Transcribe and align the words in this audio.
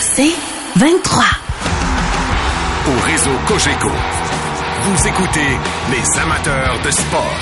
C'est 0.00 0.34
23. 0.76 1.24
Au 2.86 3.00
réseau 3.04 3.30
Cogeco, 3.46 3.90
vous 4.82 5.08
écoutez 5.08 5.50
les 5.90 6.20
amateurs 6.20 6.80
de 6.84 6.90
sport. 6.90 7.40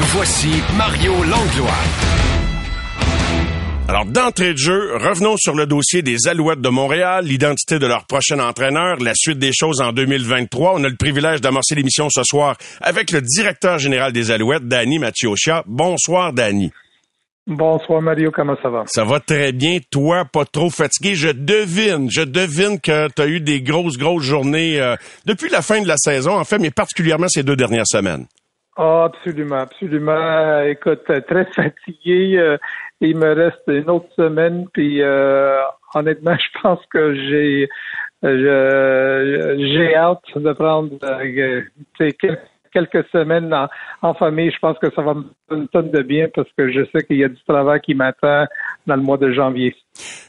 Voici 0.00 0.62
Mario 0.76 1.12
Langlois. 1.24 1.82
Alors, 3.88 4.04
d'entrée 4.04 4.52
de 4.52 4.58
jeu, 4.58 4.96
revenons 4.96 5.38
sur 5.38 5.54
le 5.54 5.64
dossier 5.64 6.02
des 6.02 6.28
Alouettes 6.28 6.60
de 6.60 6.68
Montréal, 6.68 7.24
l'identité 7.24 7.78
de 7.78 7.86
leur 7.86 8.04
prochain 8.04 8.38
entraîneur, 8.38 8.98
la 8.98 9.14
suite 9.14 9.38
des 9.38 9.52
choses 9.54 9.80
en 9.80 9.92
2023. 9.92 10.74
On 10.74 10.84
a 10.84 10.88
le 10.90 10.96
privilège 10.96 11.40
d'amorcer 11.40 11.74
l'émission 11.74 12.08
ce 12.10 12.22
soir 12.22 12.58
avec 12.82 13.10
le 13.12 13.22
directeur 13.22 13.78
général 13.78 14.12
des 14.12 14.30
Alouettes, 14.30 14.68
Danny 14.68 14.98
Mathieuccia. 14.98 15.64
Bonsoir, 15.66 16.34
Danny. 16.34 16.70
Bonsoir 17.48 18.02
Mario, 18.02 18.30
comment 18.30 18.56
ça 18.62 18.68
va? 18.68 18.82
Ça 18.84 19.04
va 19.04 19.20
très 19.20 19.52
bien. 19.52 19.78
Toi, 19.90 20.26
pas 20.30 20.44
trop 20.44 20.68
fatigué. 20.68 21.14
Je 21.14 21.30
devine, 21.30 22.10
je 22.10 22.20
devine 22.20 22.78
que 22.78 23.08
tu 23.10 23.22
as 23.22 23.26
eu 23.26 23.40
des 23.40 23.62
grosses, 23.62 23.96
grosses 23.96 24.24
journées 24.24 24.78
euh, 24.78 24.96
depuis 25.24 25.48
la 25.48 25.62
fin 25.62 25.80
de 25.80 25.88
la 25.88 25.96
saison, 25.96 26.32
en 26.32 26.44
fait, 26.44 26.58
mais 26.58 26.70
particulièrement 26.70 27.28
ces 27.28 27.42
deux 27.42 27.56
dernières 27.56 27.86
semaines. 27.86 28.26
Oh, 28.76 29.06
absolument, 29.06 29.60
absolument. 29.60 30.60
Écoute, 30.60 31.04
très 31.06 31.46
fatigué. 31.56 32.36
Euh, 32.36 32.58
il 33.00 33.16
me 33.16 33.32
reste 33.32 33.62
une 33.68 33.88
autre 33.88 34.12
semaine, 34.14 34.66
puis 34.74 35.00
euh, 35.00 35.56
honnêtement, 35.94 36.36
je 36.38 36.60
pense 36.60 36.80
que 36.92 37.14
j'ai 37.14 37.66
j'ai 38.22 39.94
hâte 39.94 40.20
de 40.36 40.52
prendre 40.52 40.90
quelques 41.96 42.38
quelques 42.72 43.06
semaines 43.08 43.54
en, 44.02 44.14
famille, 44.14 44.50
je 44.50 44.58
pense 44.58 44.78
que 44.78 44.92
ça 44.94 45.02
va 45.02 45.14
me 45.14 45.22
faire 45.22 45.58
une 45.58 45.68
tonne 45.68 45.90
de 45.90 46.02
bien 46.02 46.26
parce 46.34 46.48
que 46.56 46.70
je 46.70 46.84
sais 46.92 47.04
qu'il 47.04 47.18
y 47.18 47.24
a 47.24 47.28
du 47.28 47.42
travail 47.46 47.80
qui 47.80 47.94
m'attend 47.94 48.46
dans 48.86 48.96
le 48.96 49.02
mois 49.02 49.18
de 49.18 49.32
janvier. 49.32 49.74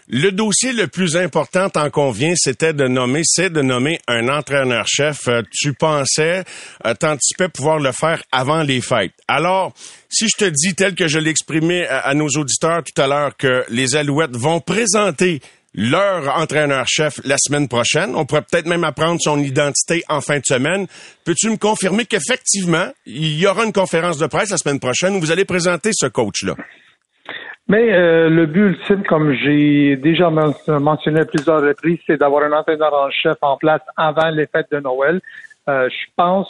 Le 0.08 0.32
dossier 0.32 0.74
le 0.74 0.88
plus 0.88 1.16
important, 1.16 1.70
tant 1.70 1.90
qu'on 1.92 2.10
vient, 2.10 2.34
c'était 2.36 2.74
de 2.74 2.88
nommer, 2.88 3.22
c'est 3.24 3.52
de 3.52 3.62
nommer 3.62 4.00
un 4.08 4.28
entraîneur-chef. 4.28 5.28
Euh, 5.28 5.44
tu 5.52 5.74
pensais, 5.74 6.44
euh, 6.86 6.94
t'anticipais 6.96 7.50
pouvoir 7.50 7.78
le 7.78 7.92
faire 7.92 8.24
avant 8.32 8.64
les 8.64 8.82
fêtes. 8.82 9.14
Alors, 9.28 9.74
si 10.10 10.26
je 10.28 10.46
te 10.46 10.50
dis, 10.50 10.74
tel 10.74 10.96
que 10.96 11.08
je 11.08 11.20
l'exprimais 11.20 11.88
à 11.88 12.16
nos 12.16 12.28
auditeurs 12.28 12.82
tout 12.84 13.00
à 13.00 13.06
l'heure, 13.06 13.38
que 13.38 13.64
les 13.70 13.96
Alouettes 13.96 14.36
vont 14.36 14.60
présenter 14.60 15.42
leur 15.74 16.38
entraîneur-chef 16.38 17.20
la 17.26 17.36
semaine 17.38 17.68
prochaine. 17.68 18.16
On 18.16 18.26
pourrait 18.26 18.42
peut-être 18.42 18.68
même 18.68 18.84
apprendre 18.84 19.20
son 19.22 19.38
identité 19.40 20.04
en 20.10 20.22
fin 20.22 20.38
de 20.38 20.46
semaine. 20.46 20.88
Peux-tu 21.26 21.50
me 21.50 21.58
confirmer 21.58 22.06
qu'effectivement, 22.06 22.88
il 23.06 23.40
y 23.40 23.48
aura 23.48 23.66
une 23.66 23.74
conférence 23.74 24.18
de 24.18 24.28
presse 24.28 24.52
la 24.52 24.58
semaine 24.58 24.80
prochaine 24.80 25.16
où 25.16 25.20
vous 25.20 25.32
allez 25.32 25.46
présenter 25.46 25.92
ce 25.94 26.08
coach-là? 26.08 26.56
Mais 27.68 27.94
euh, 27.94 28.30
le 28.30 28.48
but 28.48 28.70
ultime, 28.70 29.04
comme 29.04 29.32
j'ai 29.32 29.96
déjà 29.96 30.32
mentionné 30.32 31.20
à 31.22 31.26
plusieurs 31.26 31.62
reprises, 31.62 32.00
c'est 32.08 32.18
d'avoir 32.18 32.44
un 32.44 32.52
entraîneur 32.52 32.92
en 32.92 33.12
chef 33.12 33.38
en 33.42 33.58
place 33.58 33.82
avant 33.96 34.30
les 34.30 34.48
fêtes 34.48 34.72
de 34.72 34.80
Noël. 34.80 35.22
Euh, 35.70 35.88
je 35.88 36.12
pense 36.16 36.48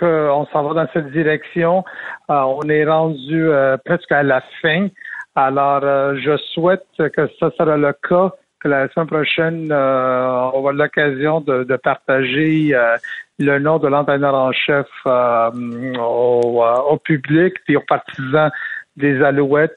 qu'on 0.00 0.44
s'en 0.52 0.64
va 0.64 0.84
dans 0.84 0.90
cette 0.92 1.12
direction. 1.12 1.84
Euh, 2.30 2.40
on 2.40 2.68
est 2.68 2.84
rendu 2.84 3.48
presque 3.84 4.10
à 4.10 4.24
la 4.24 4.42
fin. 4.60 4.88
Alors, 5.36 5.82
je 6.16 6.36
souhaite 6.52 6.86
que 6.98 7.28
ça 7.38 7.50
sera 7.56 7.76
le 7.76 7.92
cas 8.08 8.32
la 8.66 8.88
semaine 8.88 9.06
prochaine, 9.06 9.68
euh, 9.70 10.50
on 10.52 10.58
avoir 10.58 10.72
l'occasion 10.72 11.40
de, 11.40 11.76
partager 11.76 12.74
euh, 12.74 12.96
le 13.38 13.58
nom 13.58 13.78
de 13.78 13.88
l'entraîneur 13.88 14.34
en 14.34 14.52
chef 14.52 14.86
euh, 15.06 15.50
au, 15.98 16.96
public 16.98 17.54
et 17.68 17.76
aux 17.76 17.82
partisans 17.86 18.50
des 18.96 19.22
Alouettes. 19.22 19.76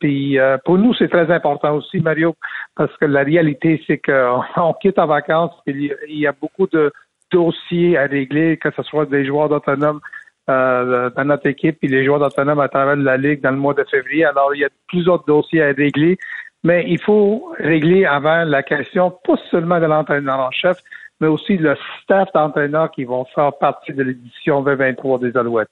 puis 0.00 0.38
pour 0.64 0.78
nous, 0.78 0.94
c'est 0.94 1.08
très 1.08 1.30
important 1.30 1.74
aussi, 1.74 2.00
Mario, 2.00 2.34
parce 2.74 2.96
que 2.96 3.04
la 3.04 3.22
réalité, 3.22 3.82
c'est 3.86 3.98
qu'on 3.98 4.72
quitte 4.80 4.98
en 4.98 5.06
vacances. 5.06 5.52
Il 5.66 5.94
y 6.08 6.26
a 6.26 6.32
beaucoup 6.32 6.66
de 6.66 6.90
dossiers 7.30 7.98
à 7.98 8.06
régler, 8.06 8.56
que 8.56 8.70
ce 8.74 8.82
soit 8.82 9.06
des 9.06 9.26
joueurs 9.26 9.50
d'autonomes 9.50 10.00
dans 10.46 11.24
notre 11.24 11.46
équipe 11.46 11.78
et 11.82 11.88
les 11.88 12.04
joueurs 12.04 12.20
d'autonomes 12.20 12.60
à 12.60 12.68
travers 12.68 12.96
la 12.96 13.18
Ligue 13.18 13.42
dans 13.42 13.50
le 13.50 13.58
mois 13.58 13.74
de 13.74 13.84
février. 13.90 14.24
Alors, 14.24 14.54
il 14.54 14.60
y 14.60 14.64
a 14.64 14.70
plusieurs 14.88 15.22
dossiers 15.24 15.62
à 15.62 15.72
régler. 15.72 16.16
Mais 16.64 16.84
il 16.88 17.00
faut 17.00 17.52
régler 17.58 18.06
avant 18.06 18.44
la 18.44 18.62
question, 18.62 19.10
pas 19.10 19.36
seulement 19.50 19.78
de 19.78 19.86
l'entraîneur 19.86 20.40
en 20.40 20.50
chef, 20.50 20.78
mais 21.20 21.28
aussi 21.28 21.56
le 21.56 21.76
staff 22.02 22.28
d'entraîneurs 22.34 22.90
qui 22.90 23.04
vont 23.04 23.24
faire 23.34 23.52
partie 23.58 23.92
de 23.92 24.02
l'édition 24.02 24.62
2023 24.62 25.18
des 25.18 25.36
Alouettes. 25.36 25.68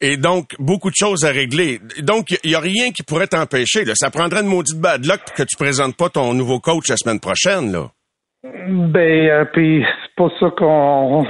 Et 0.00 0.16
donc, 0.16 0.54
beaucoup 0.58 0.90
de 0.90 0.96
choses 0.96 1.24
à 1.24 1.30
régler. 1.30 1.80
Donc, 2.02 2.30
il 2.44 2.50
n'y 2.50 2.54
a 2.54 2.60
rien 2.60 2.90
qui 2.92 3.02
pourrait 3.02 3.26
t'empêcher. 3.26 3.84
Ça 3.94 4.10
prendrait 4.10 4.42
une 4.42 4.48
maudite 4.48 4.80
bad 4.80 5.04
luck 5.04 5.20
que 5.36 5.42
tu 5.42 5.56
présentes 5.58 5.96
pas 5.96 6.08
ton 6.08 6.32
nouveau 6.32 6.60
coach 6.60 6.88
la 6.88 6.96
semaine 6.96 7.20
prochaine. 7.20 7.72
Là. 7.72 7.88
Ben, 8.42 9.28
euh, 9.28 9.44
puis 9.52 9.84
c'est 9.84 10.14
pas 10.16 10.30
ça 10.40 10.50
qu'on 10.56 11.26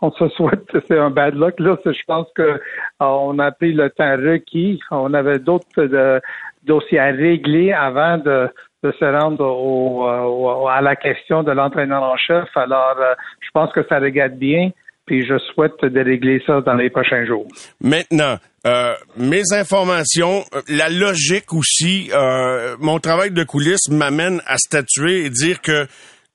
on 0.00 0.10
se 0.12 0.28
souhaite 0.30 0.64
c'est 0.88 0.98
un 0.98 1.10
bad 1.10 1.34
luck. 1.34 1.58
Là, 1.58 1.76
je 1.84 2.02
pense 2.06 2.26
que 2.34 2.60
on 3.00 3.38
a 3.38 3.50
pris 3.52 3.72
le 3.72 3.90
temps 3.90 4.16
requis. 4.16 4.80
On 4.90 5.12
avait 5.12 5.38
d'autres 5.38 5.66
euh, 5.78 6.20
dossiers 6.64 6.98
à 6.98 7.06
régler 7.06 7.72
avant 7.72 8.18
de, 8.18 8.48
se 8.82 9.04
rendre 9.04 9.44
au, 9.44 10.68
à 10.68 10.80
la 10.82 10.96
question 10.96 11.42
de 11.42 11.52
l'entraîneur 11.52 12.02
en 12.02 12.16
chef. 12.16 12.48
Alors, 12.54 12.96
euh, 12.98 13.14
je 13.40 13.48
pense 13.54 13.72
que 13.72 13.80
ça 13.88 13.98
regarde 13.98 14.34
bien. 14.34 14.70
Puis 15.06 15.26
je 15.26 15.38
souhaite 15.52 15.84
de 15.84 16.00
régler 16.00 16.42
ça 16.46 16.62
dans 16.62 16.74
les 16.74 16.88
prochains 16.88 17.26
jours. 17.26 17.46
Maintenant, 17.82 18.38
mes 19.18 19.42
informations, 19.52 20.44
la 20.66 20.88
logique 20.88 21.52
aussi, 21.52 22.10
mon 22.80 22.98
travail 23.00 23.30
de 23.30 23.44
coulisses 23.44 23.90
m'amène 23.90 24.40
à 24.46 24.56
statuer 24.56 25.26
et 25.26 25.28
dire 25.28 25.60
que 25.60 25.86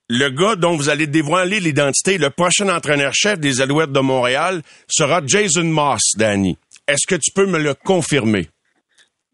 le 0.09 0.29
gars 0.29 0.55
dont 0.55 0.75
vous 0.75 0.89
allez 0.89 1.05
dévoiler 1.05 1.59
l'identité, 1.59 2.17
le 2.17 2.31
prochain 2.31 2.67
entraîneur-chef 2.69 3.39
des 3.39 3.61
Alouettes 3.61 3.91
de 3.91 3.99
Montréal, 3.99 4.63
sera 4.87 5.21
Jason 5.25 5.65
Moss, 5.65 6.01
Danny. 6.17 6.57
Est-ce 6.87 7.05
que 7.07 7.13
tu 7.15 7.31
peux 7.31 7.45
me 7.45 7.59
le 7.59 7.75
confirmer? 7.75 8.47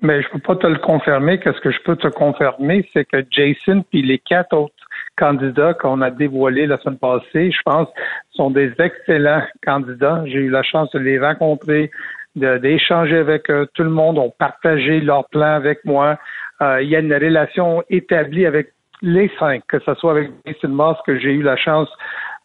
Mais 0.01 0.21
je 0.21 0.29
peux 0.29 0.39
pas 0.39 0.55
te 0.55 0.67
le 0.67 0.77
confirmer. 0.77 1.39
Qu'est-ce 1.39 1.61
que 1.61 1.71
je 1.71 1.81
peux 1.81 1.95
te 1.95 2.07
confirmer, 2.07 2.87
c'est 2.93 3.05
que 3.05 3.23
Jason 3.31 3.83
puis 3.89 4.01
les 4.01 4.19
quatre 4.19 4.53
autres 4.55 4.73
candidats 5.17 5.73
qu'on 5.73 6.01
a 6.01 6.11
dévoilés 6.11 6.67
la 6.67 6.77
semaine 6.79 6.97
passée, 6.97 7.51
je 7.51 7.61
pense, 7.63 7.87
sont 8.33 8.51
des 8.51 8.73
excellents 8.79 9.43
candidats. 9.65 10.23
J'ai 10.25 10.39
eu 10.39 10.49
la 10.49 10.63
chance 10.63 10.91
de 10.91 10.99
les 10.99 11.19
rencontrer, 11.19 11.91
d'échanger 12.35 13.17
avec 13.17 13.49
eux. 13.49 13.67
Tout 13.73 13.83
le 13.83 13.89
monde 13.89 14.17
ont 14.17 14.33
partagé 14.37 14.99
leur 14.99 15.27
plan 15.29 15.53
avec 15.55 15.83
moi. 15.85 16.17
Euh, 16.61 16.81
il 16.81 16.89
y 16.89 16.95
a 16.95 16.99
une 16.99 17.13
relation 17.13 17.83
établie 17.89 18.45
avec 18.45 18.73
les 19.01 19.31
cinq, 19.39 19.63
que 19.67 19.79
ce 19.79 19.93
soit 19.95 20.11
avec 20.11 20.31
Jason 20.45 20.69
Moss, 20.69 20.97
que 21.05 21.17
j'ai 21.19 21.31
eu 21.31 21.41
la 21.41 21.57
chance 21.57 21.89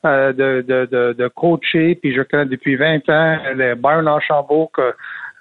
euh, 0.05 0.33
de, 0.33 0.65
de, 0.67 1.13
de, 1.13 1.29
coacher, 1.29 1.95
puis 1.95 2.15
je 2.15 2.23
connais 2.23 2.47
depuis 2.47 2.77
20 2.77 3.09
ans, 3.11 3.39
les 3.55 3.75
Byron 3.75 4.09
Archambault, 4.09 4.71
que 4.73 4.95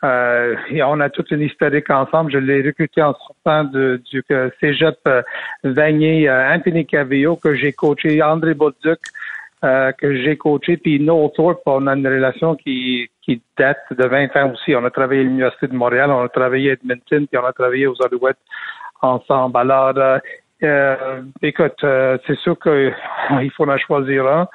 euh, 0.03 0.55
on 0.85 0.99
a 0.99 1.09
toute 1.09 1.31
une 1.31 1.41
historique 1.41 1.89
ensemble. 1.89 2.31
Je 2.31 2.37
l'ai 2.37 2.61
recruté 2.61 3.01
en 3.01 3.13
sortant 3.13 3.65
de, 3.65 4.01
du 4.11 4.23
cégep 4.59 4.97
euh, 5.07 5.21
Vanier, 5.63 6.29
euh, 6.29 6.53
Anthony 6.53 6.85
Cavillo, 6.85 7.35
que 7.35 7.55
j'ai 7.55 7.73
coaché, 7.73 8.21
André 8.21 8.53
Bolduc, 8.53 8.99
euh, 9.63 9.91
que 9.91 10.15
j'ai 10.23 10.37
coaché, 10.37 10.77
puis 10.77 10.99
Noel 10.99 11.31
Thorpe, 11.35 11.61
on 11.65 11.87
a 11.87 11.95
une 11.95 12.07
relation 12.07 12.55
qui, 12.55 13.09
qui 13.21 13.41
date 13.57 13.83
de 13.91 14.05
20 14.05 14.35
ans 14.37 14.53
aussi. 14.53 14.73
On 14.75 14.85
a 14.85 14.89
travaillé 14.89 15.21
à 15.21 15.23
l'Université 15.25 15.67
de 15.67 15.75
Montréal, 15.75 16.11
on 16.11 16.23
a 16.23 16.29
travaillé 16.29 16.71
à 16.71 16.73
Edmonton, 16.73 17.27
puis 17.27 17.37
on 17.37 17.45
a 17.45 17.53
travaillé 17.53 17.87
aux 17.87 18.01
Alouettes 18.01 18.37
ensemble. 19.01 19.57
Alors, 19.57 19.93
euh, 20.63 21.21
écoute, 21.41 21.83
euh, 21.83 22.17
c'est 22.27 22.37
sûr 22.39 22.57
qu'il 22.59 22.93
faut 23.57 23.69
en 23.69 23.77
choisir 23.77 24.27
un. 24.27 24.47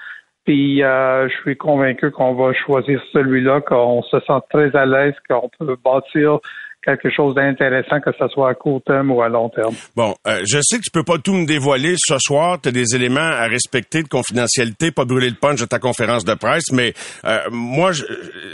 Puis 0.44 0.82
euh, 0.82 1.28
je 1.28 1.34
suis 1.42 1.56
convaincu 1.56 2.10
qu'on 2.10 2.34
va 2.34 2.52
choisir 2.52 3.00
celui-là, 3.12 3.62
qu'on 3.62 4.02
se 4.02 4.20
sent 4.20 4.40
très 4.50 4.74
à 4.76 4.84
l'aise, 4.84 5.14
qu'on 5.28 5.50
peut 5.58 5.76
bâtir 5.82 6.38
quelque 6.84 7.10
chose 7.10 7.34
d'intéressant, 7.34 8.00
que 8.00 8.10
ce 8.18 8.28
soit 8.28 8.50
à 8.50 8.54
court 8.54 8.82
terme 8.84 9.10
ou 9.10 9.22
à 9.22 9.28
long 9.28 9.48
terme. 9.48 9.74
Bon, 9.96 10.14
euh, 10.26 10.42
je 10.46 10.58
sais 10.60 10.76
que 10.76 10.82
tu 10.82 10.90
peux 10.90 11.02
pas 11.02 11.18
tout 11.18 11.32
me 11.32 11.46
dévoiler 11.46 11.94
ce 11.96 12.16
soir. 12.18 12.60
Tu 12.60 12.68
as 12.68 12.72
des 12.72 12.94
éléments 12.94 13.20
à 13.20 13.46
respecter 13.46 14.02
de 14.02 14.08
confidentialité, 14.08 14.90
pas 14.90 15.04
brûler 15.04 15.30
le 15.30 15.36
punch 15.36 15.60
de 15.60 15.64
ta 15.64 15.78
conférence 15.78 16.24
de 16.24 16.34
presse, 16.34 16.70
mais 16.72 16.92
euh, 17.24 17.38
moi, 17.50 17.92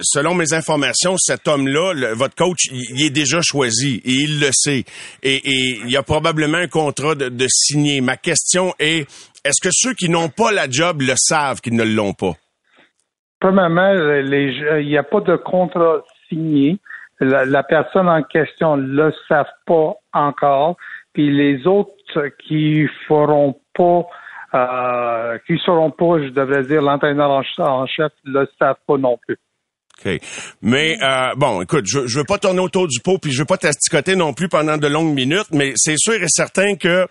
selon 0.02 0.34
mes 0.34 0.52
informations, 0.52 1.16
cet 1.18 1.48
homme-là, 1.48 2.14
votre 2.14 2.36
coach, 2.36 2.66
il, 2.70 3.04
est 3.04 3.10
déjà 3.10 3.40
choisi 3.42 4.00
et 4.04 4.12
il 4.12 4.40
le 4.40 4.50
sait. 4.52 4.84
Et, 5.22 5.40
il 5.44 5.90
y 5.90 5.96
a 5.96 6.02
probablement 6.02 6.58
un 6.58 6.68
contrat 6.68 7.14
de, 7.14 7.28
de 7.28 7.46
signer. 7.48 8.00
Ma 8.00 8.16
question 8.16 8.74
est, 8.78 9.08
est-ce 9.44 9.60
que 9.60 9.70
ceux 9.72 9.94
qui 9.94 10.08
n'ont 10.08 10.28
pas 10.28 10.52
la 10.52 10.68
job 10.68 11.00
le 11.00 11.14
savent 11.16 11.60
qu'ils 11.60 11.76
ne 11.76 11.84
l'ont 11.84 12.12
pas? 12.12 12.32
Premièrement, 13.40 13.92
il 13.92 14.86
n'y 14.86 14.98
a 14.98 15.02
pas 15.02 15.20
de 15.20 15.36
contrat 15.36 16.02
signé 16.28 16.78
la, 17.20 17.62
personne 17.62 18.08
en 18.08 18.22
question 18.22 18.76
ne 18.76 18.86
le 18.86 19.12
savent 19.28 19.46
pas 19.66 19.94
encore, 20.12 20.76
puis 21.12 21.30
les 21.30 21.66
autres 21.66 21.92
qui 22.46 22.86
feront 23.06 23.60
pas, 23.74 24.06
euh, 24.54 25.38
qui 25.46 25.58
seront 25.64 25.90
pas, 25.90 26.22
je 26.22 26.28
devrais 26.28 26.64
dire, 26.64 26.82
l'entraîneur 26.82 27.30
en, 27.30 27.86
chef, 27.86 28.12
le 28.24 28.48
savent 28.58 28.76
pas 28.86 28.96
non 28.96 29.18
plus. 29.26 29.36
OK. 30.02 30.18
Mais 30.62 30.96
euh, 31.02 31.34
bon, 31.36 31.60
écoute, 31.60 31.84
je, 31.86 32.06
je 32.06 32.18
veux 32.18 32.24
pas 32.24 32.38
tourner 32.38 32.60
autour 32.60 32.88
du 32.88 33.00
pot, 33.00 33.18
puis 33.18 33.32
je 33.32 33.40
veux 33.40 33.46
pas 33.46 33.58
t'asticoter 33.58 34.16
non 34.16 34.32
plus 34.32 34.48
pendant 34.48 34.78
de 34.78 34.86
longues 34.86 35.14
minutes, 35.14 35.50
mais 35.52 35.72
c'est 35.76 35.98
sûr 35.98 36.14
et 36.14 36.28
certain 36.28 36.76
que 36.76 37.06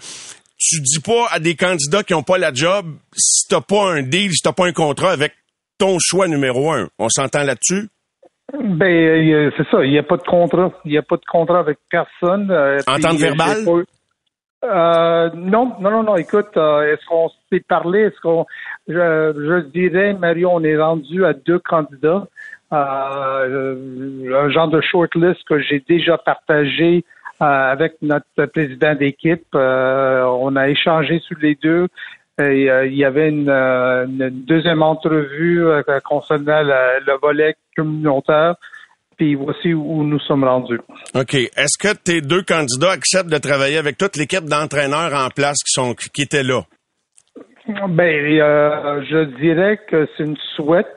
tu 0.59 0.81
dis 0.81 0.99
pas 0.99 1.27
à 1.31 1.39
des 1.39 1.55
candidats 1.55 2.03
qui 2.03 2.13
ont 2.13 2.23
pas 2.23 2.37
la 2.37 2.53
job 2.53 2.85
si 3.15 3.47
t'as 3.47 3.61
pas 3.61 3.91
un 3.91 4.03
deal, 4.03 4.31
si 4.31 4.41
t'as 4.41 4.51
pas 4.51 4.67
un 4.67 4.73
contrat 4.73 5.11
avec 5.11 5.33
ton 5.77 5.97
choix 5.99 6.27
numéro 6.27 6.71
un. 6.71 6.89
On 6.99 7.07
s'entend 7.07 7.43
là-dessus? 7.43 7.87
Ben, 8.53 8.85
euh, 8.85 9.51
c'est 9.55 9.67
ça. 9.69 9.85
Il 9.85 9.91
n'y 9.91 9.97
a 9.97 10.03
pas 10.03 10.17
de 10.17 10.23
contrat. 10.23 10.71
Il 10.83 10.91
n'y 10.91 10.97
a 10.97 11.01
pas 11.01 11.15
de 11.15 11.25
contrat 11.31 11.59
avec 11.59 11.77
personne. 11.89 12.51
Euh, 12.51 12.79
Entente 12.87 13.17
verbale? 13.17 13.59
Euh, 14.65 15.29
non, 15.35 15.71
non, 15.79 15.91
non, 15.91 16.03
non. 16.03 16.15
Écoute, 16.17 16.57
euh, 16.57 16.93
est-ce 16.93 17.05
qu'on 17.05 17.29
s'est 17.49 17.63
parlé? 17.65 17.99
Est-ce 18.01 18.19
qu'on, 18.21 18.45
je, 18.87 18.93
je 18.93 19.69
dirais, 19.69 20.13
Mario, 20.13 20.49
on 20.51 20.63
est 20.63 20.77
rendu 20.77 21.23
à 21.23 21.33
deux 21.33 21.59
candidats. 21.59 22.27
un 22.71 24.49
genre 24.49 24.67
de 24.67 24.81
shortlist 24.81 25.41
que 25.47 25.61
j'ai 25.61 25.81
déjà 25.87 26.17
partagé 26.17 27.05
avec 27.39 27.93
notre 28.01 28.45
président 28.47 28.95
d'équipe. 28.95 29.45
on 29.53 30.55
a 30.55 30.69
échangé 30.69 31.19
sur 31.19 31.37
les 31.41 31.55
deux. 31.55 31.87
Euh, 32.39 32.85
il 32.85 32.95
y 32.95 33.03
avait 33.03 33.29
une, 33.29 33.49
euh, 33.49 34.05
deuxième 34.31 34.81
entrevue 34.81 35.65
euh, 35.65 35.81
concernant 36.05 36.61
le, 36.63 37.19
volet 37.21 37.55
communautaire. 37.75 38.55
Puis 39.17 39.35
voici 39.35 39.73
où 39.73 40.03
nous 40.03 40.19
sommes 40.19 40.45
rendus. 40.45 40.79
OK. 41.13 41.33
Est-ce 41.33 41.77
que 41.77 41.93
tes 41.93 42.21
deux 42.21 42.41
candidats 42.41 42.91
acceptent 42.91 43.29
de 43.29 43.37
travailler 43.37 43.77
avec 43.77 43.97
toute 43.97 44.15
l'équipe 44.15 44.45
d'entraîneurs 44.45 45.13
en 45.13 45.29
place 45.29 45.57
qui 45.57 45.73
sont 45.73 45.93
qui 45.93 46.21
étaient 46.21 46.43
là? 46.43 46.61
Ben, 47.67 48.25
je 49.03 49.23
dirais 49.41 49.77
que 49.89 50.07
c'est 50.15 50.23
une 50.23 50.37
souhaite 50.55 50.87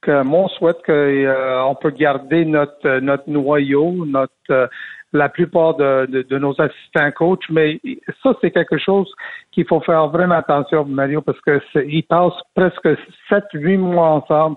que 0.00 0.22
mon 0.22 0.48
souhaite 0.48 0.78
qu'on 0.86 1.74
peut 1.74 1.90
garder 1.90 2.46
notre 2.46 3.00
notre 3.00 3.28
noyau, 3.28 4.06
notre 4.06 4.70
la 5.12 5.28
plupart 5.28 5.74
de, 5.76 6.06
de, 6.06 6.38
nos 6.38 6.54
assistants 6.60 7.10
coachs, 7.12 7.48
mais 7.50 7.80
ça, 8.22 8.34
c'est 8.40 8.50
quelque 8.50 8.78
chose 8.78 9.10
qu'il 9.52 9.66
faut 9.66 9.80
faire 9.80 10.08
vraiment 10.08 10.36
attention, 10.36 10.84
Mario, 10.84 11.22
parce 11.22 11.40
que 11.40 11.60
ils 11.86 12.02
passent 12.02 12.40
presque 12.54 12.88
sept, 13.28 13.44
huit 13.54 13.78
mois 13.78 14.08
ensemble. 14.08 14.56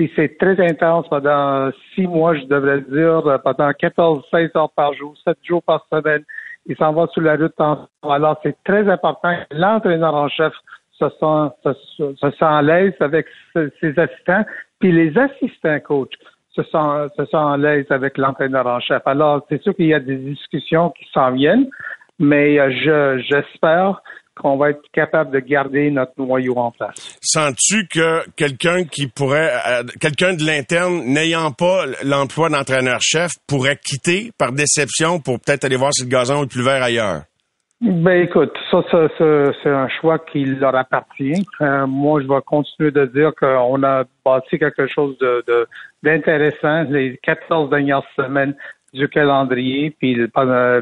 Et 0.00 0.10
c'est 0.16 0.36
très 0.38 0.60
intense 0.60 1.06
pendant 1.08 1.70
six 1.94 2.08
mois, 2.08 2.34
je 2.34 2.44
devrais 2.46 2.80
dire, 2.80 3.22
pendant 3.44 3.72
14, 3.72 4.24
16 4.32 4.50
heures 4.56 4.72
par 4.72 4.92
jour, 4.94 5.14
sept 5.24 5.38
jours 5.44 5.62
par 5.62 5.86
semaine. 5.92 6.24
Ils 6.66 6.76
s'en 6.76 6.92
vont 6.92 7.06
sur 7.08 7.22
la 7.22 7.36
route 7.36 7.54
ensemble. 7.58 7.88
Alors, 8.02 8.40
c'est 8.42 8.56
très 8.64 8.88
important 8.88 9.36
l'entraîneur 9.52 10.14
en 10.14 10.28
chef 10.28 10.52
se 10.98 11.08
sent, 11.08 11.72
se, 11.96 12.14
se 12.14 12.30
sent 12.30 12.44
à 12.44 12.62
l'aise 12.62 12.94
avec 13.00 13.26
ses 13.54 13.98
assistants, 13.98 14.44
puis 14.80 14.90
les 14.90 15.16
assistants 15.16 15.78
coachs 15.80 16.14
se 16.54 16.62
sent, 16.62 17.12
se 17.16 17.24
sent 17.26 17.36
à 17.36 17.56
l'aise 17.56 17.86
avec 17.90 18.18
l'entraîneur 18.18 18.66
en 18.66 18.80
chef. 18.80 19.02
Alors, 19.06 19.44
c'est 19.48 19.62
sûr 19.62 19.74
qu'il 19.74 19.86
y 19.86 19.94
a 19.94 20.00
des 20.00 20.16
discussions 20.16 20.90
qui 20.90 21.06
s'en 21.12 21.32
viennent, 21.32 21.68
mais 22.18 22.58
euh, 22.58 22.70
je, 22.70 23.22
j'espère 23.28 24.00
qu'on 24.36 24.56
va 24.56 24.70
être 24.70 24.82
capable 24.92 25.30
de 25.30 25.38
garder 25.38 25.90
notre 25.90 26.12
noyau 26.18 26.56
en 26.56 26.72
place. 26.72 27.16
Sens-tu 27.22 27.86
que 27.86 28.28
quelqu'un 28.30 28.84
qui 28.84 29.06
pourrait, 29.06 29.52
euh, 29.68 29.84
quelqu'un 30.00 30.34
de 30.34 30.44
l'interne 30.44 31.04
n'ayant 31.04 31.52
pas 31.52 31.84
l'emploi 32.02 32.48
d'entraîneur-chef 32.48 33.32
pourrait 33.46 33.76
quitter 33.76 34.32
par 34.36 34.52
déception 34.52 35.20
pour 35.20 35.38
peut-être 35.40 35.64
aller 35.64 35.76
voir 35.76 35.92
si 35.92 36.06
gazon 36.06 36.42
est 36.42 36.50
plus 36.50 36.64
vert 36.64 36.82
ailleurs? 36.82 37.22
Ben 37.86 38.22
écoute, 38.22 38.56
ça, 38.70 38.82
ça, 38.90 39.08
c'est 39.18 39.68
un 39.68 39.88
choix 39.88 40.18
qui 40.18 40.46
leur 40.46 40.74
appartient. 40.74 41.46
Euh, 41.60 41.86
moi, 41.86 42.22
je 42.22 42.26
vais 42.26 42.40
continuer 42.46 42.90
de 42.90 43.04
dire 43.04 43.34
qu'on 43.38 43.82
a 43.82 44.04
bâti 44.24 44.58
quelque 44.58 44.86
chose 44.86 45.18
de, 45.18 45.44
d'intéressant 46.02 46.84
les 46.84 47.18
14 47.22 47.68
dernières 47.68 48.02
semaines 48.16 48.54
du 48.94 49.06
calendrier, 49.06 49.94
puis, 49.98 50.16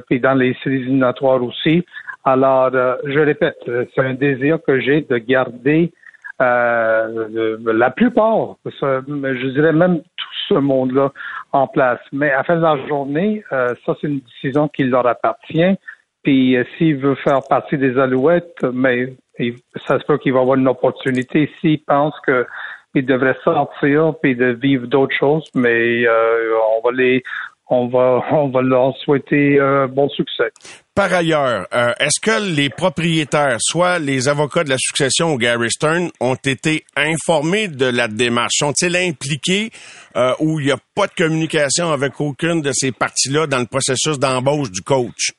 puis 0.06 0.20
dans 0.20 0.34
les 0.34 0.56
séries 0.62 0.76
éliminatoires 0.76 1.42
aussi. 1.42 1.84
Alors, 2.24 2.70
euh, 2.72 2.94
je 3.04 3.18
répète, 3.18 3.58
c'est 3.66 4.00
un 4.00 4.14
désir 4.14 4.58
que 4.64 4.78
j'ai 4.78 5.00
de 5.00 5.18
garder 5.18 5.92
euh, 6.40 7.58
la 7.66 7.90
plupart, 7.90 8.58
je 8.64 9.48
dirais 9.48 9.72
même 9.72 9.98
tout 9.98 10.34
ce 10.48 10.54
monde-là 10.54 11.10
en 11.50 11.66
place. 11.66 12.00
Mais 12.12 12.30
à 12.30 12.38
la 12.38 12.44
fin 12.44 12.56
de 12.56 12.62
la 12.62 12.86
journée, 12.86 13.42
ça, 13.50 13.96
c'est 14.00 14.06
une 14.06 14.20
décision 14.20 14.68
qui 14.68 14.84
leur 14.84 15.04
appartient. 15.04 15.76
Puis 16.22 16.56
euh, 16.56 16.64
s'il 16.76 16.96
veut 16.96 17.16
faire 17.16 17.40
partie 17.48 17.78
des 17.78 17.98
Alouettes, 17.98 18.64
mais 18.72 19.14
ça 19.86 19.98
se 19.98 20.04
peut 20.04 20.18
qu'il 20.18 20.32
va 20.32 20.40
avoir 20.40 20.56
une 20.56 20.68
opportunité 20.68 21.50
s'il 21.60 21.82
pense 21.82 22.14
qu'il 22.24 23.06
devrait 23.06 23.36
sortir 23.42 24.14
puis 24.22 24.36
de 24.36 24.52
vivre 24.52 24.86
d'autres 24.86 25.16
choses, 25.18 25.48
mais 25.54 26.06
euh, 26.06 26.52
on 26.76 26.86
va 26.86 26.94
les 26.94 27.22
on 27.68 27.88
va 27.88 28.22
on 28.32 28.50
va 28.50 28.62
leur 28.62 28.96
souhaiter 28.98 29.58
un 29.58 29.88
bon 29.88 30.08
succès. 30.10 30.50
Par 30.94 31.12
ailleurs, 31.12 31.66
euh, 31.72 31.92
est-ce 31.98 32.20
que 32.20 32.54
les 32.54 32.68
propriétaires, 32.68 33.56
soit 33.58 33.98
les 33.98 34.28
avocats 34.28 34.62
de 34.62 34.68
la 34.68 34.76
succession 34.78 35.32
ou 35.32 35.38
Gary 35.38 35.70
Stern, 35.70 36.10
ont 36.20 36.34
été 36.34 36.84
informés 36.94 37.66
de 37.66 37.86
la 37.86 38.08
démarche? 38.08 38.58
Sont-ils 38.58 38.94
impliqués 38.94 39.70
ou 40.38 40.60
il 40.60 40.66
n'y 40.66 40.72
a 40.72 40.76
pas 40.94 41.06
de 41.06 41.14
communication 41.16 41.90
avec 41.90 42.20
aucune 42.20 42.60
de 42.60 42.72
ces 42.72 42.92
parties-là 42.92 43.46
dans 43.46 43.58
le 43.58 43.66
processus 43.66 44.18
d'embauche 44.18 44.70
du 44.70 44.82
coach? 44.82 45.32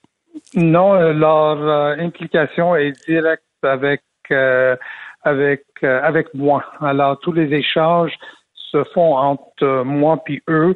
Non, 0.55 0.95
euh, 0.95 1.13
leur 1.13 1.61
euh, 1.61 1.95
implication 1.97 2.75
est 2.75 2.91
directe 3.07 3.43
avec 3.63 4.01
euh, 4.31 4.75
avec 5.23 5.63
avec 5.81 6.33
moi. 6.33 6.65
Alors 6.81 7.19
tous 7.19 7.31
les 7.31 7.53
échanges 7.53 8.13
se 8.55 8.83
font 8.93 9.15
entre 9.15 9.83
moi 9.83 10.21
puis 10.23 10.41
eux, 10.49 10.75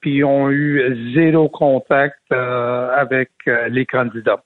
puis 0.00 0.24
ont 0.24 0.50
eu 0.50 1.12
zéro 1.14 1.48
contact 1.48 2.30
avec 2.30 3.30
les 3.46 3.86
candidats. 3.86 4.42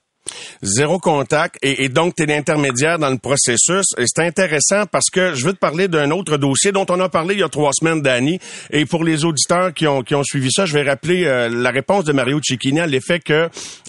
Zéro 0.62 0.98
contact 0.98 1.56
et, 1.62 1.88
donc 1.88 2.14
tu 2.16 2.22
es 2.22 2.26
l'intermédiaire 2.26 2.98
dans 2.98 3.10
le 3.10 3.18
processus. 3.18 3.84
Et 3.98 4.04
c'est 4.06 4.24
intéressant 4.24 4.86
parce 4.90 5.10
que 5.10 5.34
je 5.34 5.44
veux 5.44 5.52
te 5.52 5.58
parler 5.58 5.88
d'un 5.88 6.10
autre 6.10 6.36
dossier 6.36 6.72
dont 6.72 6.86
on 6.88 7.00
a 7.00 7.08
parlé 7.08 7.34
il 7.34 7.40
y 7.40 7.42
a 7.42 7.48
trois 7.48 7.70
semaines, 7.72 8.02
Danny. 8.02 8.38
Et 8.70 8.86
pour 8.86 9.04
les 9.04 9.24
auditeurs 9.24 9.72
qui 9.74 9.86
ont, 9.86 10.02
qui 10.02 10.14
ont 10.14 10.22
suivi 10.22 10.50
ça, 10.50 10.66
je 10.66 10.74
vais 10.74 10.82
rappeler 10.82 11.24
euh, 11.26 11.48
la 11.48 11.70
réponse 11.70 12.04
de 12.04 12.12
Mario 12.12 12.40
Cecchini 12.42 12.80
à 12.80 12.86
l'effet 12.86 13.20
que 13.20 13.32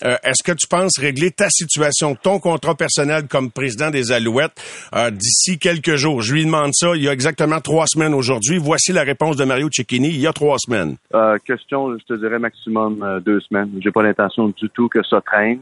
euh, 0.03 0.17
est-ce 0.23 0.43
que 0.43 0.51
tu 0.51 0.67
penses 0.67 0.99
régler 0.99 1.31
ta 1.31 1.49
situation, 1.49 2.15
ton 2.15 2.39
contrat 2.39 2.75
personnel 2.75 3.27
comme 3.27 3.51
président 3.51 3.89
des 3.89 4.11
Alouettes 4.11 4.61
euh, 4.95 5.11
d'ici 5.11 5.57
quelques 5.57 5.95
jours? 5.95 6.21
Je 6.21 6.33
lui 6.33 6.45
demande 6.45 6.71
ça 6.73 6.95
il 6.95 7.03
y 7.03 7.09
a 7.09 7.13
exactement 7.13 7.61
trois 7.61 7.87
semaines 7.87 8.13
aujourd'hui. 8.13 8.57
Voici 8.57 8.91
la 8.91 9.03
réponse 9.03 9.37
de 9.37 9.45
Mario 9.45 9.69
Cecchini 9.71 10.09
il 10.09 10.19
y 10.19 10.27
a 10.27 10.33
trois 10.33 10.57
semaines. 10.57 10.97
question, 11.45 11.97
je 11.97 12.05
te 12.05 12.19
dirais 12.19 12.39
maximum 12.39 13.21
deux 13.25 13.39
semaines. 13.41 13.69
J'ai 13.81 13.91
pas 13.91 14.03
l'intention 14.03 14.49
du 14.49 14.69
tout 14.69 14.89
que 14.89 14.99
ça 15.03 15.21
traîne. 15.21 15.59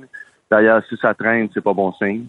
D'ailleurs, 0.53 0.83
si 0.87 0.95
ça 1.01 1.15
traîne, 1.15 1.49
c'est 1.51 1.63
pas 1.63 1.73
bon 1.73 1.91
signe. 1.93 2.25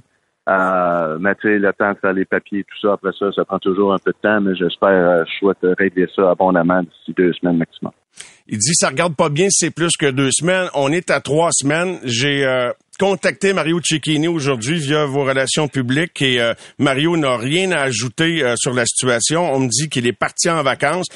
Euh, 0.48 1.18
mais 1.20 1.34
tu 1.34 1.42
sais, 1.42 1.58
le 1.58 1.70
temps 1.74 1.92
de 1.92 1.98
faire 1.98 2.14
les 2.14 2.24
papiers, 2.24 2.64
tout 2.64 2.78
ça, 2.80 2.94
après 2.94 3.10
ça, 3.18 3.30
ça 3.32 3.44
prend 3.44 3.58
toujours 3.58 3.92
un 3.92 3.98
peu 3.98 4.12
de 4.12 4.16
temps, 4.16 4.40
mais 4.40 4.56
j'espère, 4.56 4.88
euh, 4.88 5.24
je 5.26 5.38
souhaite 5.38 5.58
régler 5.78 6.06
ça 6.16 6.30
abondamment 6.30 6.82
d'ici 6.82 7.12
deux 7.14 7.34
semaines 7.34 7.58
maximum. 7.58 7.92
Il 8.48 8.56
dit, 8.56 8.74
ça 8.74 8.88
regarde 8.88 9.14
pas 9.14 9.28
bien 9.28 9.48
c'est 9.50 9.70
plus 9.70 9.94
que 9.98 10.10
deux 10.10 10.30
semaines. 10.30 10.68
On 10.74 10.90
est 10.90 11.10
à 11.10 11.20
trois 11.20 11.50
semaines. 11.52 11.98
J'ai 12.04 12.46
euh, 12.46 12.70
contacté 12.98 13.52
Mario 13.52 13.78
Cecchini 13.84 14.28
aujourd'hui 14.28 14.78
via 14.78 15.04
vos 15.04 15.24
relations 15.24 15.68
publiques 15.68 16.22
et 16.22 16.40
euh, 16.40 16.54
Mario 16.78 17.18
n'a 17.18 17.36
rien 17.36 17.72
à 17.72 17.82
ajouter 17.82 18.54
sur 18.56 18.72
la 18.72 18.86
situation. 18.86 19.52
On 19.52 19.60
me 19.60 19.68
dit 19.68 19.90
qu'il 19.90 20.06
est 20.06 20.12
parti 20.14 20.48
en 20.48 20.62
vacances. 20.62 21.08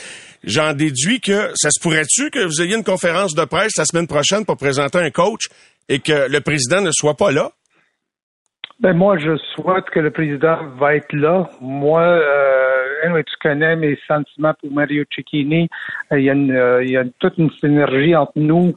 J'en 0.45 0.75
déduis 0.75 1.21
que 1.21 1.53
ça 1.55 1.71
se 1.71 1.81
pourrait-tu 1.81 2.31
que 2.31 2.45
vous 2.45 2.61
ayez 2.61 2.77
une 2.77 2.85
conférence 2.85 3.35
de 3.35 3.45
presse 3.47 3.73
la 3.79 3.87
semaine 3.87 4.07
prochaine 4.07 4.45
pour 4.45 4.59
présenter 4.59 4.99
un 4.99 5.11
coach? 5.11 5.49
Et 5.89 6.01
que 6.01 6.31
le 6.31 6.41
président 6.41 6.81
ne 6.81 6.91
soit 6.93 7.15
pas 7.15 7.33
là? 7.33 7.51
Ben 8.81 8.97
moi, 8.97 9.19
je 9.19 9.37
souhaite 9.55 9.91
que 9.91 9.99
le 9.99 10.11
président 10.11 10.59
va 10.79 10.95
être 10.95 11.13
là. 11.13 11.49
Moi, 11.61 12.01
euh, 12.03 13.23
tu 13.27 13.35
connais 13.43 13.75
mes 13.75 13.99
sentiments 14.07 14.55
pour 14.61 14.71
Mario 14.71 15.05
Cecchini. 15.15 15.69
Il 16.13 16.21
y 16.21 16.31
a, 16.31 16.33
une, 16.35 16.81
il 16.83 16.91
y 16.91 16.97
a 16.97 17.05
toute 17.19 17.39
une 17.39 17.51
synergie 17.61 18.15
entre 18.15 18.33
nous. 18.37 18.75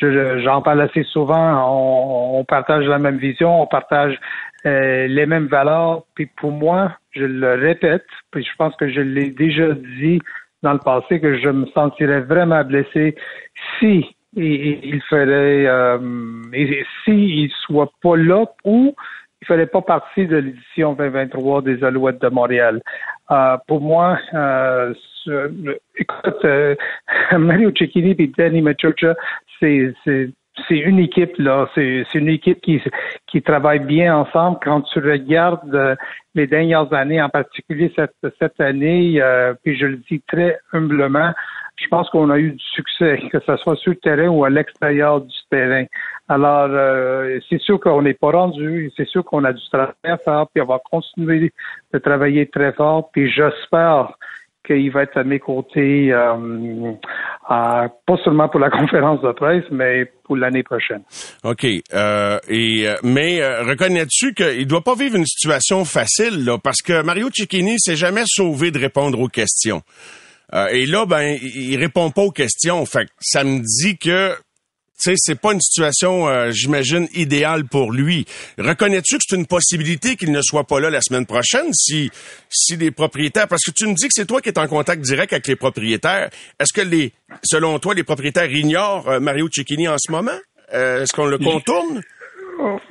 J'en 0.00 0.60
parle 0.60 0.82
assez 0.82 1.04
souvent. 1.04 1.70
On, 1.70 2.40
on, 2.40 2.44
partage 2.44 2.84
la 2.84 2.98
même 2.98 3.16
vision, 3.16 3.62
on 3.62 3.66
partage 3.66 4.18
les 4.64 5.26
mêmes 5.26 5.46
valeurs. 5.46 6.02
Puis 6.14 6.26
pour 6.26 6.52
moi, 6.52 6.92
je 7.12 7.24
le 7.24 7.54
répète, 7.54 8.04
puis 8.30 8.44
je 8.44 8.50
pense 8.58 8.74
que 8.76 8.90
je 8.90 9.00
l'ai 9.00 9.30
déjà 9.30 9.72
dit 9.72 10.20
dans 10.62 10.72
le 10.72 10.78
passé, 10.78 11.20
que 11.20 11.38
je 11.38 11.48
me 11.48 11.66
sentirais 11.66 12.20
vraiment 12.20 12.62
blessé 12.62 13.16
si 13.78 14.06
il, 14.34 15.02
ferait, 15.08 15.66
euh, 15.66 15.98
si 17.04 17.10
il 17.10 17.50
soit 17.66 17.90
pas 18.02 18.16
là 18.16 18.44
ou 18.64 18.94
il 19.42 19.46
ferait 19.46 19.66
pas 19.66 19.82
partie 19.82 20.26
de 20.26 20.36
l'édition 20.36 20.94
2023 20.94 21.62
des 21.62 21.82
Alouettes 21.82 22.22
de 22.22 22.28
Montréal. 22.28 22.80
Euh, 23.30 23.56
pour 23.66 23.80
moi, 23.80 24.18
euh, 24.34 24.94
écoute, 25.96 26.44
euh, 26.44 26.74
Mario 27.38 27.72
Cecchini 27.76 28.14
et 28.18 28.32
Danny 28.36 28.62
Machucha, 28.62 29.14
c'est 29.60 29.94
c'est 30.68 30.78
une 30.78 30.98
équipe 30.98 31.36
là, 31.38 31.68
c'est 31.74 32.04
une 32.14 32.28
équipe 32.28 32.60
qui 32.60 32.80
qui 33.26 33.42
travaille 33.42 33.80
bien 33.80 34.16
ensemble. 34.16 34.58
Quand 34.62 34.82
tu 34.82 34.98
regardes 34.98 35.74
euh, 35.74 35.96
les 36.34 36.46
dernières 36.46 36.92
années, 36.92 37.22
en 37.22 37.30
particulier 37.30 37.92
cette 37.96 38.14
cette 38.38 38.60
année, 38.60 39.20
euh, 39.20 39.54
puis 39.62 39.76
je 39.76 39.86
le 39.86 39.96
dis 40.10 40.22
très 40.28 40.58
humblement, 40.72 41.32
je 41.76 41.88
pense 41.88 42.08
qu'on 42.10 42.30
a 42.30 42.38
eu 42.38 42.52
du 42.52 42.64
succès, 42.74 43.20
que 43.30 43.40
ce 43.40 43.56
soit 43.56 43.76
sur 43.76 43.90
le 43.90 43.96
terrain 43.96 44.28
ou 44.28 44.44
à 44.44 44.50
l'extérieur 44.50 45.20
du 45.20 45.36
terrain. 45.50 45.84
Alors, 46.28 46.68
euh, 46.70 47.38
c'est 47.48 47.60
sûr 47.60 47.80
qu'on 47.80 48.02
n'est 48.02 48.14
pas 48.14 48.30
rendu, 48.30 48.90
c'est 48.96 49.08
sûr 49.08 49.24
qu'on 49.24 49.44
a 49.44 49.52
du 49.52 49.68
travail 49.70 49.94
à 50.04 50.18
faire, 50.18 50.46
puis 50.52 50.62
on 50.62 50.66
va 50.66 50.80
continuer 50.90 51.52
de 51.92 51.98
travailler 51.98 52.46
très 52.46 52.72
fort, 52.72 53.10
puis 53.12 53.30
j'espère 53.30 54.16
qu'il 54.64 54.90
va 54.92 55.02
être 55.02 55.16
à 55.16 55.24
mes 55.24 55.40
côtés, 55.40 56.12
euh, 56.12 56.92
pas 57.48 58.16
seulement 58.24 58.48
pour 58.48 58.60
la 58.60 58.70
conférence 58.70 59.20
de 59.22 59.32
presse, 59.32 59.64
mais 59.70 60.06
pour 60.24 60.36
l'année 60.36 60.62
prochaine. 60.62 61.02
OK. 61.42 61.66
Euh, 61.92 62.38
et 62.48 62.88
euh, 62.88 62.94
mais 63.02 63.44
reconnais-tu 63.62 64.34
qu'il 64.34 64.66
doit 64.66 64.82
pas 64.82 64.94
vivre 64.94 65.16
une 65.16 65.26
situation 65.26 65.84
facile, 65.84 66.44
là, 66.44 66.58
parce 66.62 66.80
que 66.82 67.02
Mario 67.02 67.28
Cicchini 67.32 67.78
s'est 67.78 67.96
jamais 67.96 68.24
sauvé 68.26 68.70
de 68.70 68.78
répondre 68.78 69.20
aux 69.20 69.28
questions. 69.28 69.82
Et 70.52 70.86
là, 70.86 71.06
ben, 71.06 71.38
il 71.42 71.76
répond 71.76 72.10
pas 72.10 72.22
aux 72.22 72.30
questions. 72.30 72.84
Fait 72.86 73.08
ça 73.20 73.44
me 73.44 73.60
dit 73.60 73.96
que 73.96 74.36
sais, 75.02 75.14
c'est 75.16 75.40
pas 75.40 75.52
une 75.52 75.60
situation, 75.60 76.28
euh, 76.28 76.50
j'imagine, 76.52 77.06
idéale 77.14 77.64
pour 77.64 77.92
lui. 77.92 78.24
Reconnais-tu 78.58 79.16
que 79.16 79.22
c'est 79.26 79.36
une 79.36 79.46
possibilité 79.46 80.16
qu'il 80.16 80.30
ne 80.32 80.40
soit 80.42 80.64
pas 80.64 80.80
là 80.80 80.90
la 80.90 81.00
semaine 81.00 81.26
prochaine 81.26 81.72
si, 81.72 82.10
si 82.48 82.76
les 82.76 82.90
propriétaires, 82.90 83.48
parce 83.48 83.64
que 83.64 83.72
tu 83.72 83.86
me 83.86 83.94
dis 83.94 84.06
que 84.06 84.12
c'est 84.12 84.26
toi 84.26 84.40
qui 84.40 84.48
es 84.48 84.58
en 84.58 84.68
contact 84.68 85.02
direct 85.02 85.32
avec 85.32 85.46
les 85.48 85.56
propriétaires. 85.56 86.28
Est-ce 86.60 86.72
que 86.72 86.86
les, 86.86 87.12
selon 87.42 87.78
toi, 87.78 87.94
les 87.94 88.04
propriétaires 88.04 88.50
ignorent 88.50 89.08
euh, 89.08 89.20
Mario 89.20 89.48
Cecchini 89.50 89.88
en 89.88 89.96
ce 89.98 90.12
moment? 90.12 90.38
Euh, 90.72 91.02
est-ce 91.02 91.12
qu'on 91.12 91.26
le 91.26 91.38
contourne? 91.38 92.00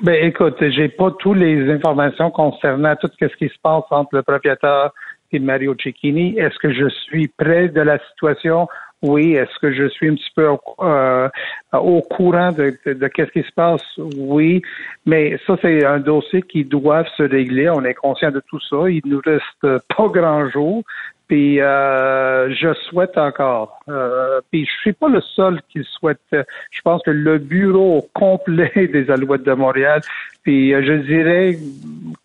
Ben, 0.01 0.25
écoute, 0.25 0.55
j'ai 0.59 0.89
pas 0.89 1.11
toutes 1.19 1.37
les 1.37 1.71
informations 1.71 2.29
concernant 2.31 2.95
tout 2.97 3.09
ce 3.19 3.25
qui 3.37 3.47
se 3.47 3.59
passe 3.63 3.83
entre 3.89 4.15
le 4.15 4.23
propriétaire 4.23 4.91
Mario 5.39 5.75
Cecchini. 5.81 6.37
Est-ce 6.37 6.57
que 6.59 6.73
je 6.73 6.89
suis 6.89 7.27
près 7.27 7.69
de 7.69 7.81
la 7.81 7.99
situation? 8.09 8.67
Oui. 9.01 9.33
Est-ce 9.33 9.57
que 9.59 9.71
je 9.71 9.87
suis 9.89 10.09
un 10.09 10.15
petit 10.15 10.31
peu 10.35 10.47
euh, 10.81 11.29
au 11.73 12.01
courant 12.01 12.51
de, 12.51 12.77
de, 12.85 13.07
qu'est-ce 13.07 13.31
qui 13.31 13.43
se 13.43 13.53
passe? 13.53 13.85
Oui. 13.97 14.61
Mais 15.05 15.37
ça, 15.47 15.57
c'est 15.61 15.85
un 15.85 15.99
dossier 15.99 16.41
qui 16.43 16.63
doit 16.63 17.05
se 17.17 17.23
régler. 17.23 17.69
On 17.69 17.83
est 17.83 17.95
conscient 17.95 18.31
de 18.31 18.41
tout 18.47 18.59
ça. 18.69 18.89
Il 18.89 19.01
nous 19.05 19.21
reste 19.25 19.85
pas 19.95 20.07
grand 20.07 20.49
jour. 20.49 20.83
Puis 21.31 21.61
euh, 21.61 22.53
je 22.53 22.73
souhaite 22.89 23.17
encore. 23.17 23.79
Euh, 23.87 24.41
puis 24.51 24.65
je 24.65 24.71
suis 24.81 24.91
pas 24.91 25.07
le 25.07 25.21
seul 25.21 25.61
qui 25.69 25.81
souhaite. 25.85 26.19
Je 26.29 26.81
pense 26.83 27.01
que 27.03 27.11
le 27.11 27.37
bureau 27.37 28.05
complet 28.13 28.73
des 28.91 29.09
Alouettes 29.09 29.43
de 29.43 29.53
Montréal. 29.53 30.01
Puis 30.43 30.73
euh, 30.73 30.83
je 30.83 30.91
dirais 30.91 31.55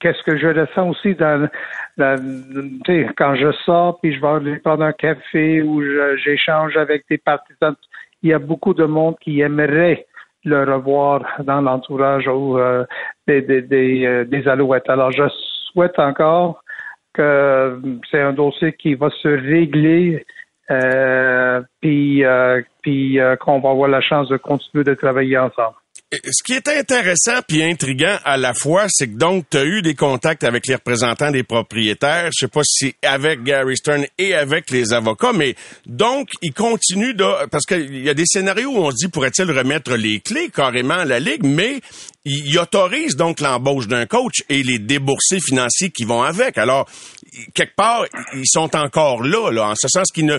qu'est-ce 0.01 0.21
que 0.25 0.37
je 0.37 0.49
ressens 0.49 0.89
aussi 0.89 1.15
dans, 1.15 1.49
dans 1.97 2.21
quand 3.17 3.37
je 3.37 3.53
sors 3.65 4.01
puis 4.01 4.13
je 4.13 4.21
vais 4.21 4.27
aller 4.27 4.57
prendre 4.57 4.83
un 4.83 4.93
café 4.93 5.63
ou 5.63 5.81
j'échange 6.25 6.77
avec 6.77 7.05
des 7.09 7.19
partisans. 7.19 7.77
Il 8.25 8.31
y 8.31 8.33
a 8.33 8.41
beaucoup 8.41 8.75
de 8.75 8.87
monde 8.87 9.15
qui 9.21 9.41
aimerait 9.41 10.05
le 10.45 10.65
revoir 10.65 11.23
dans 11.45 11.61
l'entourage 11.61 12.25
euh, 12.27 12.85
des, 13.29 13.41
des, 13.41 14.05
euh, 14.05 14.25
des 14.25 14.49
Alouettes. 14.49 14.91
Alors 14.91 15.13
je 15.13 15.29
souhaite 15.71 15.97
encore 16.01 16.65
que 17.17 17.81
c'est 18.11 18.21
un 18.21 18.33
dossier 18.33 18.73
qui 18.75 18.95
va 18.95 19.11
se 19.11 19.29
régler, 19.29 20.25
euh, 20.71 21.63
puis, 21.81 22.25
euh, 22.25 22.63
puis 22.83 23.21
euh, 23.21 23.37
qu'on 23.37 23.61
va 23.61 23.71
avoir 23.71 23.89
la 23.89 24.01
chance 24.01 24.29
de 24.29 24.37
continuer 24.37 24.85
de 24.85 24.95
travailler 24.95 25.39
ensemble 25.39 25.77
ce 26.13 26.43
qui 26.45 26.53
est 26.53 26.69
intéressant 26.69 27.41
puis 27.47 27.65
intriguant 27.65 28.17
à 28.25 28.37
la 28.37 28.55
fois, 28.55 28.87
c'est 28.89 29.09
que 29.09 29.17
donc 29.17 29.47
tu 29.51 29.57
as 29.57 29.65
eu 29.65 29.83
des 29.83 29.97
contacts 29.97 30.45
avec 30.45 30.67
les 30.69 30.77
représentants 30.77 31.33
des 31.33 31.43
propriétaires, 31.43 32.31
je 32.33 32.47
sais 32.47 32.49
pas 32.49 32.61
si 32.65 32.95
avec 33.03 33.43
Gary 33.43 33.77
Stern 33.77 34.07
et 34.17 34.35
avec 34.35 34.71
les 34.71 34.93
avocats, 34.93 35.33
mais 35.33 35.57
donc 35.85 36.29
il 36.43 36.53
continue 36.53 37.13
de 37.15 37.47
parce 37.49 37.65
qu'il 37.65 38.05
y 38.05 38.09
a 38.09 38.15
des 38.15 38.25
scénarios 38.25 38.71
où 38.71 38.79
on 38.79 38.91
se 38.93 38.97
dit 39.05 39.09
pourrait-il 39.09 39.51
remettre 39.51 39.95
les 39.95 40.21
clés 40.21 40.49
carrément 40.55 40.95
à 40.95 41.05
la 41.05 41.19
ligue, 41.19 41.45
mais 41.45 41.81
il, 42.25 42.57
autorise 42.59 43.17
donc 43.17 43.41
l'embauche 43.41 43.89
d'un 43.89 44.07
coach 44.07 44.43
et 44.49 44.63
les 44.63 44.79
déboursés 44.79 45.41
financiers 45.41 45.91
qui 45.91 46.05
vont 46.05 46.23
avec. 46.23 46.57
Alors 46.57 46.89
quelque 47.53 47.75
part, 47.75 48.07
ils 48.33 48.47
sont 48.47 48.77
encore 48.77 49.23
là, 49.23 49.51
là 49.51 49.71
en 49.71 49.75
ce 49.75 49.89
sens 49.89 50.13
qu'ils 50.13 50.27
ne 50.27 50.39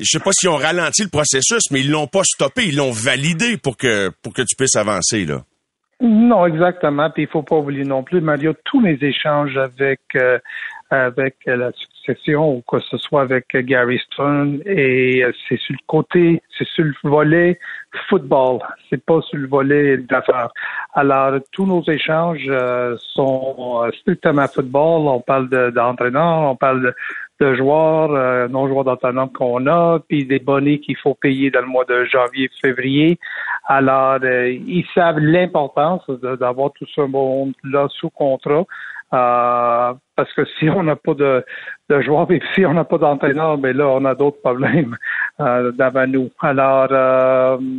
je 0.00 0.06
sais 0.06 0.20
pas 0.20 0.32
si 0.32 0.48
on 0.48 0.56
ralentit 0.56 1.02
le 1.02 1.10
processus, 1.10 1.70
mais 1.70 1.80
ils 1.80 1.90
l'ont 1.90 2.06
pas 2.06 2.24
stoppé, 2.24 2.66
ils 2.66 2.76
l'ont 2.76 2.92
validé 2.92 3.56
pour 3.56 3.76
que 3.76 4.10
pour 4.22 4.32
que 4.32 4.42
tu 4.42 4.56
puisses 4.56 4.76
avancer 4.76 5.24
là. 5.24 5.42
Non, 6.00 6.46
exactement. 6.46 7.10
Puis 7.10 7.24
il 7.24 7.28
faut 7.28 7.44
pas 7.44 7.56
oublier 7.56 7.84
non 7.84 8.02
plus, 8.02 8.20
Mario, 8.20 8.54
tous 8.64 8.80
mes 8.80 8.98
échanges 9.00 9.56
avec 9.56 10.00
euh, 10.16 10.38
avec 10.90 11.36
la 11.46 11.70
succession 11.72 12.56
ou 12.56 12.62
que 12.68 12.80
ce 12.80 12.98
soit 12.98 13.22
avec 13.22 13.46
Gary 13.54 13.98
Stern 13.98 14.60
et 14.66 15.22
euh, 15.24 15.32
c'est 15.48 15.58
sur 15.58 15.72
le 15.74 15.86
côté, 15.86 16.42
c'est 16.58 16.66
sur 16.68 16.84
le 16.84 16.92
volet 17.04 17.58
football, 18.08 18.58
c'est 18.90 19.02
pas 19.02 19.20
sur 19.22 19.38
le 19.38 19.46
volet 19.46 19.96
d'affaires. 19.96 20.50
Alors 20.92 21.38
tous 21.52 21.66
nos 21.66 21.82
échanges 21.84 22.46
euh, 22.48 22.96
sont 23.14 23.88
strictement 24.00 24.48
football. 24.48 25.06
On 25.06 25.20
parle 25.20 25.48
d'entraîneur, 25.72 26.50
on 26.50 26.56
parle 26.56 26.82
de, 26.82 26.94
de 27.42 27.56
joueurs, 27.56 28.12
euh, 28.14 28.46
non-joueurs 28.46 28.84
d'autonome 28.84 29.32
qu'on 29.32 29.66
a, 29.66 29.98
puis 30.08 30.24
des 30.24 30.38
bonnets 30.38 30.78
qu'il 30.78 30.96
faut 30.96 31.14
payer 31.14 31.50
dans 31.50 31.60
le 31.60 31.66
mois 31.66 31.84
de 31.84 32.04
janvier, 32.04 32.48
février. 32.60 33.18
Alors, 33.66 34.18
euh, 34.22 34.50
ils 34.50 34.86
savent 34.94 35.18
l'importance 35.18 36.08
d'avoir 36.08 36.70
tout 36.72 36.86
ce 36.94 37.00
monde-là 37.00 37.88
sous 37.98 38.10
contrat. 38.10 38.64
Euh, 39.14 39.92
parce 40.16 40.32
que 40.34 40.42
si 40.58 40.70
on 40.70 40.84
n'a 40.84 40.96
pas 40.96 41.14
de, 41.14 41.44
joueurs 42.00 42.30
et 42.30 42.40
si 42.54 42.64
on 42.64 42.74
n'a 42.74 42.84
pas 42.84 42.96
d'entraîneur, 42.96 43.58
ben 43.58 43.76
là, 43.76 43.88
on 43.88 44.04
a 44.04 44.14
d'autres 44.14 44.40
problèmes 44.40 44.96
euh, 45.40 45.72
devant 45.72 46.06
nous. 46.06 46.30
Alors, 46.40 46.90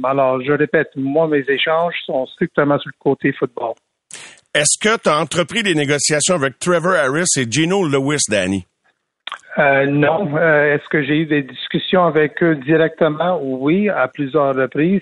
alors, 0.04 0.42
je 0.42 0.52
répète, 0.52 0.90
moi, 0.96 1.28
mes 1.28 1.44
échanges 1.48 1.96
sont 2.06 2.26
strictement 2.28 2.78
sur 2.80 2.90
le 2.90 3.00
côté 3.00 3.32
football. 3.32 3.74
Est-ce 4.54 4.78
que 4.78 5.02
tu 5.02 5.10
as 5.10 5.18
entrepris 5.18 5.64
des 5.64 5.74
négociations 5.74 6.36
avec 6.36 6.60
Trevor 6.60 6.94
Harris 6.94 7.32
et 7.38 7.50
Gino 7.50 7.88
Lewis, 7.88 8.26
Danny? 8.30 8.68
Euh, 9.58 9.86
non. 9.86 10.36
Euh, 10.36 10.76
est-ce 10.76 10.88
que 10.90 11.04
j'ai 11.04 11.20
eu 11.20 11.26
des 11.26 11.44
discussions 11.44 12.06
avec 12.06 12.42
eux 12.42 12.56
directement? 12.56 13.40
Oui, 13.42 13.90
à 13.90 14.08
plusieurs 14.08 14.56
reprises. 14.56 15.02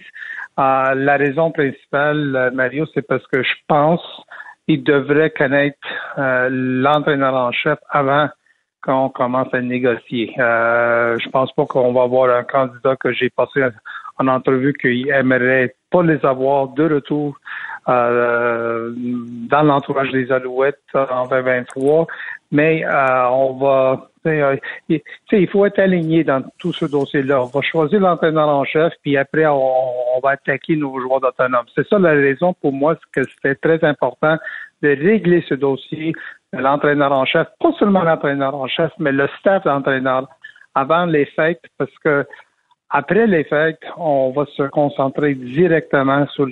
Euh, 0.59 0.93
la 0.95 1.17
raison 1.17 1.51
principale, 1.51 2.51
Mario, 2.53 2.85
c'est 2.93 3.07
parce 3.07 3.25
que 3.27 3.41
je 3.41 3.53
pense 3.67 4.01
qu'ils 4.67 4.83
devraient 4.83 5.31
connaître 5.31 5.77
l'entraîneur 6.17 7.33
en 7.33 7.51
chef 7.51 7.79
avant 7.89 8.29
qu'on 8.83 9.09
commence 9.09 9.53
à 9.53 9.61
négocier. 9.61 10.33
Euh, 10.39 11.17
je 11.19 11.29
pense 11.29 11.51
pas 11.53 11.65
qu'on 11.65 11.93
va 11.93 12.03
avoir 12.03 12.35
un 12.35 12.43
candidat 12.43 12.95
que 12.95 13.13
j'ai 13.13 13.29
passé 13.29 13.63
en 14.17 14.27
entrevue 14.27 14.73
qui 14.73 15.07
aimerait 15.09 15.75
pas 15.91 16.03
les 16.03 16.23
avoir 16.25 16.69
de 16.69 16.95
retour 16.95 17.37
dans 17.87 19.63
l'entourage 19.63 20.11
des 20.11 20.31
Alouettes 20.31 20.79
en 20.93 21.27
2023, 21.27 22.07
mais 22.51 22.85
on 22.87 23.53
va 23.53 24.11
euh, 24.27 24.55
il 25.31 25.49
faut 25.49 25.65
être 25.65 25.79
aligné 25.79 26.23
dans 26.23 26.43
tout 26.59 26.73
ce 26.73 26.85
dossier-là. 26.85 27.41
On 27.41 27.45
va 27.45 27.61
choisir 27.61 27.99
l'entraîneur 27.99 28.47
en 28.47 28.63
chef, 28.63 28.93
puis 29.01 29.17
après, 29.17 29.45
on, 29.47 30.19
va 30.21 30.31
attaquer 30.31 30.75
nos 30.75 30.99
joueurs 30.99 31.23
autonomes. 31.23 31.65
C'est 31.73 31.87
ça 31.87 31.97
la 31.97 32.11
raison 32.11 32.53
pour 32.53 32.71
moi 32.71 32.95
que 33.13 33.23
c'était 33.23 33.55
très 33.55 33.83
important 33.83 34.37
de 34.83 34.89
régler 34.89 35.43
ce 35.47 35.55
dossier 35.55 36.13
l'entraîneur 36.53 37.11
en 37.13 37.25
chef, 37.25 37.47
pas 37.59 37.71
seulement 37.79 38.03
l'entraîneur 38.03 38.53
en 38.55 38.67
chef, 38.67 38.91
mais 38.99 39.11
le 39.11 39.27
staff 39.39 39.63
d'entraîneur 39.63 40.27
avant 40.75 41.05
les 41.05 41.25
fêtes, 41.25 41.63
parce 41.77 41.97
que 42.03 42.27
après 42.91 43.25
les 43.25 43.45
fêtes, 43.45 43.79
on 43.97 44.31
va 44.31 44.45
se 44.57 44.63
concentrer 44.69 45.33
directement 45.35 46.27
sur 46.35 46.45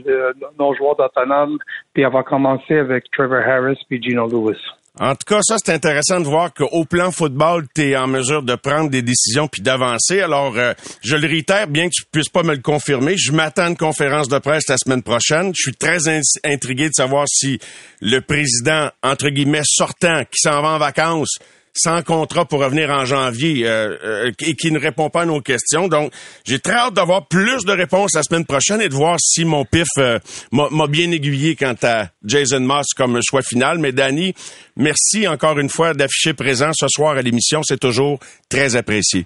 nos 0.57 0.73
joueurs 0.73 0.99
autonomes, 0.99 1.57
puis 1.93 2.05
on 2.05 2.09
va 2.09 2.23
commencer 2.23 2.77
avec 2.77 3.05
Trevor 3.11 3.41
Harris 3.45 3.79
puis 3.89 4.01
Gino 4.01 4.27
Lewis. 4.27 4.59
En 5.01 5.15
tout 5.15 5.25
cas, 5.33 5.39
ça, 5.41 5.55
c'est 5.57 5.71
intéressant 5.71 6.19
de 6.19 6.25
voir 6.25 6.53
qu'au 6.53 6.83
plan 6.83 7.11
football, 7.11 7.65
tu 7.73 7.89
es 7.89 7.95
en 7.95 8.07
mesure 8.07 8.43
de 8.43 8.55
prendre 8.55 8.89
des 8.89 9.01
décisions 9.01 9.47
puis 9.47 9.61
d'avancer. 9.61 10.19
Alors, 10.19 10.57
euh, 10.57 10.73
je 11.01 11.15
le 11.15 11.25
réitère, 11.25 11.67
bien 11.67 11.85
que 11.85 11.93
tu 11.93 12.03
puisses 12.11 12.27
pas 12.27 12.43
me 12.43 12.53
le 12.53 12.61
confirmer, 12.61 13.15
je 13.15 13.31
m'attends 13.31 13.63
à 13.63 13.69
une 13.69 13.77
conférence 13.77 14.27
de 14.27 14.39
presse 14.39 14.67
la 14.67 14.77
semaine 14.77 15.03
prochaine. 15.03 15.53
Je 15.55 15.61
suis 15.69 15.75
très 15.75 16.09
intrigué 16.43 16.89
de 16.89 16.93
savoir 16.93 17.25
si 17.29 17.59
le 18.01 18.19
président, 18.19 18.89
entre 19.01 19.29
guillemets, 19.29 19.61
sortant, 19.63 20.23
qui 20.25 20.41
s'en 20.41 20.61
va 20.61 20.69
en 20.69 20.79
vacances, 20.79 21.39
sans 21.73 22.01
contrat 22.03 22.45
pour 22.45 22.59
revenir 22.59 22.89
en 22.89 23.05
janvier 23.05 23.67
euh, 23.67 23.97
euh, 24.03 24.31
et 24.39 24.55
qui 24.55 24.71
ne 24.71 24.79
répond 24.79 25.09
pas 25.09 25.21
à 25.21 25.25
nos 25.25 25.41
questions. 25.41 25.87
Donc, 25.87 26.11
j'ai 26.45 26.59
très 26.59 26.73
hâte 26.73 26.93
d'avoir 26.93 27.27
plus 27.27 27.63
de 27.65 27.71
réponses 27.71 28.13
la 28.15 28.23
semaine 28.23 28.45
prochaine 28.45 28.81
et 28.81 28.89
de 28.89 28.93
voir 28.93 29.17
si 29.19 29.45
mon 29.45 29.65
pif 29.65 29.87
euh, 29.97 30.19
m'a 30.51 30.87
bien 30.87 31.11
aiguillé 31.11 31.55
quant 31.55 31.75
à 31.83 32.09
Jason 32.25 32.59
Moss 32.59 32.87
comme 32.95 33.19
choix 33.23 33.41
final. 33.41 33.77
Mais 33.79 33.91
Danny, 33.91 34.33
merci 34.75 35.27
encore 35.27 35.59
une 35.59 35.69
fois 35.69 35.93
d'afficher 35.93 36.33
présent 36.33 36.71
ce 36.73 36.87
soir 36.87 37.17
à 37.17 37.21
l'émission. 37.21 37.61
C'est 37.63 37.79
toujours 37.79 38.19
très 38.49 38.75
apprécié. 38.75 39.25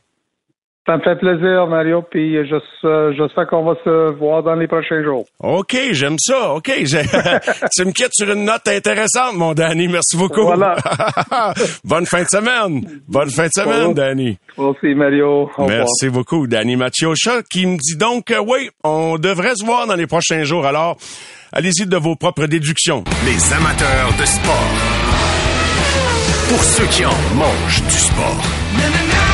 Ça 0.86 0.98
me 0.98 1.02
fait 1.02 1.16
plaisir, 1.16 1.66
Mario, 1.68 2.02
puis 2.02 2.36
j'espère 2.46 3.48
qu'on 3.48 3.64
va 3.64 3.76
se 3.86 4.12
voir 4.18 4.44
dans 4.44 4.56
les 4.56 4.68
prochains 4.68 5.02
jours. 5.02 5.26
OK, 5.40 5.78
j'aime 5.92 6.18
ça. 6.20 6.56
OK. 6.56 6.70
tu 6.76 7.86
me 7.86 7.92
quittes 7.94 8.12
sur 8.12 8.30
une 8.30 8.44
note 8.44 8.68
intéressante, 8.68 9.36
mon 9.36 9.54
Danny. 9.54 9.88
Merci 9.88 10.18
beaucoup. 10.18 10.44
Voilà. 10.44 10.76
Bonne 11.86 12.06
fin 12.06 12.24
de 12.24 12.28
semaine. 12.28 13.02
Bonne 13.08 13.30
fin 13.30 13.46
de 13.46 13.54
semaine, 13.54 13.94
Danny. 13.94 14.38
Merci, 14.58 14.94
Mario. 14.94 15.50
Merci 15.58 16.10
beaucoup, 16.10 16.48
Danny 16.48 16.76
Mathieucha, 16.76 17.44
qui 17.50 17.66
me 17.66 17.78
dit 17.78 17.96
donc, 17.96 18.30
euh, 18.32 18.44
oui, 18.46 18.70
on 18.84 19.18
devrait 19.18 19.56
se 19.56 19.64
voir 19.66 19.88
dans 19.88 19.96
les 19.96 20.08
prochains 20.08 20.44
jours. 20.44 20.66
Alors, 20.66 20.98
allez-y 21.54 21.86
de 21.86 21.98
vos 21.98 22.18
propres 22.18 22.48
déductions. 22.48 23.06
Les 23.26 23.54
amateurs 23.54 24.10
de 24.20 24.26
sport. 24.26 24.70
Pour 26.50 26.62
ceux 26.62 26.88
qui 26.88 27.06
en 27.06 27.36
mangent 27.36 27.84
du 27.84 27.98
sport. 27.98 29.33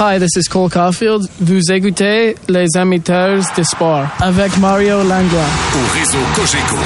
Hi, 0.00 0.20
this 0.20 0.36
is 0.36 0.46
Cole 0.46 0.70
Caulfield. 0.70 1.28
Vous 1.40 1.72
écoutez 1.72 2.36
les 2.48 2.76
amateurs 2.76 3.42
de 3.56 3.62
sport 3.64 4.06
avec 4.20 4.56
Mario 4.58 4.98
Langlois. 4.98 5.50
Au 5.74 5.98
réseau 5.98 6.18
Cogeco, 6.36 6.76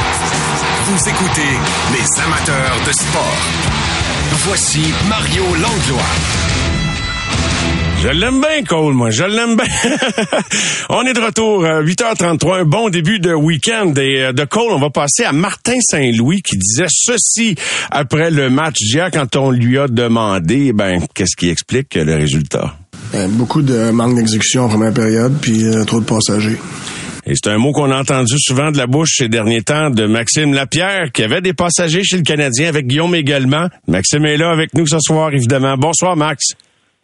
vous 0.87 1.09
écoutez 1.11 1.52
les 1.92 2.23
amateurs 2.23 2.75
de 2.87 2.92
sport. 2.92 3.37
Voici 4.47 4.95
Mario 5.11 5.42
Langlois. 5.45 6.09
Je 8.00 8.09
l'aime 8.09 8.40
bien, 8.40 8.64
Cole, 8.66 8.95
moi. 8.95 9.11
Je 9.11 9.25
l'aime 9.25 9.57
bien. 9.57 9.66
on 10.88 11.02
est 11.02 11.12
de 11.12 11.21
retour, 11.21 11.64
8h33, 11.64 12.61
un 12.61 12.64
bon 12.64 12.88
début 12.88 13.21
de 13.21 13.35
week-end. 13.35 13.92
Et 13.99 14.25
euh, 14.25 14.33
de 14.33 14.45
Cole, 14.45 14.73
on 14.73 14.78
va 14.78 14.88
passer 14.88 15.25
à 15.25 15.33
Martin 15.33 15.76
Saint-Louis 15.83 16.40
qui 16.40 16.57
disait 16.57 16.87
ceci 16.88 17.57
après 17.90 18.31
le 18.31 18.49
match 18.49 18.76
d'hier 18.78 19.11
quand 19.12 19.37
on 19.37 19.50
lui 19.50 19.78
a 19.78 19.87
demandé, 19.87 20.73
ben, 20.73 21.04
qu'est-ce 21.14 21.37
qui 21.37 21.50
explique 21.50 21.95
le 21.95 22.14
résultat? 22.14 22.75
Euh, 23.14 23.28
beaucoup 23.28 23.62
de 23.62 23.90
manque 23.90 24.16
d'exécution 24.16 24.64
en 24.64 24.69
première 24.69 24.95
période, 24.95 25.35
puis 25.40 25.64
euh, 25.64 25.85
trop 25.85 26.00
de 26.00 26.07
passagers. 26.07 26.59
Et 27.26 27.35
c'est 27.35 27.50
un 27.50 27.59
mot 27.59 27.73
qu'on 27.73 27.90
a 27.90 28.00
entendu 28.00 28.35
souvent 28.38 28.71
de 28.73 28.78
la 28.78 28.87
bouche 28.87 29.16
ces 29.19 29.28
derniers 29.28 29.62
temps 29.62 29.90
de 29.90 30.07
Maxime 30.07 30.54
Lapierre, 30.54 31.12
qui 31.12 31.23
avait 31.23 31.40
des 31.40 31.52
passagers 31.52 32.02
chez 32.02 32.16
le 32.16 32.23
Canadien 32.23 32.69
avec 32.69 32.87
Guillaume 32.87 33.14
également. 33.14 33.69
Maxime 33.87 34.25
est 34.25 34.37
là 34.37 34.50
avec 34.50 34.75
nous 34.75 34.87
ce 34.87 34.99
soir, 34.99 35.33
évidemment. 35.33 35.76
Bonsoir, 35.76 36.16
Max. 36.16 36.54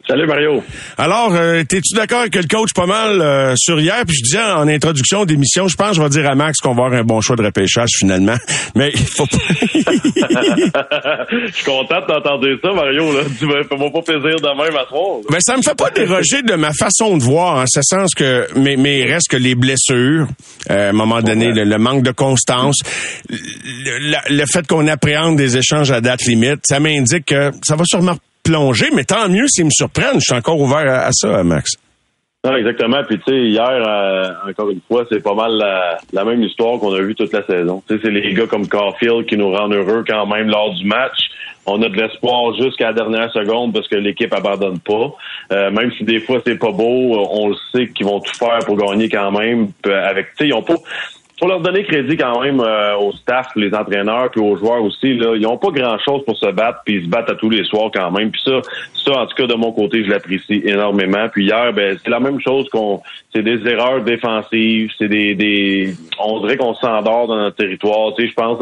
Salut 0.09 0.25
Mario. 0.25 0.63
Alors, 0.97 1.35
euh, 1.35 1.63
t'es-tu 1.63 1.93
d'accord 1.93 2.21
avec 2.21 2.33
le 2.33 2.41
coach 2.41 2.73
pas 2.73 2.87
mal 2.87 3.21
euh, 3.21 3.53
sur 3.55 3.79
hier? 3.79 4.03
Puis 4.07 4.17
je 4.17 4.23
disais 4.23 4.41
en 4.41 4.67
introduction 4.67 5.23
d'émission, 5.23 5.67
je 5.67 5.75
pense 5.75 5.89
que 5.89 5.95
je 5.97 6.01
vais 6.01 6.09
dire 6.09 6.27
à 6.27 6.33
Max 6.33 6.57
qu'on 6.61 6.73
va 6.73 6.85
avoir 6.85 6.99
un 6.99 7.03
bon 7.03 7.21
choix 7.21 7.35
de 7.35 7.43
repêchage 7.43 7.89
finalement. 7.95 8.33
Mais 8.75 8.89
il 8.91 9.05
faut 9.05 9.27
pas... 9.27 9.37
je 9.61 11.51
suis 11.53 11.63
content 11.63 11.99
d'entendre 12.07 12.47
ça, 12.59 12.73
Mario. 12.73 13.13
Là. 13.13 13.19
Tu 13.37 13.45
me 13.45 13.61
fais 13.61 13.69
pas 13.69 14.01
plaisir 14.01 14.35
de 14.39 14.47
même 14.47 14.75
à 14.75 14.87
soir. 14.87 15.19
Mais 15.29 15.37
ça 15.41 15.55
me 15.55 15.61
fait 15.61 15.77
pas 15.77 15.91
déroger 15.91 16.41
de 16.41 16.55
ma 16.55 16.73
façon 16.73 17.15
de 17.15 17.21
voir, 17.21 17.57
en 17.57 17.65
ce 17.67 17.81
sens 17.83 18.15
que 18.15 18.47
mais, 18.55 18.77
mais 18.77 19.01
il 19.01 19.13
reste 19.13 19.27
que 19.29 19.37
les 19.37 19.53
blessures, 19.53 20.25
euh, 20.71 20.87
à 20.87 20.89
un 20.89 20.93
moment 20.93 21.21
donné, 21.21 21.51
le, 21.51 21.77
manque 21.77 22.01
de 22.01 22.11
constance, 22.11 22.79
le, 23.29 24.17
le 24.27 24.45
fait 24.51 24.65
qu'on 24.65 24.87
appréhende 24.87 25.37
des 25.37 25.55
échanges 25.55 25.91
à 25.91 26.01
date 26.01 26.23
limite, 26.25 26.61
ça 26.67 26.79
m'indique 26.79 27.27
que 27.27 27.51
ça 27.63 27.75
va 27.75 27.83
sûrement 27.85 28.15
plonger, 28.49 28.87
mais 28.93 29.03
tant 29.03 29.29
mieux 29.29 29.47
s'ils 29.47 29.65
me 29.65 29.69
surprennent. 29.71 30.19
Je 30.19 30.25
suis 30.25 30.33
encore 30.33 30.59
ouvert 30.59 31.05
à, 31.05 31.11
ça, 31.11 31.43
Max. 31.43 31.71
Non, 32.43 32.55
exactement. 32.55 33.03
Puis 33.05 33.19
tu 33.19 33.33
sais, 33.33 33.37
hier, 33.37 33.69
euh, 33.69 34.49
encore 34.49 34.69
une 34.69 34.79
fois, 34.87 35.05
c'est 35.09 35.21
pas 35.21 35.35
mal 35.35 35.51
la, 36.13 36.23
même 36.23 36.41
histoire 36.41 36.79
qu'on 36.79 36.93
a 36.93 37.01
vue 37.01 37.13
toute 37.13 37.33
la 37.33 37.45
saison. 37.45 37.83
Tu 37.87 37.95
sais, 37.95 38.01
c'est 38.03 38.11
les 38.11 38.33
gars 38.33 38.47
comme 38.47 38.67
Caulfield 38.67 39.25
qui 39.25 39.35
nous 39.35 39.51
rendent 39.51 39.73
heureux 39.73 40.03
quand 40.07 40.25
même 40.25 40.47
lors 40.47 40.73
du 40.73 40.85
match. 40.85 41.17
On 41.65 41.81
a 41.83 41.89
de 41.89 41.95
l'espoir 41.95 42.55
jusqu'à 42.55 42.87
la 42.87 42.93
dernière 42.93 43.31
seconde 43.31 43.73
parce 43.73 43.87
que 43.87 43.97
l'équipe 43.97 44.33
abandonne 44.33 44.79
pas. 44.79 45.13
Euh, 45.51 45.69
même 45.69 45.91
si 45.97 46.03
des 46.05 46.21
fois 46.21 46.41
c'est 46.45 46.57
pas 46.57 46.71
beau, 46.71 47.27
on 47.29 47.49
le 47.49 47.55
sait 47.73 47.89
qu'ils 47.89 48.05
vont 48.05 48.21
tout 48.21 48.33
faire 48.33 48.59
pour 48.65 48.77
gagner 48.77 49.09
quand 49.09 49.31
même. 49.31 49.67
Avec, 49.85 50.27
tu 50.29 50.37
sais, 50.37 50.47
ils 50.47 50.53
ont 50.53 50.63
pas 50.63 50.77
faut 51.39 51.47
leur 51.47 51.61
donner 51.61 51.83
crédit 51.83 52.17
quand 52.17 52.41
même 52.41 52.59
euh, 52.59 52.97
au 52.97 53.11
staff, 53.13 53.47
les 53.55 53.73
entraîneurs, 53.73 54.29
puis 54.31 54.41
aux 54.41 54.57
joueurs 54.57 54.83
aussi. 54.83 55.15
Là, 55.15 55.35
ils 55.35 55.47
ont 55.47 55.57
pas 55.57 55.69
grand-chose 55.69 56.23
pour 56.25 56.37
se 56.37 56.51
battre, 56.51 56.81
puis 56.85 56.95
ils 56.95 57.05
se 57.05 57.09
battent 57.09 57.29
à 57.29 57.35
tous 57.35 57.49
les 57.49 57.63
soirs 57.63 57.89
quand 57.93 58.11
même. 58.11 58.31
Puis 58.31 58.41
ça, 58.43 58.61
ça 59.05 59.19
en 59.19 59.25
tout 59.25 59.35
cas 59.35 59.47
de 59.47 59.55
mon 59.55 59.71
côté, 59.71 60.03
je 60.03 60.09
l'apprécie 60.09 60.61
énormément. 60.65 61.27
Puis 61.29 61.45
hier, 61.45 61.73
ben 61.73 61.97
c'est 62.03 62.09
la 62.09 62.19
même 62.19 62.39
chose 62.41 62.67
qu'on, 62.69 63.01
c'est 63.33 63.43
des 63.43 63.65
erreurs 63.67 64.01
défensives, 64.01 64.91
c'est 64.97 65.07
des, 65.07 65.35
des, 65.35 65.93
on 66.19 66.39
dirait 66.41 66.57
qu'on 66.57 66.73
s'endort 66.75 67.27
dans 67.27 67.37
notre 67.37 67.55
territoire. 67.55 68.13
Tu 68.15 68.23
sais, 68.23 68.29
je 68.29 68.33
pense 68.33 68.59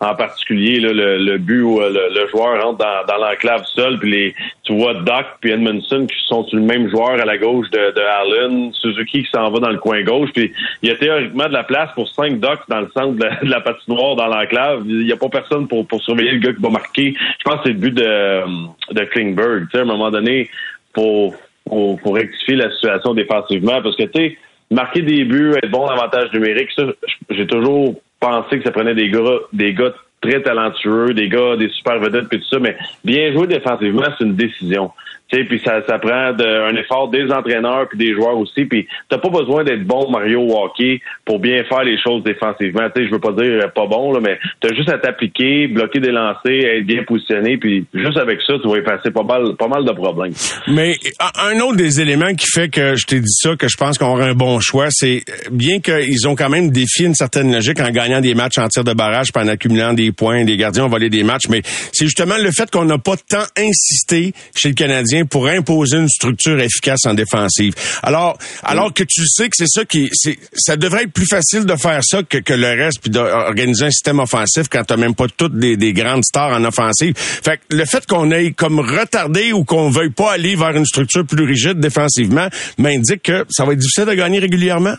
en, 0.00 0.14
particulier 0.14 0.80
là, 0.80 0.92
le, 0.92 1.18
le, 1.18 1.38
but 1.38 1.62
où 1.62 1.80
euh, 1.80 1.90
le, 1.90 2.28
joueur 2.28 2.62
rentre 2.62 2.78
dans, 2.78 3.06
dans 3.08 3.24
l'enclave 3.24 3.64
seul, 3.74 3.98
puis 3.98 4.10
les, 4.10 4.34
tu 4.62 4.76
vois 4.76 4.94
Doc 4.94 5.26
puis 5.40 5.52
Edmondson 5.52 6.06
qui 6.06 6.16
sont 6.26 6.46
le 6.52 6.60
même 6.60 6.88
joueur 6.90 7.12
à 7.12 7.24
la 7.24 7.38
gauche 7.38 7.70
de, 7.70 7.92
de 7.92 8.00
Allen, 8.00 8.72
Suzuki 8.74 9.24
qui 9.24 9.30
s'en 9.30 9.50
va 9.50 9.58
dans 9.58 9.70
le 9.70 9.78
coin 9.78 10.02
gauche, 10.02 10.30
puis 10.34 10.52
il 10.82 10.88
y 10.88 10.92
a 10.92 10.96
théoriquement 10.96 11.48
de 11.48 11.52
la 11.52 11.64
place 11.64 11.90
pour 11.94 12.08
cinq 12.20 12.40
Docs 12.40 12.68
dans 12.68 12.80
le 12.80 12.88
centre 12.94 13.16
de 13.16 13.48
la, 13.48 13.60
patinoire 13.60 14.16
dans 14.16 14.26
l'enclave. 14.26 14.82
Il 14.86 15.04
n'y 15.04 15.12
a 15.12 15.16
pas 15.16 15.28
personne 15.28 15.68
pour, 15.68 15.86
pour 15.86 16.02
surveiller 16.02 16.32
le 16.32 16.38
gars 16.38 16.52
qui 16.52 16.62
va 16.62 16.70
marquer. 16.70 17.14
Je 17.38 17.44
pense 17.44 17.56
que 17.56 17.60
c'est 17.64 17.72
le 17.72 17.78
but 17.78 17.94
de, 17.94 18.94
de 18.94 19.04
Klingberg. 19.04 19.64
Tu 19.64 19.70
sais, 19.72 19.78
à 19.78 19.82
un 19.82 19.86
moment 19.86 20.10
donné, 20.10 20.50
faut, 20.94 21.34
faut 21.68 22.12
rectifier 22.12 22.56
la 22.56 22.70
situation 22.72 23.14
défensivement 23.14 23.80
parce 23.82 23.96
que 23.96 24.04
tu 24.04 24.20
sais, 24.20 24.38
marquer 24.70 25.02
des 25.02 25.24
buts, 25.24 25.54
être 25.56 25.70
bon 25.70 25.86
avantage 25.86 26.32
numérique, 26.32 26.70
ça, 26.76 26.84
j'ai 27.30 27.46
toujours 27.46 27.94
pensé 28.20 28.58
que 28.58 28.64
ça 28.64 28.70
prenait 28.70 28.94
des 28.94 29.10
gars, 29.10 29.38
des 29.52 29.74
gars 29.74 29.92
très 30.20 30.42
talentueux, 30.42 31.14
des 31.14 31.28
gars, 31.28 31.56
des 31.56 31.70
super 31.70 31.98
vedettes, 31.98 32.28
puis 32.28 32.40
tout 32.40 32.46
ça, 32.46 32.58
mais 32.58 32.76
bien 33.04 33.32
jouer 33.32 33.46
défensivement, 33.46 34.04
c'est 34.18 34.24
une 34.24 34.36
décision 34.36 34.90
puis 35.30 35.60
ça, 35.64 35.80
ça 35.86 35.98
prend 35.98 36.32
un 36.38 36.76
effort 36.76 37.08
des 37.08 37.30
entraîneurs 37.30 37.88
puis 37.88 37.98
des 37.98 38.14
joueurs 38.14 38.36
aussi. 38.36 38.64
Puis 38.64 38.86
t'as 39.08 39.18
pas 39.18 39.28
besoin 39.28 39.64
d'être 39.64 39.84
bon 39.84 40.10
Mario 40.10 40.46
hockey 40.50 41.00
pour 41.24 41.38
bien 41.38 41.64
faire 41.64 41.84
les 41.84 41.98
choses 42.00 42.22
défensivement. 42.24 42.88
Tu 42.94 43.02
sais, 43.02 43.06
je 43.06 43.12
veux 43.12 43.20
pas 43.20 43.32
dire 43.32 43.64
euh, 43.64 43.68
pas 43.68 43.86
bon 43.86 44.12
là, 44.12 44.20
mais 44.20 44.38
t'as 44.60 44.74
juste 44.74 44.88
à 44.88 44.98
t'appliquer, 44.98 45.68
bloquer 45.68 46.00
des 46.00 46.10
lancers, 46.10 46.76
être 46.76 46.86
bien 46.86 47.04
positionné, 47.04 47.56
puis 47.56 47.86
juste 47.94 48.18
avec 48.18 48.40
ça, 48.46 48.54
tu 48.62 48.68
vas 48.68 48.78
effacer 48.78 49.10
pas 49.10 49.22
mal, 49.22 49.56
pas 49.56 49.68
mal 49.68 49.84
de 49.84 49.92
problèmes. 49.92 50.32
Mais 50.68 50.94
un 51.38 51.58
autre 51.60 51.76
des 51.76 52.00
éléments 52.00 52.34
qui 52.34 52.46
fait 52.52 52.68
que 52.68 52.94
je 52.96 53.06
t'ai 53.06 53.20
dit 53.20 53.32
ça, 53.32 53.56
que 53.56 53.68
je 53.68 53.76
pense 53.76 53.98
qu'on 53.98 54.12
aura 54.12 54.24
un 54.24 54.34
bon 54.34 54.60
choix, 54.60 54.86
c'est 54.90 55.22
bien 55.50 55.80
qu'ils 55.80 56.28
ont 56.28 56.34
quand 56.34 56.48
même 56.48 56.70
défié 56.70 57.06
une 57.06 57.14
certaine 57.14 57.52
logique 57.52 57.80
en 57.80 57.90
gagnant 57.90 58.20
des 58.20 58.34
matchs 58.34 58.58
en 58.58 58.68
tir 58.68 58.84
de 58.84 58.92
barrage, 58.92 59.28
puis 59.32 59.42
en 59.42 59.48
accumulant 59.48 59.92
des 59.92 60.12
points, 60.12 60.44
les 60.44 60.56
gardiens 60.56 60.84
ont 60.84 60.88
volé 60.88 61.08
des 61.08 61.22
matchs, 61.22 61.48
mais 61.48 61.62
c'est 61.64 62.04
justement 62.04 62.36
le 62.38 62.50
fait 62.50 62.70
qu'on 62.70 62.84
n'a 62.84 62.98
pas 62.98 63.16
tant 63.16 63.44
insisté 63.56 64.32
chez 64.54 64.68
le 64.68 64.74
Canadien 64.74 65.19
pour 65.24 65.46
imposer 65.48 65.98
une 65.98 66.08
structure 66.08 66.58
efficace 66.60 67.06
en 67.06 67.14
défensive. 67.14 67.74
Alors, 68.02 68.38
alors 68.62 68.92
que 68.92 69.02
tu 69.02 69.26
sais 69.26 69.48
que 69.48 69.56
c'est 69.56 69.68
ça 69.68 69.84
qui, 69.84 70.08
ça 70.54 70.76
devrait 70.76 71.04
être 71.04 71.12
plus 71.12 71.26
facile 71.26 71.64
de 71.64 71.76
faire 71.76 72.00
ça 72.02 72.22
que, 72.22 72.38
que 72.38 72.52
le 72.52 72.68
reste, 72.68 73.00
puis 73.00 73.10
d'organiser 73.10 73.86
un 73.86 73.90
système 73.90 74.20
offensif 74.20 74.68
quand 74.70 74.84
t'as 74.84 74.96
même 74.96 75.14
pas 75.14 75.26
toutes 75.36 75.56
des, 75.56 75.76
des, 75.76 75.92
grandes 75.92 76.24
stars 76.24 76.52
en 76.52 76.64
offensive. 76.64 77.14
Fait 77.16 77.58
que 77.58 77.76
le 77.76 77.84
fait 77.84 78.06
qu'on 78.06 78.30
ait 78.30 78.52
comme 78.52 78.80
retardé 78.80 79.52
ou 79.52 79.64
qu'on 79.64 79.90
veuille 79.90 80.10
pas 80.10 80.32
aller 80.32 80.56
vers 80.56 80.76
une 80.76 80.86
structure 80.86 81.26
plus 81.26 81.44
rigide 81.44 81.78
défensivement 81.80 82.48
m'indique 82.78 83.22
que 83.22 83.44
ça 83.50 83.64
va 83.64 83.72
être 83.72 83.78
difficile 83.78 84.06
de 84.06 84.14
gagner 84.14 84.38
régulièrement. 84.38 84.94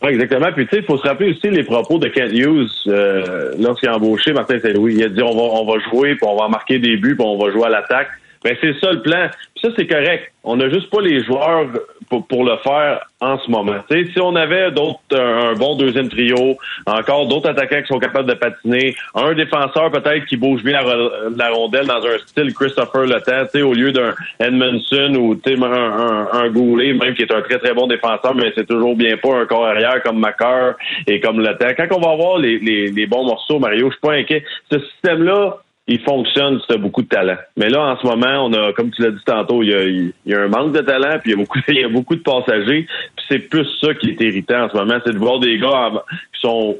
Exactement. 0.00 0.50
Puis 0.54 0.66
tu 0.66 0.76
sais, 0.76 0.82
il 0.82 0.86
faut 0.86 0.96
se 0.96 1.06
rappeler 1.06 1.32
aussi 1.32 1.50
les 1.50 1.64
propos 1.64 1.98
de 1.98 2.08
Kent 2.08 2.32
Hughes 2.32 2.70
euh, 2.86 3.52
lorsqu'il 3.58 3.90
a 3.90 3.96
embauché 3.96 4.32
Martin 4.32 4.58
Saint-Louis. 4.58 4.94
Il 4.94 5.04
a 5.04 5.08
dit 5.10 5.22
on 5.22 5.34
va 5.34 5.42
on 5.42 5.66
va 5.66 5.78
jouer, 5.90 6.14
puis 6.14 6.26
on 6.26 6.36
va 6.36 6.48
marquer 6.48 6.78
des 6.78 6.96
buts, 6.96 7.14
puis 7.14 7.26
on 7.26 7.36
va 7.36 7.52
jouer 7.52 7.66
à 7.66 7.68
l'attaque 7.68 8.08
Ben 8.44 8.56
c'est 8.60 8.78
ça 8.80 8.92
le 8.92 9.02
plan. 9.02 9.28
Puis 9.54 9.62
ça, 9.62 9.68
c'est 9.76 9.86
correct. 9.86 10.32
On 10.44 10.56
n'a 10.56 10.68
juste 10.68 10.90
pas 10.90 11.00
les 11.00 11.22
joueurs 11.22 11.66
pour, 12.08 12.26
pour 12.26 12.44
le 12.44 12.56
faire 12.58 13.00
en 13.20 13.38
ce 13.38 13.50
moment. 13.50 13.76
sais, 13.88 14.04
si 14.12 14.20
on 14.20 14.34
avait 14.34 14.70
d'autres 14.72 14.98
un, 15.12 15.54
bon 15.54 15.76
deuxième 15.76 16.08
trio, 16.08 16.56
encore 16.86 17.28
d'autres 17.28 17.48
attaquants 17.48 17.80
qui 17.80 17.86
sont 17.86 18.00
capables 18.00 18.28
de 18.28 18.34
patiner, 18.34 18.94
un 19.14 19.32
défenseur 19.34 19.90
peut-être 19.92 20.26
qui 20.26 20.36
bouge 20.36 20.62
bien 20.64 20.80
la, 20.82 21.50
rondelle 21.50 21.86
dans 21.86 22.04
un 22.04 22.18
style 22.26 22.52
Christopher 22.52 23.06
sais, 23.52 23.62
au 23.62 23.72
lieu 23.72 23.92
d'un 23.92 24.14
Edmondson 24.40 25.14
ou 25.14 25.40
un, 25.46 25.62
un, 25.62 26.28
un 26.32 26.48
Goulet, 26.50 26.92
même 26.92 27.14
qui 27.14 27.22
est 27.22 27.32
un 27.32 27.42
très 27.42 27.58
très 27.58 27.72
bon 27.72 27.86
défenseur, 27.86 28.34
mais 28.34 28.52
c'est 28.54 28.66
toujours 28.66 28.96
bien 28.96 29.16
pas 29.16 29.38
un 29.38 29.46
corps 29.46 29.66
arrière 29.66 30.02
comme 30.02 30.18
Macar 30.18 30.74
et 31.06 31.20
comme 31.20 31.40
Le. 31.40 31.52
Quand 31.52 31.96
on 31.96 32.00
va 32.00 32.12
avoir 32.12 32.38
les, 32.38 32.58
les, 32.58 32.90
les 32.90 33.06
bons 33.06 33.24
morceaux, 33.24 33.58
Mario, 33.58 33.86
je 33.88 33.92
suis 33.92 34.00
pas 34.00 34.14
inquiet. 34.14 34.44
Ce 34.70 34.80
système-là, 34.80 35.58
il 35.88 36.00
fonctionne 36.00 36.60
si 36.60 36.66
tu 36.66 36.74
as 36.74 36.78
beaucoup 36.78 37.02
de 37.02 37.08
talent. 37.08 37.36
Mais 37.56 37.68
là, 37.68 37.92
en 37.92 37.98
ce 37.98 38.06
moment, 38.06 38.46
on 38.46 38.52
a, 38.52 38.72
comme 38.72 38.90
tu 38.90 39.02
l'as 39.02 39.10
dit 39.10 39.24
tantôt, 39.26 39.62
il 39.62 39.70
y, 39.70 39.74
a, 39.74 39.84
il 39.84 40.12
y 40.26 40.34
a, 40.34 40.42
un 40.42 40.48
manque 40.48 40.72
de 40.72 40.80
talent, 40.80 41.18
puis 41.20 41.32
il 41.32 41.34
y 41.34 41.34
a 41.34 41.36
beaucoup, 41.36 41.58
il 41.68 41.80
y 41.80 41.84
a 41.84 41.88
beaucoup 41.88 42.14
de 42.14 42.22
passagers. 42.22 42.86
Puis 43.16 43.26
c'est 43.28 43.38
plus 43.40 43.66
ça 43.80 43.92
qui 43.94 44.10
est 44.10 44.20
irritant 44.20 44.64
en 44.64 44.70
ce 44.70 44.76
moment, 44.76 44.98
c'est 45.04 45.12
de 45.12 45.18
voir 45.18 45.40
des 45.40 45.58
gars 45.58 45.92
qui 46.34 46.40
sont 46.40 46.76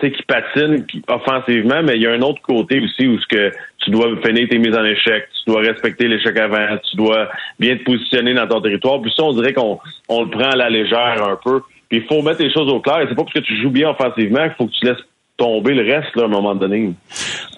qui 0.00 0.22
patinent 0.26 0.84
offensivement, 1.08 1.82
mais 1.82 1.96
il 1.96 2.02
y 2.02 2.06
a 2.06 2.12
un 2.12 2.22
autre 2.22 2.42
côté 2.42 2.80
aussi 2.80 3.06
où 3.06 3.18
ce 3.18 3.26
que 3.26 3.52
tu 3.78 3.90
dois 3.90 4.08
finir 4.24 4.48
tes 4.48 4.58
mises 4.58 4.74
en 4.74 4.84
échec, 4.84 5.28
tu 5.44 5.50
dois 5.50 5.60
respecter 5.60 6.08
l'échec 6.08 6.36
avant, 6.36 6.76
tu 6.90 6.96
dois 6.96 7.28
bien 7.58 7.76
te 7.76 7.84
positionner 7.84 8.34
dans 8.34 8.46
ton 8.46 8.60
territoire. 8.60 9.00
Puis 9.00 9.12
ça, 9.16 9.22
on 9.22 9.32
dirait 9.32 9.52
qu'on 9.52 9.78
on 10.08 10.24
le 10.24 10.30
prend 10.30 10.50
à 10.50 10.56
la 10.56 10.70
légère 10.70 11.22
un 11.22 11.38
peu. 11.42 11.60
Puis 11.88 11.98
il 11.98 12.04
faut 12.06 12.22
mettre 12.22 12.42
les 12.42 12.52
choses 12.52 12.70
au 12.70 12.80
clair. 12.80 13.06
C'est 13.08 13.14
pas 13.14 13.22
parce 13.22 13.34
que 13.34 13.40
tu 13.40 13.56
joues 13.60 13.70
bien 13.70 13.90
offensivement 13.90 14.44
qu'il 14.44 14.54
faut 14.56 14.66
que 14.66 14.72
tu 14.72 14.84
laisses 14.86 15.04
tomber 15.36 15.74
le 15.74 15.82
reste 15.82 16.14
là, 16.16 16.22
à 16.22 16.26
un 16.26 16.28
moment 16.28 16.54
donné. 16.54 16.92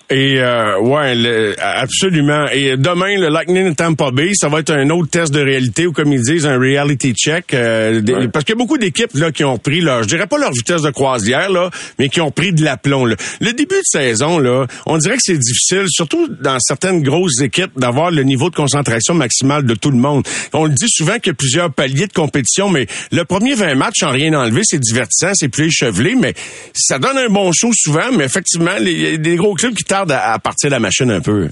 Et 0.08 0.38
euh, 0.38 0.78
ouais, 0.78 1.56
absolument. 1.60 2.46
Et 2.52 2.76
demain, 2.76 3.18
le 3.18 3.28
Lightning 3.28 3.74
Tampa 3.74 4.12
Bay, 4.12 4.30
ça 4.34 4.48
va 4.48 4.60
être 4.60 4.70
un 4.70 4.88
autre 4.90 5.10
test 5.10 5.32
de 5.32 5.40
réalité 5.40 5.84
ou 5.86 5.92
comme 5.92 6.12
ils 6.12 6.22
disent, 6.22 6.46
un 6.46 6.58
reality 6.58 7.12
check. 7.12 7.52
Euh, 7.54 8.00
parce 8.32 8.44
qu'il 8.44 8.54
y 8.54 8.58
a 8.58 8.58
beaucoup 8.58 8.78
d'équipes 8.78 9.14
là 9.14 9.32
qui 9.32 9.42
ont 9.42 9.58
pris 9.58 9.80
leur, 9.80 10.04
je 10.04 10.08
dirais 10.08 10.28
pas 10.28 10.38
leur 10.38 10.52
vitesse 10.52 10.82
de 10.82 10.90
croisière 10.90 11.50
là, 11.50 11.70
mais 11.98 12.08
qui 12.08 12.20
ont 12.20 12.30
pris 12.30 12.52
de 12.52 12.62
l'aplomb. 12.62 13.04
Le 13.04 13.16
début 13.40 13.74
de 13.74 13.82
saison 13.82 14.38
là, 14.38 14.66
on 14.86 14.96
dirait 14.96 15.16
que 15.16 15.22
c'est 15.24 15.38
difficile, 15.38 15.86
surtout 15.88 16.28
dans 16.40 16.58
certaines 16.60 17.02
grosses 17.02 17.40
équipes, 17.40 17.72
d'avoir 17.76 18.12
le 18.12 18.22
niveau 18.22 18.48
de 18.48 18.54
concentration 18.54 19.14
maximale 19.14 19.64
de 19.64 19.74
tout 19.74 19.90
le 19.90 19.98
monde. 19.98 20.22
On 20.52 20.66
le 20.66 20.72
dit 20.72 20.88
souvent 20.88 21.14
qu'il 21.14 21.28
y 21.28 21.30
a 21.30 21.34
plusieurs 21.34 21.72
paliers 21.72 22.06
de 22.06 22.12
compétition, 22.12 22.68
mais 22.68 22.86
le 23.10 23.24
premier 23.24 23.54
20 23.56 23.74
matchs 23.74 24.00
sans 24.00 24.10
rien 24.12 24.32
enlevé, 24.34 24.60
c'est 24.62 24.78
divertissant, 24.78 25.32
c'est 25.34 25.48
plus 25.48 25.66
échevelé, 25.66 26.14
mais 26.14 26.34
ça 26.74 27.00
donne 27.00 27.18
un 27.18 27.28
bon 27.28 27.50
show 27.52 27.72
souvent. 27.74 28.12
Mais 28.16 28.24
effectivement, 28.24 28.76
il 28.80 28.88
y 28.88 29.06
a 29.06 29.16
des 29.16 29.34
gros 29.34 29.54
clubs 29.54 29.74
qui 29.74 29.84
à, 30.02 30.38
partir 30.38 30.70
de 30.70 30.74
la 30.74 30.80
machine 30.80 31.10
un 31.10 31.20
peu. 31.20 31.48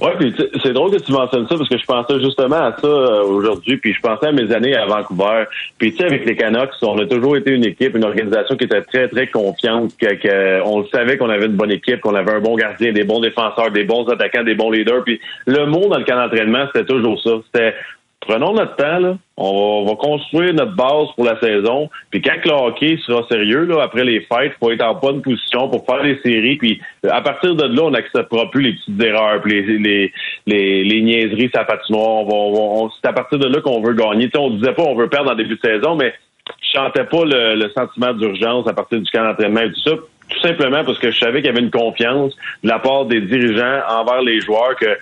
Oui, 0.00 0.10
puis 0.16 0.32
c'est 0.62 0.72
drôle 0.72 0.92
que 0.92 1.02
tu 1.02 1.10
mentionnes 1.10 1.48
ça 1.48 1.56
parce 1.56 1.68
que 1.68 1.76
je 1.76 1.84
pensais 1.84 2.20
justement 2.20 2.68
à 2.68 2.76
ça 2.80 2.86
euh, 2.86 3.24
aujourd'hui, 3.24 3.78
puis 3.78 3.92
je 3.92 4.00
pensais 4.00 4.28
à 4.28 4.32
mes 4.32 4.52
années 4.52 4.76
à 4.76 4.86
Vancouver. 4.86 5.44
Puis 5.76 5.90
tu 5.90 5.96
sais, 5.96 6.04
avec 6.04 6.24
les 6.24 6.36
Canucks, 6.36 6.70
on 6.82 6.96
a 7.00 7.06
toujours 7.06 7.36
été 7.36 7.50
une 7.50 7.64
équipe, 7.64 7.96
une 7.96 8.04
organisation 8.04 8.56
qui 8.56 8.64
était 8.66 8.82
très, 8.82 9.08
très 9.08 9.26
confiante, 9.26 9.96
que, 10.00 10.62
on 10.64 10.86
savait 10.86 11.18
qu'on 11.18 11.28
avait 11.28 11.46
une 11.46 11.56
bonne 11.56 11.72
équipe, 11.72 12.00
qu'on 12.00 12.14
avait 12.14 12.30
un 12.30 12.40
bon 12.40 12.54
gardien, 12.54 12.92
des 12.92 13.02
bons 13.02 13.18
défenseurs, 13.18 13.72
des 13.72 13.82
bons 13.82 14.06
attaquants, 14.08 14.44
des 14.44 14.54
bons 14.54 14.70
leaders. 14.70 15.02
Puis 15.02 15.20
le 15.46 15.66
mot 15.66 15.88
dans 15.88 15.98
le 15.98 16.04
camp 16.04 16.14
d'entraînement, 16.16 16.66
c'était 16.72 16.86
toujours 16.86 17.20
ça. 17.20 17.30
C'était 17.46 17.74
prenons 18.20 18.52
notre 18.52 18.76
temps, 18.76 18.98
là. 18.98 19.16
On 19.36 19.84
va, 19.84 19.94
construire 19.94 20.52
notre 20.52 20.74
base 20.74 21.06
pour 21.14 21.24
la 21.24 21.38
saison. 21.38 21.88
Puis 22.10 22.20
quand 22.20 22.44
le 22.44 22.50
hockey 22.50 22.98
sera 23.06 23.22
sérieux, 23.28 23.64
là, 23.64 23.82
après 23.82 24.04
les 24.04 24.20
fêtes, 24.20 24.52
il 24.54 24.58
faut 24.58 24.72
être 24.72 24.84
en 24.84 24.94
bonne 24.94 25.22
position 25.22 25.68
pour 25.68 25.86
faire 25.86 26.02
les 26.02 26.20
séries. 26.22 26.56
Puis 26.56 26.80
à 27.08 27.20
partir 27.20 27.54
de 27.54 27.64
là, 27.64 27.82
on 27.84 27.90
n'acceptera 27.90 28.50
plus 28.50 28.62
les 28.62 28.72
petites 28.72 29.00
erreurs, 29.00 29.40
puis 29.40 29.62
les, 29.62 30.12
les, 30.46 30.84
les, 30.84 31.02
niaiseries, 31.02 31.50
sa 31.54 31.64
patinoire. 31.64 32.26
On 32.26 32.84
va, 32.84 32.90
c'est 33.00 33.08
à 33.08 33.12
partir 33.12 33.38
de 33.38 33.46
là 33.46 33.60
qu'on 33.60 33.80
veut 33.80 33.94
gagner. 33.94 34.28
T'sais, 34.28 34.38
on 34.38 34.50
disait 34.50 34.72
pas 34.72 34.82
on 34.82 34.96
veut 34.96 35.08
perdre 35.08 35.30
en 35.30 35.34
début 35.36 35.54
de 35.54 35.60
saison, 35.60 35.94
mais 35.94 36.12
je 36.60 36.78
chantais 36.78 37.04
pas 37.04 37.24
le, 37.24 37.70
sentiment 37.76 38.12
d'urgence 38.12 38.66
à 38.66 38.72
partir 38.72 39.00
du 39.00 39.10
camp 39.10 39.24
d'entraînement 39.24 39.60
et 39.60 39.72
tout 39.72 39.80
ça. 39.80 39.92
Tout 40.30 40.40
simplement 40.40 40.84
parce 40.84 40.98
que 40.98 41.10
je 41.10 41.18
savais 41.18 41.40
qu'il 41.40 41.46
y 41.46 41.50
avait 41.50 41.62
une 41.62 41.70
confiance 41.70 42.34
de 42.62 42.68
la 42.68 42.78
part 42.78 43.06
des 43.06 43.20
dirigeants 43.20 43.80
envers 43.88 44.20
les 44.20 44.40
joueurs 44.40 44.76
que 44.76 44.98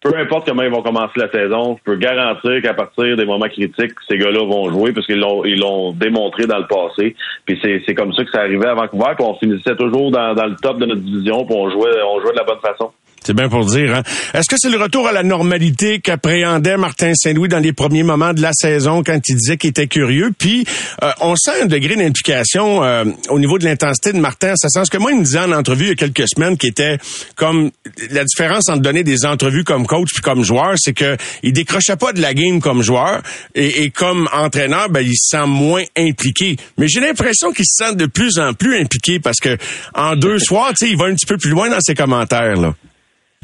peu 0.00 0.16
importe 0.16 0.48
comment 0.48 0.62
ils 0.62 0.70
vont 0.70 0.82
commencer 0.82 1.14
la 1.16 1.30
saison, 1.30 1.76
je 1.78 1.82
peux 1.82 1.96
garantir 1.96 2.62
qu'à 2.62 2.74
partir 2.74 3.16
des 3.16 3.24
moments 3.24 3.48
critiques, 3.48 3.92
ces 4.08 4.16
gars-là 4.16 4.44
vont 4.44 4.70
jouer 4.70 4.92
parce 4.92 5.06
qu'ils 5.06 5.18
l'ont 5.18 5.44
ils 5.44 5.58
l'ont 5.58 5.92
démontré 5.92 6.46
dans 6.46 6.58
le 6.58 6.66
passé. 6.66 7.16
Puis 7.44 7.58
c'est, 7.62 7.94
comme 7.94 8.12
ça 8.12 8.24
que 8.24 8.30
ça 8.30 8.40
arrivait 8.40 8.68
à 8.68 8.74
Vancouver, 8.74 9.12
puis 9.16 9.26
on 9.26 9.34
finissait 9.38 9.74
toujours 9.76 10.10
dans, 10.10 10.34
dans 10.34 10.46
le 10.46 10.56
top 10.56 10.78
de 10.78 10.86
notre 10.86 11.00
division, 11.00 11.44
puis 11.44 11.56
on 11.56 11.68
jouait 11.70 12.02
on 12.08 12.20
jouait 12.20 12.32
de 12.32 12.38
la 12.38 12.44
bonne 12.44 12.60
façon. 12.60 12.92
C'est 13.28 13.34
bien 13.34 13.50
pour 13.50 13.66
dire. 13.66 13.94
Hein? 13.94 14.02
Est-ce 14.32 14.48
que 14.48 14.56
c'est 14.56 14.70
le 14.70 14.78
retour 14.78 15.06
à 15.06 15.12
la 15.12 15.22
normalité 15.22 16.00
qu'appréhendait 16.00 16.78
Martin 16.78 17.12
Saint-Louis 17.14 17.50
dans 17.50 17.58
les 17.58 17.74
premiers 17.74 18.02
moments 18.02 18.32
de 18.32 18.40
la 18.40 18.52
saison 18.54 19.02
quand 19.04 19.20
il 19.28 19.36
disait 19.36 19.58
qu'il 19.58 19.68
était 19.68 19.86
curieux? 19.86 20.30
Puis, 20.38 20.64
euh, 21.02 21.12
on 21.20 21.36
sent 21.36 21.60
un 21.60 21.66
degré 21.66 21.94
d'implication 21.94 22.82
euh, 22.82 23.04
au 23.28 23.38
niveau 23.38 23.58
de 23.58 23.66
l'intensité 23.66 24.14
de 24.14 24.18
Martin. 24.18 24.54
Ça 24.56 24.70
sent 24.70 24.86
ce 24.86 24.90
que 24.90 24.96
moi, 24.96 25.12
il 25.12 25.18
me 25.18 25.24
disait 25.24 25.40
en 25.40 25.52
entrevue 25.52 25.84
il 25.84 25.88
y 25.88 25.92
a 25.92 25.94
quelques 25.94 26.26
semaines 26.26 26.56
qui 26.56 26.68
était 26.68 26.96
comme 27.36 27.70
la 28.10 28.24
différence 28.24 28.70
entre 28.70 28.80
donner 28.80 29.04
des 29.04 29.26
entrevues 29.26 29.64
comme 29.64 29.86
coach 29.86 30.08
puis 30.14 30.22
comme 30.22 30.42
joueur, 30.42 30.76
c'est 30.78 30.94
que 30.94 31.18
il 31.42 31.52
décrochait 31.52 31.96
pas 31.96 32.14
de 32.14 32.22
la 32.22 32.32
game 32.32 32.62
comme 32.62 32.80
joueur 32.80 33.20
et, 33.54 33.90
comme 33.90 34.26
entraîneur, 34.32 34.88
ben, 34.88 35.02
il 35.02 35.18
se 35.18 35.36
sent 35.36 35.46
moins 35.46 35.84
impliqué. 35.98 36.56
Mais 36.78 36.88
j'ai 36.88 37.00
l'impression 37.00 37.52
qu'il 37.52 37.66
se 37.66 37.84
sent 37.84 37.94
de 37.94 38.06
plus 38.06 38.38
en 38.38 38.54
plus 38.54 38.80
impliqué 38.80 39.20
parce 39.20 39.38
que 39.38 39.58
en 39.92 40.16
deux 40.16 40.38
soirs, 40.38 40.70
tu 40.70 40.86
sais, 40.86 40.90
il 40.90 40.96
va 40.96 41.04
un 41.04 41.14
petit 41.14 41.26
peu 41.26 41.36
plus 41.36 41.50
loin 41.50 41.68
dans 41.68 41.80
ses 41.80 41.94
commentaires. 41.94 42.56
là. 42.56 42.74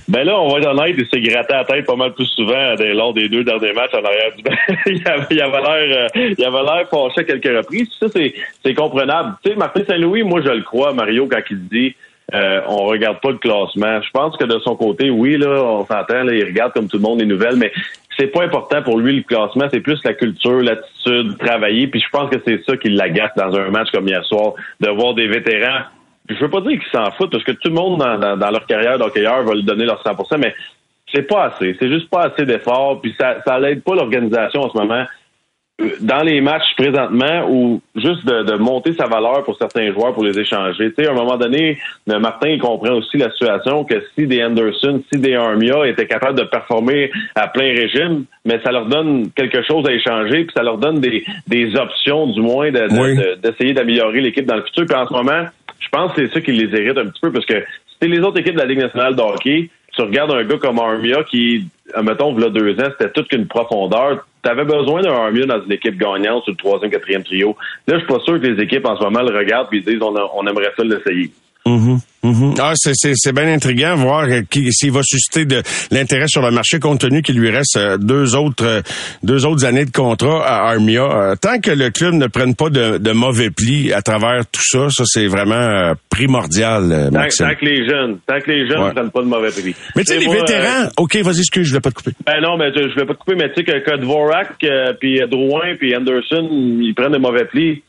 Ben 0.07 0.25
là, 0.25 0.39
on 0.39 0.49
va 0.49 0.59
être 0.59 0.69
honnête, 0.69 0.97
il 0.99 1.07
s'est 1.09 1.21
gratté 1.21 1.55
la 1.55 1.65
tête 1.65 1.87
pas 1.87 1.97
mal 1.97 2.13
plus 2.13 2.27
souvent 2.27 2.75
lors 2.79 3.15
des 3.15 3.29
deux 3.29 3.43
derniers 3.43 3.73
matchs 3.73 3.95
en 3.95 4.05
arrière 4.05 4.35
du 4.37 4.43
banc. 4.43 4.57
il 5.31 5.41
avait 5.43 5.61
l'air 5.61 6.11
euh, 6.15 6.35
il 6.37 6.45
avait 6.45 6.63
l'air 6.63 6.89
fâché 6.91 7.21
à 7.21 7.25
quelques 7.25 7.57
reprises. 7.57 7.89
Ça, 7.99 8.07
c'est, 8.09 8.35
c'est 8.63 8.75
comprenable. 8.75 9.37
Tu 9.43 9.51
sais, 9.51 9.57
Martin 9.57 9.83
Saint-Louis, 9.87 10.23
moi 10.23 10.43
je 10.45 10.51
le 10.51 10.63
crois, 10.63 10.93
Mario, 10.93 11.27
quand 11.27 11.41
il 11.51 11.69
dit 11.69 11.95
euh, 12.33 12.61
on 12.69 12.85
regarde 12.85 13.21
pas 13.21 13.31
le 13.31 13.39
classement. 13.39 14.01
Je 14.01 14.11
pense 14.11 14.37
que 14.37 14.45
de 14.45 14.59
son 14.61 14.77
côté, 14.77 15.11
oui, 15.11 15.37
là, 15.37 15.63
on 15.63 15.87
s'entend, 15.87 16.27
il 16.29 16.45
regarde 16.45 16.73
comme 16.73 16.89
tout 16.89 16.97
le 16.97 17.03
monde 17.03 17.21
les 17.21 17.27
nouvelles, 17.27 17.57
mais 17.57 17.71
c'est 18.19 18.29
pas 18.29 18.45
important 18.45 18.83
pour 18.83 18.99
lui 18.99 19.17
le 19.17 19.23
classement, 19.23 19.67
c'est 19.71 19.81
plus 19.81 20.03
la 20.05 20.15
culture, 20.15 20.63
l'attitude, 20.63 21.37
travailler. 21.39 21.87
Puis 21.87 22.01
je 22.01 22.09
pense 22.11 22.31
que 22.31 22.41
c'est 22.47 22.65
ça 22.65 22.77
qui 22.77 22.89
l'agace 22.89 23.33
dans 23.37 23.55
un 23.57 23.71
match 23.71 23.91
comme 23.93 24.09
hier 24.09 24.25
soir, 24.25 24.55
de 24.81 24.89
voir 24.89 25.15
des 25.15 25.27
vétérans 25.27 25.83
je 26.29 26.35
veux 26.37 26.51
pas 26.51 26.61
dire 26.63 26.79
qu'ils 26.79 26.91
s'en 26.93 27.11
foutent 27.13 27.31
parce 27.31 27.45
que 27.45 27.53
tout 27.53 27.69
le 27.69 27.75
monde 27.75 27.99
dans, 27.99 28.37
dans, 28.37 28.51
leur 28.51 28.67
carrière 28.67 28.99
d'hockeyeur 28.99 29.43
va 29.43 29.55
lui 29.55 29.63
donner 29.63 29.85
leur 29.85 30.03
100%, 30.03 30.39
mais 30.39 30.55
c'est 31.13 31.23
pas 31.23 31.45
assez. 31.45 31.77
C'est 31.79 31.89
juste 31.89 32.09
pas 32.09 32.23
assez 32.25 32.45
d'efforts. 32.47 33.01
Puis 33.01 33.15
ça, 33.19 33.37
ça 33.47 33.59
l'aide 33.59 33.83
pas 33.83 33.95
l'organisation 33.95 34.63
en 34.63 34.71
ce 34.71 34.79
moment. 34.79 35.05
Euh, 35.81 35.91
dans 36.01 36.23
les 36.23 36.41
matchs 36.41 36.75
présentement, 36.77 37.49
ou 37.51 37.83
juste 37.97 38.25
de, 38.25 38.57
monter 38.57 38.95
sa 38.95 39.07
valeur 39.07 39.43
pour 39.43 39.59
certains 39.59 39.93
joueurs 39.93 40.15
pour 40.15 40.23
les 40.23 40.39
échanger. 40.39 40.93
Tu 40.93 41.03
sais, 41.03 41.09
à 41.09 41.11
un 41.11 41.15
moment 41.15 41.37
donné, 41.37 41.79
Martin 42.07 42.49
il 42.51 42.61
comprend 42.61 42.95
aussi 42.95 43.17
la 43.17 43.31
situation 43.33 43.85
que 43.85 44.01
si 44.15 44.27
des 44.27 44.43
Anderson, 44.45 45.03
si 45.13 45.19
des 45.19 45.35
Armia 45.35 45.87
étaient 45.89 46.07
capables 46.07 46.39
de 46.39 46.45
performer 46.45 47.11
à 47.35 47.49
plein 47.49 47.75
régime, 47.75 48.25
mais 48.45 48.61
ça 48.63 48.71
leur 48.71 48.87
donne 48.87 49.31
quelque 49.33 49.63
chose 49.63 49.85
à 49.89 49.93
échanger, 49.93 50.45
puis 50.45 50.53
ça 50.57 50.63
leur 50.63 50.79
donne 50.79 51.01
des, 51.01 51.25
des 51.49 51.75
options 51.75 52.29
du 52.29 52.41
moins 52.41 52.71
d'essayer 52.71 53.73
d'améliorer 53.73 54.21
l'équipe 54.21 54.47
dans 54.47 54.57
le 54.57 54.63
futur. 54.63 54.87
Puis 54.87 54.97
en 54.97 55.09
ce 55.09 55.13
moment, 55.13 55.45
je 55.79 55.89
pense 55.89 56.13
que 56.13 56.27
c'est 56.27 56.33
ça 56.33 56.41
qui 56.41 56.53
les 56.53 56.75
hérite 56.79 56.99
un 56.99 57.07
petit 57.07 57.21
peu 57.21 57.33
parce 57.33 57.47
que 57.47 57.65
c'était 57.93 58.09
les 58.09 58.21
autres 58.21 58.39
équipes 58.39 58.55
de 58.55 58.61
la 58.61 58.67
Ligue 58.67 58.81
nationale 58.81 59.15
de 59.15 59.21
hockey. 59.21 59.71
Tu 59.93 60.03
regardes 60.03 60.33
un 60.33 60.45
gars 60.45 60.59
comme 60.59 60.79
Armia 60.81 61.23
qui, 61.25 61.69
mettons, 62.03 62.37
il 62.37 62.51
deux 62.51 62.73
ans, 62.81 62.89
c'était 62.99 63.13
toute 63.13 63.29
qu'une 63.29 63.47
profondeur. 63.47 64.27
Tu 64.43 64.51
avais 64.51 64.65
besoin 64.65 65.03
d'un 65.03 65.13
Armia 65.13 65.47
dans 65.47 65.63
une 65.63 65.73
équipe 65.73 65.97
gagnante 65.97 66.43
sur 66.45 66.53
le 66.53 66.57
troisième, 66.57 66.91
quatrième 66.91 67.23
trio. 67.23 67.57
Là, 67.87 67.95
je 67.95 67.99
suis 67.99 68.09
pas 68.09 68.21
sûr 68.21 68.41
que 68.41 68.47
les 68.47 68.63
équipes 68.63 68.87
en 68.87 68.97
ce 68.97 69.05
moment 69.05 69.23
le 69.23 69.37
regardent 69.37 69.73
et 69.73 69.81
disent 69.81 70.03
on, 70.03 70.15
on 70.35 70.47
aimerait 70.47 70.73
ça 70.77 70.83
l'essayer. 70.83 71.31
Mm-hmm. 71.67 71.99
Mm-hmm. 72.25 72.59
Ah, 72.61 72.73
c'est, 72.75 72.93
c'est, 72.95 73.13
c'est 73.15 73.35
bien 73.35 73.49
intriguant 73.49 73.95
voir 73.97 74.27
s'il 74.51 74.93
va 74.93 75.03
susciter 75.03 75.47
de 75.47 75.63
l'intérêt 75.91 76.27
sur 76.27 76.43
le 76.43 76.51
marché 76.51 76.79
compte 76.79 77.01
tenu 77.01 77.23
qu'il 77.23 77.39
lui 77.39 77.51
reste 77.51 77.77
euh, 77.77 77.97
deux 77.97 78.37
autres 78.37 78.65
euh, 78.65 78.81
deux 79.23 79.47
autres 79.47 79.65
années 79.65 79.87
de 79.87 79.91
contrat 79.91 80.47
à 80.47 80.71
Armia. 80.71 81.05
Euh, 81.05 81.35
tant 81.37 81.61
que 81.61 81.71
le 81.71 81.89
club 81.91 82.15
ne 82.15 82.27
prenne 82.27 82.55
pas 82.55 82.69
de, 82.69 82.99
de 82.99 83.13
mauvais 83.13 83.51
plis 83.51 83.95
à 83.95 84.03
travers 84.03 84.47
tout 84.51 84.63
ça, 84.63 84.89
ça 84.91 85.05
c'est 85.07 85.27
vraiment 85.27 85.95
primordial, 86.11 87.11
Maxime. 87.11 87.49
Tant, 87.49 87.55
que 87.55 87.65
les 87.65 87.89
jeunes, 87.89 88.19
tant 88.27 88.41
que 88.41 88.51
les 88.51 88.69
jeunes 88.69 88.85
ne 88.85 88.91
prennent 88.91 89.11
pas 89.11 89.23
de 89.23 89.29
mauvais 89.29 89.51
plis. 89.51 89.75
Mais 89.97 90.05
tu 90.05 90.13
sais, 90.13 90.19
les 90.19 90.29
vétérans, 90.29 90.89
ok, 90.99 91.17
vas-y, 91.17 91.39
excuse, 91.39 91.67
je 91.67 91.73
vais 91.73 91.81
pas 91.81 91.91
te 91.91 91.97
couper. 91.97 92.13
Ben 92.27 92.41
non, 92.43 92.59
mais 92.59 92.73
je, 92.75 92.95
vais 92.95 93.07
pas 93.07 93.15
te 93.15 93.19
couper, 93.19 93.37
mais 93.37 93.49
tu 93.53 93.65
sais 93.65 93.65
que, 93.65 93.97
Dvorak, 93.97 94.59
puis 95.01 95.21
Drouin, 95.31 95.77
puis 95.79 95.97
Anderson, 95.97 96.49
ils 96.51 96.93
prennent 96.95 97.13
de 97.13 97.19
mauvais 97.19 97.47
plis 97.47 97.83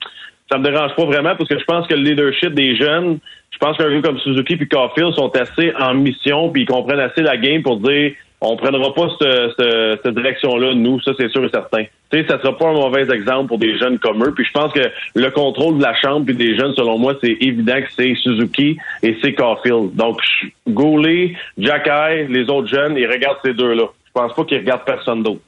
ça 0.51 0.59
me 0.59 0.63
dérange 0.63 0.95
pas 0.95 1.05
vraiment 1.05 1.35
parce 1.35 1.49
que 1.49 1.57
je 1.57 1.63
pense 1.65 1.87
que 1.87 1.95
le 1.95 2.03
leadership 2.03 2.53
des 2.53 2.75
jeunes, 2.75 3.19
je 3.55 3.59
pense 3.59 3.77
qu'un 3.77 3.89
gars 3.89 4.01
comme 4.01 4.19
Suzuki 4.19 4.57
et 4.59 4.67
Caulfield 4.67 5.13
sont 5.13 5.29
assez 5.35 5.73
en 5.79 5.93
mission 5.93 6.49
puis 6.49 6.63
ils 6.63 6.67
comprennent 6.67 6.99
assez 6.99 7.21
la 7.21 7.37
game 7.37 7.63
pour 7.63 7.77
dire 7.77 8.11
on 8.41 8.57
prendra 8.57 8.93
pas 8.93 9.07
cette, 9.17 10.13
direction-là, 10.13 10.73
nous, 10.75 10.99
ça 11.01 11.13
c'est 11.17 11.29
sûr 11.29 11.45
et 11.45 11.49
certain. 11.49 11.83
Tu 12.11 12.19
sais, 12.19 12.27
ça 12.27 12.39
sera 12.39 12.55
pas 12.55 12.67
un 12.67 12.73
mauvais 12.73 13.09
exemple 13.09 13.47
pour 13.47 13.57
des 13.57 13.77
jeunes 13.77 13.97
comme 13.97 14.23
eux. 14.23 14.33
Puis 14.35 14.45
je 14.45 14.51
pense 14.51 14.71
que 14.73 14.91
le 15.15 15.31
contrôle 15.31 15.77
de 15.77 15.81
la 15.81 15.95
chambre 15.95 16.25
puis 16.25 16.35
des 16.35 16.55
jeunes, 16.57 16.73
selon 16.75 16.99
moi, 16.99 17.15
c'est 17.21 17.37
évident 17.41 17.81
que 17.81 17.91
c'est 17.95 18.13
Suzuki 18.15 18.77
et 19.01 19.17
c'est 19.21 19.33
Caulfield. 19.33 19.95
Donc 19.95 20.19
Goulet, 20.67 21.33
Jacky, 21.57 22.27
les 22.29 22.49
autres 22.49 22.67
jeunes, 22.67 22.97
ils 22.97 23.07
regardent 23.07 23.39
ces 23.43 23.53
deux-là. 23.53 23.85
Je 24.05 24.11
pense 24.11 24.33
pas 24.33 24.43
qu'il 24.43 24.57
regarde 24.59 24.81
personne 24.85 25.23
d'autre. 25.23 25.41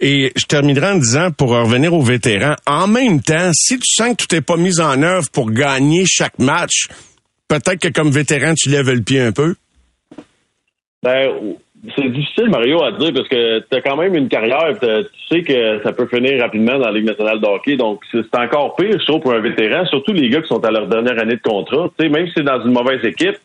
Et 0.00 0.32
je 0.36 0.46
terminerai 0.46 0.92
en 0.92 0.98
disant, 0.98 1.30
pour 1.30 1.50
revenir 1.50 1.94
aux 1.94 2.02
vétérans, 2.02 2.56
en 2.66 2.86
même 2.86 3.20
temps, 3.20 3.50
si 3.52 3.78
tu 3.78 3.86
sens 3.86 4.16
que 4.16 4.24
tout 4.24 4.34
n'est 4.34 4.42
pas 4.42 4.56
mis 4.56 4.80
en 4.80 5.02
œuvre 5.02 5.28
pour 5.32 5.50
gagner 5.50 6.04
chaque 6.06 6.38
match, 6.38 6.88
peut-être 7.48 7.78
que 7.78 7.88
comme 7.88 8.10
vétéran, 8.10 8.54
tu 8.54 8.68
lèves 8.68 8.90
le 8.90 9.02
pied 9.02 9.20
un 9.20 9.32
peu. 9.32 9.54
Ben, 11.02 11.56
c'est 11.96 12.08
difficile, 12.08 12.48
Mario, 12.48 12.82
à 12.84 12.92
dire 12.92 13.12
parce 13.12 13.28
que 13.28 13.58
tu 13.58 13.76
as 13.76 13.80
quand 13.80 13.96
même 13.96 14.14
une 14.14 14.28
carrière, 14.28 14.78
tu 14.80 14.86
sais 15.28 15.42
que 15.42 15.82
ça 15.82 15.92
peut 15.92 16.06
finir 16.06 16.40
rapidement 16.40 16.78
dans 16.78 16.86
la 16.86 16.92
Ligue 16.92 17.06
nationale 17.06 17.40
de 17.40 17.46
hockey. 17.46 17.76
Donc, 17.76 18.00
c'est 18.12 18.38
encore 18.38 18.76
pire, 18.76 18.92
je 18.92 19.04
trouve, 19.04 19.20
pour 19.20 19.32
un 19.32 19.40
vétéran, 19.40 19.84
surtout 19.86 20.12
les 20.12 20.28
gars 20.28 20.42
qui 20.42 20.48
sont 20.48 20.64
à 20.64 20.70
leur 20.70 20.86
dernière 20.86 21.18
année 21.20 21.36
de 21.36 21.42
contrat. 21.42 21.90
Tu 21.98 22.08
même 22.08 22.26
si 22.28 22.34
c'est 22.36 22.44
dans 22.44 22.64
une 22.64 22.72
mauvaise 22.72 23.04
équipe, 23.04 23.36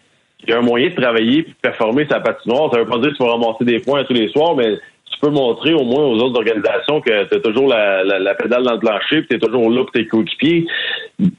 il 0.44 0.50
y 0.52 0.54
a 0.54 0.60
un 0.60 0.62
moyen 0.62 0.90
de 0.90 0.96
travailler 0.96 1.40
et 1.40 1.44
de 1.44 1.56
performer 1.60 2.06
sa 2.08 2.20
patinoire. 2.20 2.72
Ça 2.72 2.80
veut 2.80 2.86
pas 2.86 3.00
dire 3.00 3.10
que 3.10 3.18
tu 3.18 3.24
vas 3.24 3.32
ramasser 3.32 3.66
des 3.66 3.80
points 3.80 4.04
tous 4.04 4.14
les 4.14 4.28
soirs, 4.30 4.56
mais 4.56 4.76
tu 5.12 5.20
peux 5.22 5.32
montrer 5.32 5.74
au 5.74 5.84
moins 5.84 6.04
aux 6.04 6.18
autres 6.20 6.38
organisations 6.38 7.02
que 7.02 7.28
tu 7.28 7.36
as 7.36 7.40
toujours 7.40 7.68
la, 7.68 8.04
la, 8.04 8.36
pédale 8.36 8.64
dans 8.64 8.74
le 8.74 8.80
plancher, 8.80 9.22
puis 9.22 9.28
tu 9.30 9.36
es 9.36 9.40
toujours 9.40 9.70
là 9.70 9.82
pour 9.82 9.92
tes 9.92 10.06
coéquipiers. 10.06 10.68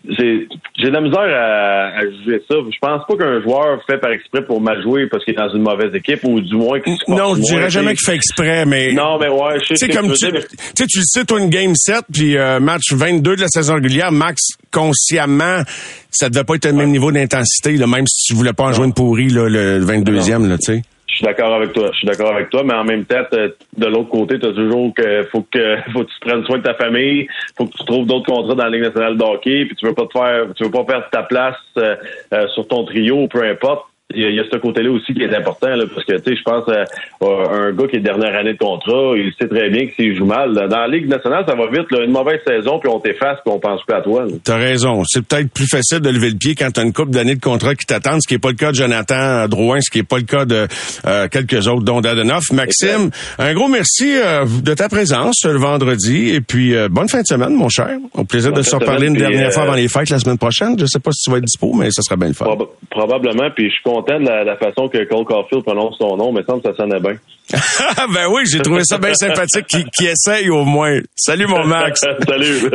J'ai 0.09 0.47
de 0.83 0.89
la 0.89 1.01
misère 1.01 1.21
à, 1.21 2.01
juger 2.01 2.43
ça. 2.49 2.57
Je 2.57 2.79
pense 2.81 3.03
pas 3.07 3.17
qu'un 3.17 3.41
joueur 3.43 3.81
fait 3.87 3.99
par 3.99 4.11
exprès 4.11 4.45
pour 4.45 4.61
mal 4.61 4.83
jouer 4.83 5.07
parce 5.07 5.25
qu'il 5.25 5.35
est 5.35 5.37
dans 5.37 5.55
une 5.55 5.63
mauvaise 5.63 5.95
équipe 5.95 6.25
ou 6.25 6.41
du 6.41 6.57
moins 6.57 6.81
qu'il 6.81 6.97
se 6.97 7.11
Non, 7.11 7.35
je 7.37 7.43
dirais 7.43 7.71
jamais 7.71 7.95
qu'il 7.95 8.05
fait 8.05 8.17
exprès, 8.17 8.65
mais. 8.65 8.93
Non, 8.93 9.19
mais 9.19 9.29
ouais, 9.29 9.61
je 9.69 9.75
sais 9.75 9.89
comme 9.89 10.09
tu, 10.09 10.17
sais, 10.17 10.33
tu 10.33 10.99
le 10.99 11.05
sais, 11.05 11.25
toi, 11.25 11.39
une 11.39 11.51
game 11.51 11.75
7, 11.75 12.05
puis 12.13 12.37
euh, 12.37 12.59
match 12.59 12.93
22 12.93 13.37
de 13.37 13.41
la 13.43 13.49
saison 13.49 13.75
régulière, 13.75 14.11
max, 14.11 14.43
consciemment, 14.73 15.63
ça 16.11 16.29
devait 16.29 16.45
pas 16.45 16.57
être 16.57 16.67
le 16.67 16.73
même 16.73 16.91
niveau 16.91 17.13
d'intensité, 17.13 17.77
même 17.87 18.07
si 18.07 18.33
tu 18.33 18.35
voulais 18.35 18.53
pas 18.53 18.65
en 18.65 18.73
jouer 18.73 18.87
une 18.87 18.95
pourrie, 18.95 19.29
là, 19.29 19.49
le 19.49 19.85
22e, 19.85 20.49
là, 20.49 20.59
tu 20.59 20.75
sais. 20.75 20.83
Je 21.09 21.16
suis 21.16 21.25
d'accord 21.25 21.55
avec 21.55 21.73
toi. 21.73 21.90
Je 21.92 21.99
suis 21.99 22.07
d'accord 22.07 22.35
avec 22.35 22.51
toi, 22.51 22.62
mais 22.64 22.75
en 22.75 22.85
même 22.85 23.05
temps, 23.05 23.25
de 23.33 23.87
l'autre 23.87 24.11
côté, 24.11 24.38
tu 24.38 24.47
as 24.47 24.53
toujours 24.53 24.92
que 24.94 25.25
faut 25.33 25.44
que 25.51 25.77
faut 25.92 26.05
que 26.05 26.11
tu 26.11 26.21
prennes 26.21 26.44
soin 26.44 26.59
de 26.59 26.62
ta 26.62 26.75
famille, 26.75 27.27
faut 27.57 27.66
que 27.66 27.77
tu 27.77 27.85
trouves 27.85 28.07
d'autres 28.07 28.31
contrats 28.31 28.55
dans 28.55 28.64
la 28.64 28.71
Ligue 28.71 28.83
nationale 28.83 29.16
de 29.16 29.23
hockey, 29.23 29.64
puis 29.64 29.75
tu 29.75 29.87
veux 29.87 29.94
pas 29.94 30.07
te 30.07 30.12
faire, 30.12 30.47
tu 30.55 30.64
veux 30.64 30.71
pas 30.71 30.85
perdre 30.85 31.07
ta 31.11 31.23
place 31.23 31.57
euh, 31.79 31.97
euh, 32.35 32.47
sur 32.49 32.68
ton 32.68 32.85
trio, 32.85 33.27
peu 33.27 33.42
importe 33.42 33.87
il 34.14 34.35
y, 34.35 34.40
a, 34.40 34.44
ce 34.51 34.57
côté-là 34.57 34.90
aussi 34.90 35.12
qui 35.12 35.23
est 35.23 35.37
important, 35.37 35.68
là, 35.68 35.85
parce 35.92 36.07
que 36.07 36.14
tu 36.14 36.31
sais, 36.31 36.37
je 36.37 36.42
pense 36.42 36.66
à, 36.68 36.85
un 37.21 37.73
gars 37.73 37.87
qui 37.88 37.97
est 37.97 38.01
dernière 38.01 38.35
année 38.35 38.55
de 38.55 38.59
contrat, 38.59 39.12
il 39.16 39.35
sait 39.38 39.49
très 39.49 39.68
bien 39.68 39.87
que 39.87 39.94
s'il 39.97 40.16
joue 40.16 40.25
mal. 40.25 40.55
Dans 40.55 40.79
la 40.79 40.88
Ligue 40.88 41.09
nationale, 41.09 41.44
ça 41.47 41.55
va 41.55 41.66
vite, 41.66 41.90
là, 41.90 42.05
une 42.05 42.12
mauvaise 42.12 42.40
saison, 42.47 42.79
puis 42.79 42.88
on 42.88 43.01
t'efface, 43.01 43.37
puis 43.44 43.53
on 43.55 43.59
pense 43.59 43.83
plus 43.83 43.94
à 43.94 44.01
toi. 44.01 44.25
T'as 44.42 44.57
raison. 44.57 45.03
C'est 45.05 45.27
peut-être 45.27 45.51
plus 45.53 45.68
facile 45.68 46.01
de 46.01 46.09
lever 46.09 46.31
le 46.31 46.37
pied 46.37 46.55
quand 46.55 46.71
t'as 46.71 46.85
une 46.85 46.94
coupe 46.94 47.11
d'années 47.11 47.35
de 47.35 47.40
contrat 47.40 47.75
qui 47.75 47.85
t'attendent, 47.85 48.23
ce 48.23 48.29
qui 48.29 48.35
est 48.35 48.38
pas 48.38 48.49
le 48.49 48.55
cas 48.55 48.71
de 48.71 48.77
Jonathan 48.77 49.47
Drouin, 49.47 49.83
ce 49.83 49.90
qui 49.90 49.99
est 49.99 50.09
pas 50.09 50.16
le 50.16 50.23
cas 50.23 50.47
de 50.47 50.66
euh, 51.07 51.29
quelques 51.29 51.68
autres, 51.68 51.85
dont 51.85 52.01
Dadenoff. 52.01 52.51
Maxime, 52.53 53.11
un 53.38 53.53
gros 53.53 53.68
merci 53.68 54.16
euh, 54.16 54.47
de 54.64 54.73
ta 54.73 54.88
présence 54.88 55.44
le 55.44 55.59
vendredi, 55.59 56.31
et 56.31 56.40
puis 56.40 56.75
euh, 56.75 56.88
bonne 56.88 57.11
fin 57.11 57.21
de 57.21 57.27
semaine, 57.27 57.53
mon 57.53 57.68
cher. 57.68 57.90
Au 58.14 58.25
plaisir 58.25 58.55
de 58.55 58.62
se 58.62 58.75
reparler 58.75 59.09
une 59.09 59.16
dernière 59.16 59.53
fois 59.53 59.64
avant 59.64 59.75
les 59.75 59.88
fêtes 59.88 60.09
la 60.09 60.18
semaine 60.18 60.38
prochaine. 60.38 60.79
Je 60.79 60.87
sais 60.87 60.99
pas 60.99 61.12
si 61.12 61.25
tu 61.25 61.31
vas 61.31 61.37
être 61.37 61.44
dispo, 61.44 61.75
mais 61.75 61.90
ça 61.90 62.01
sera 62.01 62.16
bien 62.16 62.29
le 62.29 62.35
fun. 62.35 62.47
probablement, 62.90 63.51
puis 63.55 63.68
je 63.68 63.75
suis 63.75 63.83
content 63.99 64.21
de 64.21 64.45
la, 64.45 64.57
façon 64.57 64.89
que 64.89 65.05
Cole 65.09 65.25
Caulfield 65.25 65.65
prononce 65.65 65.97
son 65.99 66.17
nom, 66.17 66.33
mais 66.33 66.43
ça 66.47 66.55
me 66.57 66.61
ça 66.61 66.75
sonnait 66.77 67.01
bien. 67.01 67.17
ben 68.15 68.27
oui, 68.33 68.43
j'ai 68.51 68.61
trouvé 68.61 68.83
ça 68.85 68.99
bien 68.99 69.15
sympathique 69.15 69.67
qui, 69.67 69.85
qui 69.97 70.07
essaye 70.07 70.51
au 70.51 70.65
moins. 70.65 70.99
Salut 71.15 71.47
mon 71.47 71.65
Max. 71.65 72.01
Salut. 72.29 72.71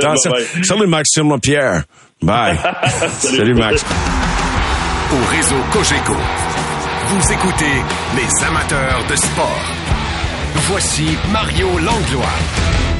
Salut 0.63 0.87
Maxime 0.87 1.39
Pierre. 1.39 1.83
Bye. 2.21 2.57
Salut. 3.09 3.53
Max. 3.53 3.85
Au 5.11 5.35
réseau 5.35 5.55
Cogeco, 5.71 6.13
vous 7.07 7.33
écoutez 7.33 7.75
les 8.15 8.45
amateurs 8.45 9.03
de 9.09 9.15
sport. 9.15 9.61
Voici 10.69 11.17
Mario 11.31 11.67
Langlois. 11.79 12.92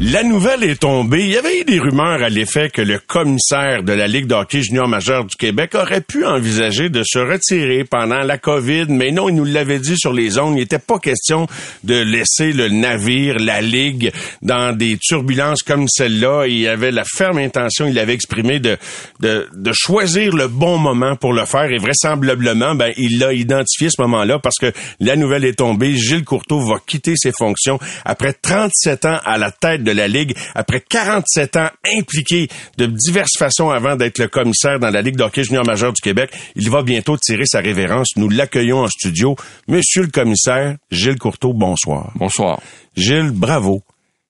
La 0.00 0.22
nouvelle 0.22 0.62
est 0.62 0.82
tombée. 0.82 1.24
Il 1.24 1.32
y 1.32 1.36
avait 1.36 1.58
eu 1.58 1.64
des 1.64 1.80
rumeurs 1.80 2.22
à 2.22 2.28
l'effet 2.28 2.70
que 2.70 2.80
le 2.80 3.00
commissaire 3.00 3.82
de 3.82 3.92
la 3.92 4.06
Ligue 4.06 4.28
d'hockey 4.28 4.62
junior 4.62 4.86
majeur 4.86 5.24
du 5.24 5.34
Québec 5.34 5.74
aurait 5.74 6.02
pu 6.02 6.24
envisager 6.24 6.88
de 6.88 7.02
se 7.04 7.18
retirer 7.18 7.82
pendant 7.82 8.20
la 8.20 8.38
COVID, 8.38 8.86
mais 8.90 9.10
non, 9.10 9.28
il 9.28 9.34
nous 9.34 9.44
l'avait 9.44 9.80
dit 9.80 9.96
sur 9.98 10.12
les 10.12 10.38
ondes. 10.38 10.54
Il 10.54 10.60
n'était 10.60 10.78
pas 10.78 11.00
question 11.00 11.48
de 11.82 12.00
laisser 12.00 12.52
le 12.52 12.68
navire, 12.68 13.38
la 13.40 13.60
Ligue, 13.60 14.12
dans 14.40 14.72
des 14.72 14.98
turbulences 14.98 15.64
comme 15.64 15.88
celle-là. 15.88 16.46
Il 16.46 16.68
avait 16.68 16.92
la 16.92 17.04
ferme 17.04 17.38
intention, 17.38 17.86
il 17.88 17.98
avait 17.98 18.14
exprimé 18.14 18.60
de, 18.60 18.76
de, 19.18 19.48
de 19.52 19.72
choisir 19.74 20.32
le 20.32 20.46
bon 20.46 20.78
moment 20.78 21.16
pour 21.16 21.32
le 21.32 21.44
faire 21.44 21.72
et 21.72 21.78
vraisemblablement, 21.78 22.76
ben, 22.76 22.92
il 22.98 23.18
l'a 23.18 23.32
identifié 23.32 23.88
ce 23.90 24.00
moment-là 24.02 24.38
parce 24.38 24.58
que 24.60 24.72
la 25.00 25.16
nouvelle 25.16 25.44
est 25.44 25.58
tombée. 25.58 25.96
Gilles 25.96 26.24
Courteau 26.24 26.60
va 26.60 26.76
quitter 26.86 27.14
ses 27.16 27.32
fonctions 27.36 27.80
après 28.04 28.32
37 28.32 29.04
ans 29.04 29.18
à 29.24 29.38
la 29.38 29.50
tête 29.50 29.82
de 29.87 29.87
la 29.92 30.08
Ligue 30.08 30.36
après 30.54 30.80
47 30.80 31.56
ans 31.56 31.70
impliqué 31.98 32.48
de 32.76 32.86
diverses 32.86 33.36
façons 33.38 33.70
avant 33.70 33.96
d'être 33.96 34.18
le 34.18 34.28
commissaire 34.28 34.78
dans 34.78 34.90
la 34.90 35.02
Ligue 35.02 35.16
d'hockey 35.16 35.44
junior 35.44 35.64
majeur 35.64 35.92
du 35.92 36.00
Québec. 36.00 36.30
Il 36.56 36.70
va 36.70 36.82
bientôt 36.82 37.16
tirer 37.16 37.46
sa 37.46 37.60
révérence. 37.60 38.16
Nous 38.16 38.28
l'accueillons 38.28 38.80
en 38.80 38.88
studio. 38.88 39.36
Monsieur 39.66 40.02
le 40.02 40.10
commissaire, 40.10 40.76
Gilles 40.90 41.18
Courteau, 41.18 41.52
bonsoir. 41.52 42.12
Bonsoir. 42.16 42.60
Gilles, 42.96 43.30
bravo. 43.32 43.82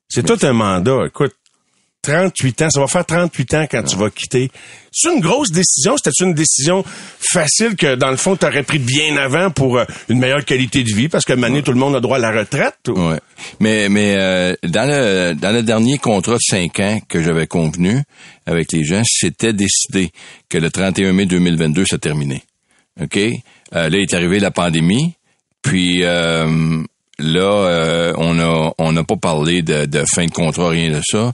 C'est 0.08 0.24
tout 0.24 0.38
un 0.46 0.54
mandat. 0.54 1.06
Écoute, 1.06 1.34
38 2.02 2.62
ans, 2.62 2.70
ça 2.70 2.80
va 2.80 2.86
faire 2.86 3.04
38 3.04 3.54
ans 3.54 3.66
quand 3.70 3.82
tu 3.82 3.96
vas 3.96 4.10
quitter. 4.10 4.50
C'est 4.92 5.12
une 5.12 5.20
grosse 5.20 5.50
décision, 5.50 5.96
c'était 5.96 6.24
une 6.24 6.32
décision 6.32 6.84
facile 7.18 7.76
que 7.76 7.96
dans 7.96 8.10
le 8.10 8.16
fond 8.16 8.36
tu 8.36 8.46
aurais 8.46 8.62
pris 8.62 8.78
bien 8.78 9.16
avant 9.16 9.50
pour 9.50 9.78
euh, 9.78 9.84
une 10.08 10.18
meilleure 10.18 10.44
qualité 10.44 10.84
de 10.84 10.94
vie 10.94 11.08
parce 11.08 11.24
que 11.24 11.32
maintenant 11.32 11.60
tout 11.62 11.72
le 11.72 11.78
monde 11.78 11.96
a 11.96 12.00
droit 12.00 12.16
à 12.16 12.20
la 12.20 12.30
retraite. 12.30 12.78
Ouais. 12.88 13.20
Mais 13.60 13.88
mais 13.88 14.14
euh, 14.16 14.54
dans 14.62 14.88
le 14.88 15.34
dans 15.34 15.52
le 15.52 15.62
dernier 15.62 15.98
contrat 15.98 16.34
de 16.34 16.42
5 16.42 16.80
ans 16.80 17.00
que 17.08 17.22
j'avais 17.22 17.46
convenu 17.46 18.02
avec 18.46 18.72
les 18.72 18.84
gens, 18.84 19.02
c'était 19.04 19.52
décidé 19.52 20.10
que 20.48 20.58
le 20.58 20.70
31 20.70 21.12
mai 21.12 21.26
2022 21.26 21.84
ça 21.84 21.98
terminait. 21.98 22.42
OK? 23.00 23.16
Euh, 23.16 23.88
là 23.88 23.98
est 23.98 24.14
arrivé 24.14 24.40
la 24.40 24.50
pandémie 24.50 25.14
puis 25.62 26.02
Là, 27.18 27.40
euh, 27.40 28.12
on 28.16 28.38
a 28.38 28.72
on 28.78 28.92
n'a 28.92 29.02
pas 29.02 29.16
parlé 29.16 29.62
de, 29.62 30.04
fin 30.14 30.26
de 30.26 30.30
contrat, 30.30 30.70
rien 30.70 30.90
de 30.90 31.00
ça. 31.02 31.32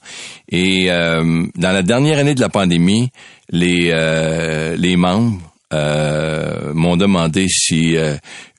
Et 0.48 0.90
euh, 0.90 1.44
dans 1.56 1.72
la 1.72 1.82
dernière 1.82 2.18
année 2.18 2.34
de 2.34 2.40
la 2.40 2.48
pandémie, 2.48 3.10
les 3.50 3.90
euh, 3.92 4.76
les 4.76 4.96
membres 4.96 5.40
m'ont 6.72 6.96
demandé 6.96 7.48
si 7.48 7.96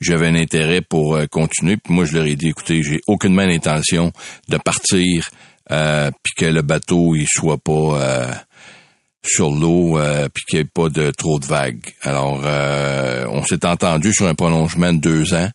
j'avais 0.02 0.28
un 0.28 0.36
intérêt 0.36 0.82
pour 0.82 1.18
continuer. 1.32 1.78
Puis 1.78 1.94
moi, 1.94 2.04
je 2.04 2.14
leur 2.14 2.26
ai 2.26 2.36
dit, 2.36 2.50
écoutez, 2.50 2.84
j'ai 2.84 3.00
aucunement 3.08 3.46
l'intention 3.46 4.12
de 4.50 4.58
partir, 4.58 5.30
puis 5.70 6.34
que 6.36 6.46
le 6.46 6.62
bateau 6.62 7.16
il 7.16 7.26
soit 7.26 7.58
pas 7.58 8.45
sur 9.28 9.52
l'eau 9.52 9.98
euh, 9.98 10.28
puis 10.34 10.44
qu'il 10.46 10.60
n'y 10.60 10.66
ait 10.66 10.70
pas 10.72 10.90
de 10.90 11.12
trop 11.12 11.40
de 11.40 11.46
vagues. 11.46 11.94
Alors, 12.02 12.42
euh, 12.46 13.26
on 13.30 13.44
s'est 13.44 13.66
entendu 13.66 14.14
sur 14.14 14.28
un 14.28 14.36
prolongement 14.36 14.94
de 14.94 15.00
deux 15.00 15.34
ans 15.34 15.50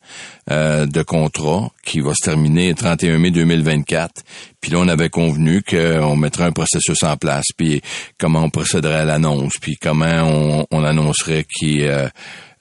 euh, 0.51 0.87
de 0.87 1.03
contrat 1.03 1.71
qui 1.85 2.01
va 2.01 2.13
se 2.15 2.25
terminer 2.25 2.71
le 2.71 2.75
31 2.75 3.19
mai 3.19 3.31
2024. 3.31 4.23
Puis 4.61 4.71
là, 4.73 4.79
on 4.81 4.89
avait 4.89 5.09
convenu 5.09 5.63
qu'on 5.63 6.17
mettrait 6.17 6.45
un 6.45 6.53
processus 6.53 7.03
en 7.03 7.17
place, 7.17 7.47
puis 7.57 7.81
comment 8.19 8.45
on 8.45 8.51
procéderait 8.51 9.01
à 9.01 9.05
l'annonce, 9.05 9.55
puis 9.61 9.77
comment 9.77 10.23
on, 10.25 10.67
on 10.71 10.85
annoncerait 10.85 11.45
qui 11.45 11.83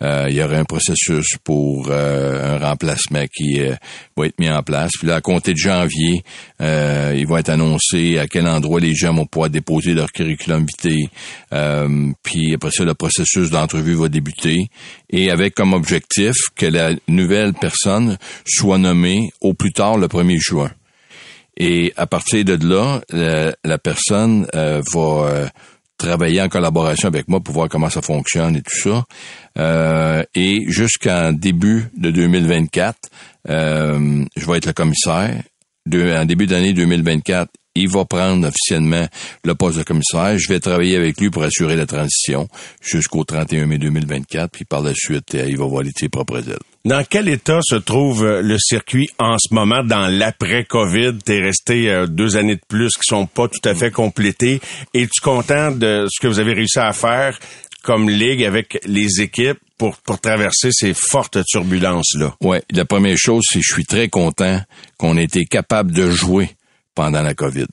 il 0.02 0.34
y 0.34 0.42
aurait 0.42 0.58
un 0.58 0.66
processus 0.66 1.36
pour 1.44 1.90
euh, 1.90 2.56
un 2.56 2.58
remplacement 2.58 3.26
qui 3.28 3.60
euh, 3.60 3.76
va 4.16 4.28
être 4.28 4.40
mis 4.40 4.50
en 4.50 4.64
place. 4.64 4.92
Puis 4.98 5.08
là, 5.08 5.16
à 5.16 5.22
compter 5.22 5.54
de 5.54 5.58
janvier, 5.58 6.24
il 6.60 7.28
va 7.28 7.40
être 7.40 7.50
annoncé 7.50 8.18
à 8.18 8.28
quel 8.28 8.48
endroit 8.48 8.80
les 8.80 8.96
gens 8.96 9.14
vont 9.14 9.26
pouvoir 9.26 9.50
déposer 9.50 9.94
leur 9.94 10.12
curriculum 10.12 10.66
vitae. 10.66 11.10
puis 12.24 12.54
après 12.54 12.72
ça, 12.72 12.86
le 12.86 12.94
processus 12.94 13.50
d'entrevue 13.50 13.96
va 13.96 14.08
débuter. 14.08 14.70
Et 15.10 15.32
avec 15.32 15.56
comme 15.56 15.74
objectif 15.74 16.36
que 16.56 16.66
la 16.66 16.92
nouvelle 17.08 17.54
personne 17.54 18.18
soit 18.46 18.78
nommée 18.78 19.32
au 19.42 19.54
plus 19.54 19.74
tard 19.74 19.98
le 19.98 20.08
1er 20.08 20.40
juin. 20.40 20.72
Et 21.58 21.94
à 21.98 22.08
partir 22.08 22.46
de 22.46 22.58
là, 22.66 23.02
la, 23.12 23.78
personne 23.78 24.48
va 24.54 25.50
travailler 26.00 26.42
en 26.42 26.50
collaboration 26.50 27.08
avec 27.08 27.28
moi 27.28 27.40
pour 27.42 27.54
voir 27.54 27.70
comment 27.70 27.90
ça 27.90 28.02
fonctionne 28.02 28.56
et 28.56 28.62
tout 28.62 28.76
ça. 28.76 29.04
Euh, 29.60 30.24
et 30.34 30.66
jusqu'en 30.68 31.32
début 31.32 31.86
de 31.96 32.10
2024, 32.10 32.98
euh, 33.50 34.26
je 34.36 34.46
vais 34.46 34.58
être 34.58 34.66
le 34.66 34.74
commissaire. 34.74 35.44
En 35.94 36.26
début 36.26 36.48
d'année 36.48 36.74
2024, 36.74 37.52
il 37.76 37.90
va 37.90 38.06
prendre 38.06 38.48
officiellement 38.48 39.08
le 39.44 39.56
poste 39.56 39.78
de 39.78 39.84
commissaire. 39.84 40.38
Je 40.38 40.48
vais 40.50 40.60
travailler 40.60 40.96
avec 40.96 41.20
lui 41.20 41.30
pour 41.30 41.44
assurer 41.44 41.76
la 41.76 41.86
transition 41.86 42.48
jusqu'au 42.82 43.24
31 43.24 43.66
mai 43.68 43.78
2024, 43.78 44.52
puis 44.52 44.66
par 44.66 44.82
la 44.82 44.94
suite, 44.96 45.36
euh, 45.36 45.46
il 45.48 45.58
va 45.58 45.66
voir 45.66 45.84
les 45.84 45.92
ses 45.96 46.10
propres 46.10 46.50
ailes. 46.50 46.69
Dans 46.86 47.04
quel 47.04 47.28
état 47.28 47.60
se 47.62 47.76
trouve 47.76 48.24
euh, 48.26 48.42
le 48.42 48.58
circuit 48.58 49.10
en 49.20 49.38
ce 49.38 49.54
moment 49.54 49.84
dans 49.84 50.08
l'après-COVID? 50.08 51.20
T'es 51.26 51.42
resté 51.42 51.90
euh, 51.90 52.08
deux 52.08 52.38
années 52.38 52.56
de 52.56 52.62
plus 52.68 52.92
qui 52.96 53.04
sont 53.04 53.26
pas 53.26 53.48
tout 53.48 53.68
à 53.68 53.76
fait 53.76 53.92
complétées. 53.92 54.62
Es-tu 54.94 55.22
content 55.22 55.72
de 55.72 56.08
ce 56.10 56.22
que 56.22 56.28
vous 56.28 56.40
avez 56.40 56.54
réussi 56.54 56.80
à 56.80 56.94
faire 56.94 57.38
comme 57.84 58.10
ligue 58.10 58.44
avec 58.44 58.80
les 58.86 59.22
équipes? 59.22 59.60
pour, 59.80 59.98
pour 59.98 60.20
traverser 60.20 60.70
ces 60.72 60.94
fortes 60.94 61.44
turbulences-là? 61.46 62.36
Ouais, 62.42 62.62
la 62.70 62.86
première 62.86 63.18
chose, 63.18 63.44
c'est 63.50 63.60
que 63.60 63.66
je 63.66 63.74
suis 63.74 63.86
très 63.86 64.10
content 64.10 64.62
qu'on 64.98 65.18
ait 65.18 65.24
été 65.24 65.46
capable 65.46 65.92
de 65.92 66.12
jouer 66.12 66.52
pendant 66.94 67.24
la 67.24 67.34
COVID. 67.34 67.68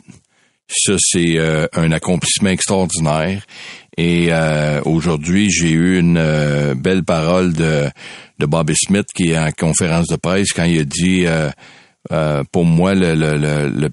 Ça, 0.69 0.95
c'est 0.99 1.37
euh, 1.37 1.67
un 1.75 1.93
accomplissement 1.93 2.51
extraordinaire. 2.51 3.43
Et 3.97 4.29
euh, 4.31 4.81
aujourd'hui, 4.85 5.51
j'ai 5.51 5.71
eu 5.71 5.99
une 5.99 6.19
euh, 6.19 6.75
belle 6.75 7.03
parole 7.03 7.53
de, 7.55 7.89
de 8.39 8.47
Bobby 8.47 8.75
Smith 8.77 9.07
qui 9.15 9.31
est 9.31 9.39
en 9.39 9.51
conférence 9.53 10.09
de 10.09 10.17
presse 10.17 10.53
quand 10.53 10.65
il 10.65 10.81
a 10.81 10.85
dit 10.85 11.27
pour 12.53 12.65
moi 12.65 12.95
le, 12.95 13.15
le, 13.15 13.37
le, 13.37 13.91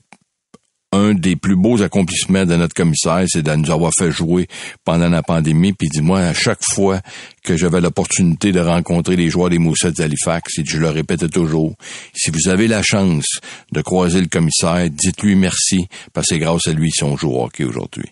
un 0.93 1.13
des 1.13 1.35
plus 1.35 1.55
beaux 1.55 1.81
accomplissements 1.81 2.45
de 2.45 2.55
notre 2.55 2.75
commissaire, 2.75 3.23
c'est 3.27 3.41
de 3.41 3.51
nous 3.55 3.71
avoir 3.71 3.91
fait 3.97 4.11
jouer 4.11 4.47
pendant 4.85 5.09
la 5.09 5.23
pandémie. 5.23 5.73
Puis 5.73 5.89
dis-moi, 5.89 6.19
à 6.19 6.33
chaque 6.33 6.61
fois 6.71 7.01
que 7.43 7.57
j'avais 7.57 7.81
l'opportunité 7.81 8.51
de 8.51 8.59
rencontrer 8.59 9.15
les 9.15 9.29
joueurs 9.29 9.49
des 9.49 9.57
Moussets 9.57 9.91
d'Halifax, 9.91 10.59
et 10.59 10.63
je 10.65 10.77
le 10.77 10.89
répétais 10.89 11.27
toujours, 11.27 11.75
si 12.13 12.29
vous 12.29 12.47
avez 12.47 12.67
la 12.67 12.83
chance 12.83 13.25
de 13.71 13.81
croiser 13.81 14.21
le 14.21 14.27
commissaire, 14.27 14.87
dites-lui 14.89 15.35
merci, 15.35 15.87
parce 16.13 16.27
que 16.27 16.35
c'est 16.35 16.39
grâce 16.39 16.67
à 16.67 16.71
lui 16.73 16.91
si 16.91 17.03
on 17.03 17.17
joue 17.17 17.35
hockey 17.35 17.63
aujourd'hui. 17.63 18.09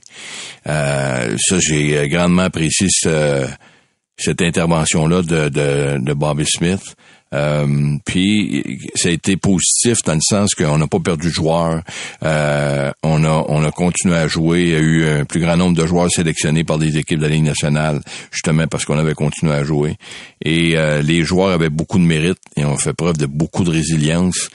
Euh, 0.67 1.37
ça, 1.37 1.57
j'ai 1.59 2.07
grandement 2.09 2.43
apprécié 2.43 2.87
cette 4.17 4.41
intervention-là 4.41 5.21
de 5.21 6.13
Bobby 6.13 6.45
Smith. 6.45 6.95
Euh, 7.33 7.95
puis 8.05 8.81
ça 8.95 9.09
a 9.09 9.11
été 9.11 9.37
positif 9.37 9.99
dans 10.05 10.15
le 10.15 10.21
sens 10.21 10.53
qu'on 10.53 10.77
n'a 10.77 10.87
pas 10.87 10.99
perdu 10.99 11.27
de 11.27 11.33
joueurs. 11.33 11.81
Euh, 12.23 12.91
on 13.03 13.23
a 13.23 13.45
on 13.47 13.63
a 13.63 13.71
continué 13.71 14.15
à 14.15 14.27
jouer. 14.27 14.63
Il 14.63 14.69
y 14.69 14.75
a 14.75 14.79
eu 14.79 15.05
un 15.07 15.25
plus 15.25 15.39
grand 15.39 15.57
nombre 15.57 15.77
de 15.77 15.85
joueurs 15.85 16.09
sélectionnés 16.11 16.63
par 16.63 16.77
des 16.77 16.97
équipes 16.97 17.19
de 17.19 17.23
la 17.23 17.29
Ligue 17.29 17.45
nationale, 17.45 18.01
justement 18.31 18.67
parce 18.67 18.85
qu'on 18.85 18.97
avait 18.97 19.13
continué 19.13 19.53
à 19.53 19.63
jouer. 19.63 19.97
Et 20.43 20.77
euh, 20.77 21.01
les 21.01 21.23
joueurs 21.23 21.49
avaient 21.49 21.69
beaucoup 21.69 21.99
de 21.99 22.03
mérite 22.03 22.39
et 22.57 22.65
ont 22.65 22.77
fait 22.77 22.93
preuve 22.93 23.17
de 23.17 23.25
beaucoup 23.25 23.63
de 23.63 23.71
résilience 23.71 24.49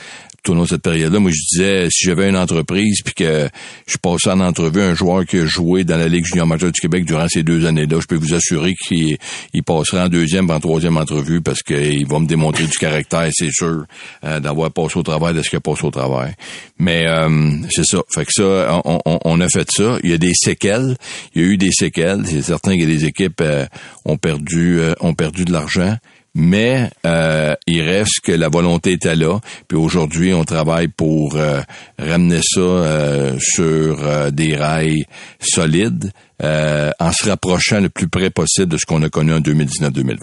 tout 0.47 0.53
au 0.53 0.55
long 0.55 0.63
de 0.63 0.69
cette 0.69 0.83
période-là. 0.83 1.19
Moi, 1.19 1.33
je 1.33 1.57
disais, 1.57 1.89
si 1.91 2.07
j'avais 2.07 2.29
une 2.29 2.37
entreprise 2.37 3.03
puis 3.05 3.15
que 3.15 3.49
je 3.87 3.97
passais 3.97 4.31
en 4.31 4.41
entrevue 4.41 4.81
un 4.81 4.95
joueur 4.95 5.27
qui 5.27 5.39
a 5.39 5.45
joué 5.45 5.83
dans 5.83 5.97
la 5.97 6.09
Ligue 6.09 6.25
junior 6.25 6.47
majeure 6.47 6.71
du 6.71 6.81
Québec 6.81 7.05
durant 7.05 7.27
ces 7.29 7.43
deux 7.43 7.67
années-là, 7.67 7.99
je 8.01 8.07
peux 8.07 8.17
vous 8.17 8.33
assurer 8.33 8.75
qu'il 8.75 9.19
il 9.53 9.63
passerait 9.65 10.03
en 10.03 10.09
deuxième, 10.09 10.49
en 10.51 10.61
troisième 10.61 10.97
entrevue 10.97 11.41
parce 11.41 11.63
qu'il 11.63 12.07
va 12.07 12.21
me 12.21 12.27
démontrer 12.27 12.65
du 12.65 12.79
caractère, 12.79 13.29
c'est 13.33 13.51
sûr, 13.51 13.87
euh, 14.25 14.39
d'avoir 14.39 14.71
passé 14.71 14.99
au 14.99 15.03
travail 15.03 15.35
de 15.35 15.43
ce 15.43 15.51
qu'il 15.51 15.57
a 15.57 15.61
passé 15.61 15.85
au 15.85 15.91
travail. 15.91 16.35
Mais 16.79 17.07
euh, 17.09 17.51
c'est 17.71 17.85
ça. 17.85 17.99
Fait 18.15 18.25
que 18.25 18.33
ça, 18.33 18.81
on, 18.85 19.41
a 19.41 19.49
fait 19.49 19.69
ça. 19.71 19.99
Il 20.05 20.11
y 20.11 20.13
a 20.13 20.19
des 20.19 20.35
séquelles. 20.35 20.97
Il 21.35 21.43
y 21.43 21.45
a 21.45 21.49
eu 21.49 21.57
des 21.57 21.73
séquelles. 21.73 22.23
C'est 22.27 22.43
certain 22.43 22.79
que 22.79 22.85
les 22.85 23.05
équipes 23.05 23.41
euh, 23.41 23.67
ont 24.05 24.17
perdu 24.17 24.81
ont 25.01 25.15
perdu 25.15 25.45
de 25.45 25.53
l'argent 25.53 25.97
mais 26.37 26.91
euh, 27.07 27.55
il 27.67 27.81
reste 27.81 28.21
que 28.23 28.31
la 28.31 28.49
volonté 28.49 28.93
était 28.93 29.17
là. 29.17 29.41
Puis 29.67 29.79
aujourd'hui, 29.79 30.35
on 30.35 30.45
travaille 30.45 30.89
pour 30.89 31.35
euh, 31.37 31.63
ramener 31.99 32.41
ça 32.43 32.61
euh, 32.61 33.37
sur 33.41 34.31
des 34.33 34.55
rails 34.55 35.07
solides 35.41 36.13
en 36.43 37.13
se 37.13 37.29
rapprochant 37.29 37.81
le 37.81 37.89
plus 37.89 38.09
près 38.09 38.29
possible 38.29 38.69
de 38.69 38.77
ce 38.77 38.85
qu'on 38.85 39.03
a 39.03 39.09
connu 39.09 39.33
en 39.33 39.41
2019-2020. 39.41 40.19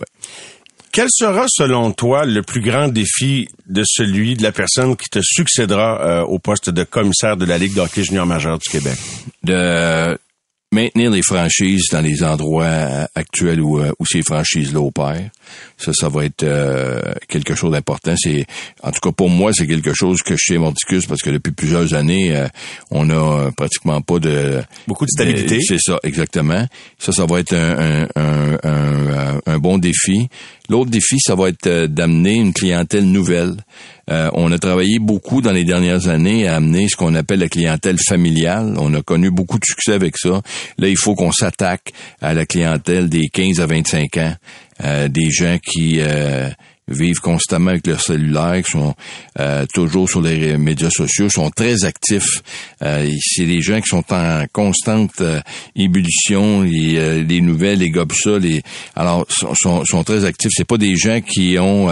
Quel 0.91 1.07
sera, 1.09 1.45
selon 1.49 1.91
toi, 1.91 2.23
le 2.25 2.43
plus 2.43 2.61
grand 2.61 2.87
défi 2.87 3.49
de 3.67 3.83
celui 3.83 4.35
de 4.35 4.43
la 4.43 4.51
personne 4.51 4.95
qui 4.95 5.09
te 5.09 5.19
succédera 5.23 6.23
au 6.27 6.37
poste 6.37 6.69
de 6.69 6.83
commissaire 6.83 7.35
de 7.35 7.45
la 7.45 7.57
Ligue 7.57 7.73
d'hockey 7.73 8.03
junior 8.03 8.27
majeur 8.27 8.59
du 8.59 8.69
Québec? 8.69 8.97
De 9.43 10.15
maintenir 10.73 11.11
les 11.11 11.21
franchises 11.21 11.85
dans 11.91 12.01
les 12.01 12.23
endroits 12.23 13.07
actuels 13.15 13.61
où, 13.61 13.79
où 13.79 14.05
ces 14.05 14.23
franchises-là 14.23 14.81
opèrent. 14.81 15.29
Ça, 15.77 15.93
ça 15.93 16.09
va 16.09 16.25
être 16.25 16.43
euh, 16.43 16.99
quelque 17.27 17.55
chose 17.55 17.71
d'important. 17.71 18.15
C'est, 18.17 18.45
en 18.81 18.91
tout 18.91 18.99
cas 19.01 19.11
pour 19.11 19.29
moi, 19.29 19.51
c'est 19.53 19.67
quelque 19.67 19.93
chose 19.93 20.21
que 20.21 20.35
je 20.35 20.53
sais 20.53 20.57
Mordicus 20.57 21.05
parce 21.05 21.21
que 21.21 21.29
depuis 21.29 21.51
plusieurs 21.51 21.93
années, 21.93 22.35
euh, 22.35 22.47
on 22.91 23.09
a 23.09 23.51
pratiquement 23.51 24.01
pas 24.01 24.19
de 24.19 24.61
beaucoup 24.87 25.05
de 25.05 25.11
stabilité. 25.11 25.59
C'est 25.61 25.79
ça, 25.79 25.99
exactement. 26.03 26.67
Ça, 26.97 27.11
ça 27.11 27.25
va 27.25 27.39
être 27.39 27.53
un, 27.53 28.07
un, 28.15 28.57
un, 28.63 29.39
un 29.45 29.57
bon 29.59 29.77
défi. 29.77 30.27
L'autre 30.69 30.89
défi, 30.89 31.17
ça 31.19 31.35
va 31.35 31.49
être 31.49 31.67
euh, 31.67 31.87
d'amener 31.87 32.35
une 32.35 32.53
clientèle 32.53 33.05
nouvelle. 33.05 33.55
On 34.09 34.51
a 34.51 34.57
travaillé 34.57 34.99
beaucoup 34.99 35.41
dans 35.41 35.51
les 35.51 35.63
dernières 35.63 36.07
années 36.07 36.47
à 36.47 36.55
amener 36.55 36.87
ce 36.89 36.95
qu'on 36.95 37.15
appelle 37.15 37.39
la 37.39 37.49
clientèle 37.49 37.97
familiale. 37.97 38.75
On 38.77 38.93
a 38.93 39.01
connu 39.01 39.31
beaucoup 39.31 39.59
de 39.59 39.65
succès 39.65 39.93
avec 39.93 40.17
ça. 40.17 40.41
Là, 40.77 40.87
il 40.87 40.97
faut 40.97 41.15
qu'on 41.15 41.31
s'attaque 41.31 41.93
à 42.21 42.33
la 42.33 42.45
clientèle 42.45 43.09
des 43.09 43.29
15 43.29 43.59
à 43.59 43.65
25 43.65 44.17
ans. 44.17 44.35
Euh, 44.83 45.07
des 45.07 45.29
gens 45.29 45.57
qui 45.63 45.99
euh, 45.99 46.49
vivent 46.87 47.19
constamment 47.19 47.69
avec 47.69 47.85
leur 47.85 48.01
cellulaire, 48.01 48.61
qui 48.63 48.71
sont 48.71 48.95
euh, 49.39 49.65
toujours 49.73 50.09
sur 50.09 50.21
les 50.21 50.57
médias 50.57 50.89
sociaux, 50.89 51.29
sont 51.29 51.51
très 51.51 51.85
actifs. 51.85 52.41
c'est 52.81 53.45
des 53.45 53.61
gens 53.61 53.79
qui 53.79 53.87
sont 53.87 54.03
en 54.11 54.45
constante 54.51 55.21
ébullition, 55.75 56.61
les, 56.61 57.23
les, 57.23 57.41
nouvelles, 57.41 57.79
les 57.79 57.91
gobes 57.91 58.13
ça, 58.13 58.31
alors 58.95 59.25
sont, 59.29 59.85
sont 59.85 60.03
très 60.03 60.25
actifs. 60.25 60.51
C'est 60.53 60.67
pas 60.67 60.77
des 60.77 60.97
gens 60.97 61.21
qui 61.21 61.57
ont 61.59 61.89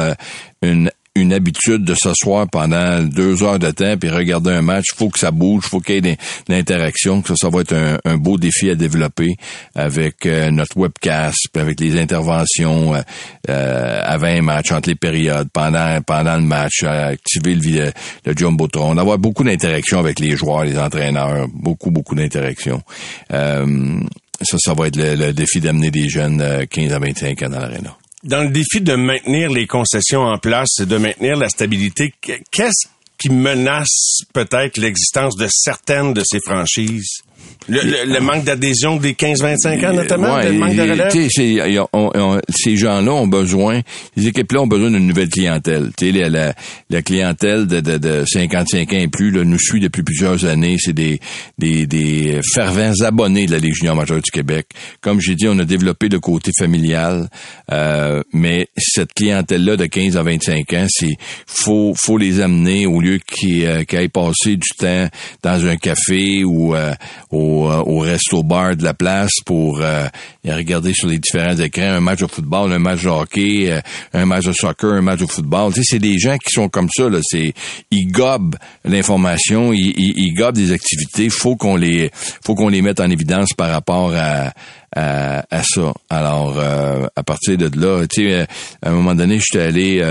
une 0.62 0.92
une 1.16 1.34
habitude 1.34 1.84
de 1.84 1.94
s'asseoir 1.94 2.48
pendant 2.50 3.02
deux 3.02 3.44
heures 3.44 3.60
de 3.60 3.70
temps 3.72 3.98
puis 3.98 4.10
regarder 4.10 4.52
un 4.52 4.62
match. 4.62 4.86
Faut 4.96 5.10
que 5.10 5.20
ça 5.20 5.32
bouge, 5.32 5.66
faut 5.66 5.82
qu'il 5.82 6.06
y 6.06 6.10
ait 6.10 6.18
l'interaction. 6.48 7.22
Ça, 7.26 7.34
ça 7.36 7.50
va 7.50 7.62
être 7.62 7.76
un, 8.06 8.18
beau 8.18 8.38
défi 8.38 8.70
à 8.70 8.76
développer 8.76 9.36
avec 9.76 10.26
euh, 10.26 10.52
notre 10.52 10.78
webcast, 10.78 11.50
avec 11.56 11.80
les 11.80 12.00
interventions 12.00 12.96
euh, 12.96 13.02
euh, 13.50 14.02
avant 14.06 14.28
un 14.28 14.42
match, 14.42 14.72
entre 14.72 14.90
les 14.90 14.96
périodes, 14.96 15.50
pendant 15.52 16.02
pendant 16.02 16.36
le 16.36 16.44
match, 16.44 16.84
activer 16.84 17.56
le, 17.56 17.92
le 18.26 18.38
jumbotron, 18.38 18.96
d'avoir 18.96 19.18
beaucoup 19.18 19.44
d'interactions 19.44 20.00
avec 20.00 20.20
les 20.20 20.36
joueurs, 20.36 20.64
les 20.64 20.78
entraîneurs, 20.78 21.48
beaucoup 21.54 21.92
beaucoup 21.92 22.16
d'interactions. 22.16 22.82
ça, 23.30 24.58
ça 24.58 24.74
va 24.74 24.88
être 24.88 24.96
le, 24.96 25.16
le 25.16 25.34
défi 25.34 25.60
d'amener 25.60 25.92
des 25.92 26.08
jeunes 26.08 26.66
15 26.70 26.94
à 26.94 27.00
25 27.00 27.44
ans 27.44 27.50
dans 27.50 27.60
l'aréna 27.60 27.98
dans 28.24 28.44
le 28.44 28.50
défi 28.50 28.82
de 28.82 28.96
maintenir 28.96 29.50
les 29.50 29.68
concessions 29.68 30.22
en 30.22 30.38
place 30.38 30.80
et 30.80 30.86
de 30.86 30.98
maintenir 30.98 31.38
la 31.38 31.50
stabilité, 31.50 32.14
qu'est-ce 32.22 32.88
qui 33.18 33.30
menace 33.30 34.22
peut-être 34.34 34.78
l'existence 34.78 35.36
de 35.36 35.48
certaines 35.50 36.14
de 36.14 36.24
ces 36.26 36.40
franchises? 36.40 37.22
Le, 37.70 38.20
manque 38.20 38.44
d'adhésion 38.44 38.98
des 38.98 39.14
15-25 39.14 39.88
ans, 39.88 39.94
notamment, 39.94 40.38
le 40.40 40.52
manque 40.54 40.76
de 40.76 40.82
relève? 40.82 42.42
ces 42.50 42.76
gens-là 42.76 43.12
ont 43.12 43.28
besoin, 43.28 43.82
les 44.18 44.28
équipes-là 44.28 44.62
ont 44.62 44.68
besoin 44.68 44.90
d'une 44.90 45.06
nouvelle 45.06 45.30
clientèle. 45.30 45.92
La, 46.02 46.30
la, 46.30 46.54
la, 46.90 47.02
clientèle 47.04 47.68
de, 47.68 47.80
de, 47.80 47.98
de, 47.98 48.24
55 48.26 48.94
ans 48.94 48.98
et 48.98 49.08
plus 49.08 49.30
là, 49.32 49.44
nous 49.44 49.60
suit 49.60 49.80
depuis 49.80 50.02
plusieurs 50.02 50.44
années. 50.46 50.78
C'est 50.80 50.94
des, 50.94 51.20
des, 51.60 51.86
des 51.86 52.40
fervents 52.54 52.94
abonnés 53.04 53.46
de 53.46 53.52
la 53.52 53.60
Légion 53.60 53.96
majeure 53.96 54.22
du 54.22 54.32
Québec. 54.32 54.68
Comme 55.00 55.22
j'ai 55.22 55.36
dit, 55.36 55.48
on 55.48 55.60
a 55.60 55.66
développé 55.66 56.10
le 56.10 56.20
côté 56.20 56.52
familial, 56.58 57.30
euh, 57.72 58.24
mais 58.34 58.68
cette 58.76 59.14
clientèle-là 59.14 59.78
de 59.78 59.86
15 59.86 60.18
à 60.18 60.24
25 60.24 60.74
ans, 60.74 60.88
c'est 60.90 61.16
faut, 61.46 61.94
faut 61.96 62.18
les 62.18 62.42
amener 62.42 62.88
au 62.88 63.00
lieu 63.02 63.20
qu'ils 63.20 63.66
euh, 63.66 63.84
aillent 63.94 64.10
passer 64.10 64.58
du 64.58 64.70
temps 64.78 65.08
dans 65.44 65.66
un 65.66 65.76
café 65.76 66.44
ou 66.44 66.76
euh, 66.76 66.94
au, 67.32 67.70
euh, 67.70 67.84
au 67.86 68.00
resto-bar 68.00 68.76
de 68.76 68.84
la 68.84 68.94
place 68.94 69.32
pour 69.46 69.80
euh, 69.82 70.08
regarder 70.46 70.94
sur 70.94 71.08
les 71.08 71.18
différents 71.18 71.56
écrans 71.56 71.94
un 71.94 72.00
match 72.00 72.20
de 72.20 72.28
football, 72.28 72.72
un 72.74 72.80
match 72.80 73.04
de 73.04 73.10
hockey, 73.10 73.72
euh, 73.72 73.82
un 74.14 74.26
match 74.26 74.46
de 74.46 74.52
soccer, 74.52 74.94
un 74.94 75.02
match 75.02 75.20
de 75.20 75.26
football. 75.26 75.74
Tu 75.74 75.82
sais, 75.82 75.94
c'est 75.94 76.00
des 76.00 76.20
gens 76.20 76.38
qui 76.38 76.52
sont 76.52 76.70
comme 76.70 76.90
ça. 76.94 77.10
Là. 77.10 77.20
C'est, 77.22 77.54
ils 77.90 78.12
gobent 78.12 78.56
l'information, 78.84 79.72
ils, 79.74 79.94
ils, 79.98 80.34
gobent 80.34 80.56
des 80.56 80.72
activités. 80.74 81.30
Faut 81.30 81.56
qu'on 81.56 81.76
les, 81.76 82.12
faut 82.44 82.56
qu'on 82.56 82.70
les 82.70 82.82
mette 82.82 83.00
en 83.00 83.10
évidence 83.10 83.54
par 83.54 83.70
rapport 83.70 84.14
à, 84.14 84.54
à, 84.94 85.64
ça. 85.64 85.94
Alors, 86.10 86.60
à 86.60 87.24
partir 87.24 87.58
de 87.58 87.70
là, 87.80 88.06
tu 88.08 88.28
sais, 88.28 88.48
à 88.82 88.90
un 88.90 88.92
moment 88.92 89.16
donné, 89.16 89.40
j'étais 89.40 89.64
allé 89.64 90.04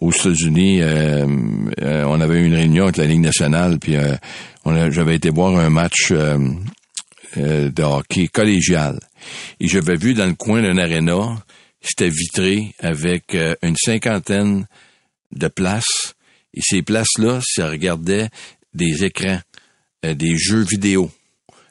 aux 0.00 0.12
États-Unis, 0.12 0.80
on 1.82 2.20
avait 2.20 2.40
une 2.40 2.54
réunion 2.54 2.84
avec 2.84 2.96
la 2.96 3.04
Ligue 3.04 3.20
nationale, 3.20 3.78
puis 3.78 3.96
j'avais 4.90 5.16
été 5.16 5.30
voir 5.30 5.56
un 5.58 5.70
match 5.70 6.10
euh, 6.10 6.38
euh, 7.36 7.70
de 7.70 7.82
hockey 7.82 8.28
collégial. 8.28 8.98
Et 9.60 9.68
j'avais 9.68 9.96
vu 9.96 10.14
dans 10.14 10.26
le 10.26 10.34
coin 10.34 10.62
d'un 10.62 10.78
aréna, 10.78 11.42
c'était 11.80 12.10
vitré 12.10 12.74
avec 12.80 13.34
euh, 13.34 13.54
une 13.62 13.76
cinquantaine 13.76 14.66
de 15.32 15.48
places. 15.48 16.14
Et 16.54 16.60
ces 16.62 16.82
places-là, 16.82 17.40
ça 17.42 17.70
regardait 17.70 18.28
des 18.74 19.04
écrans, 19.04 19.40
des 20.02 20.36
jeux 20.36 20.62
vidéo. 20.62 21.10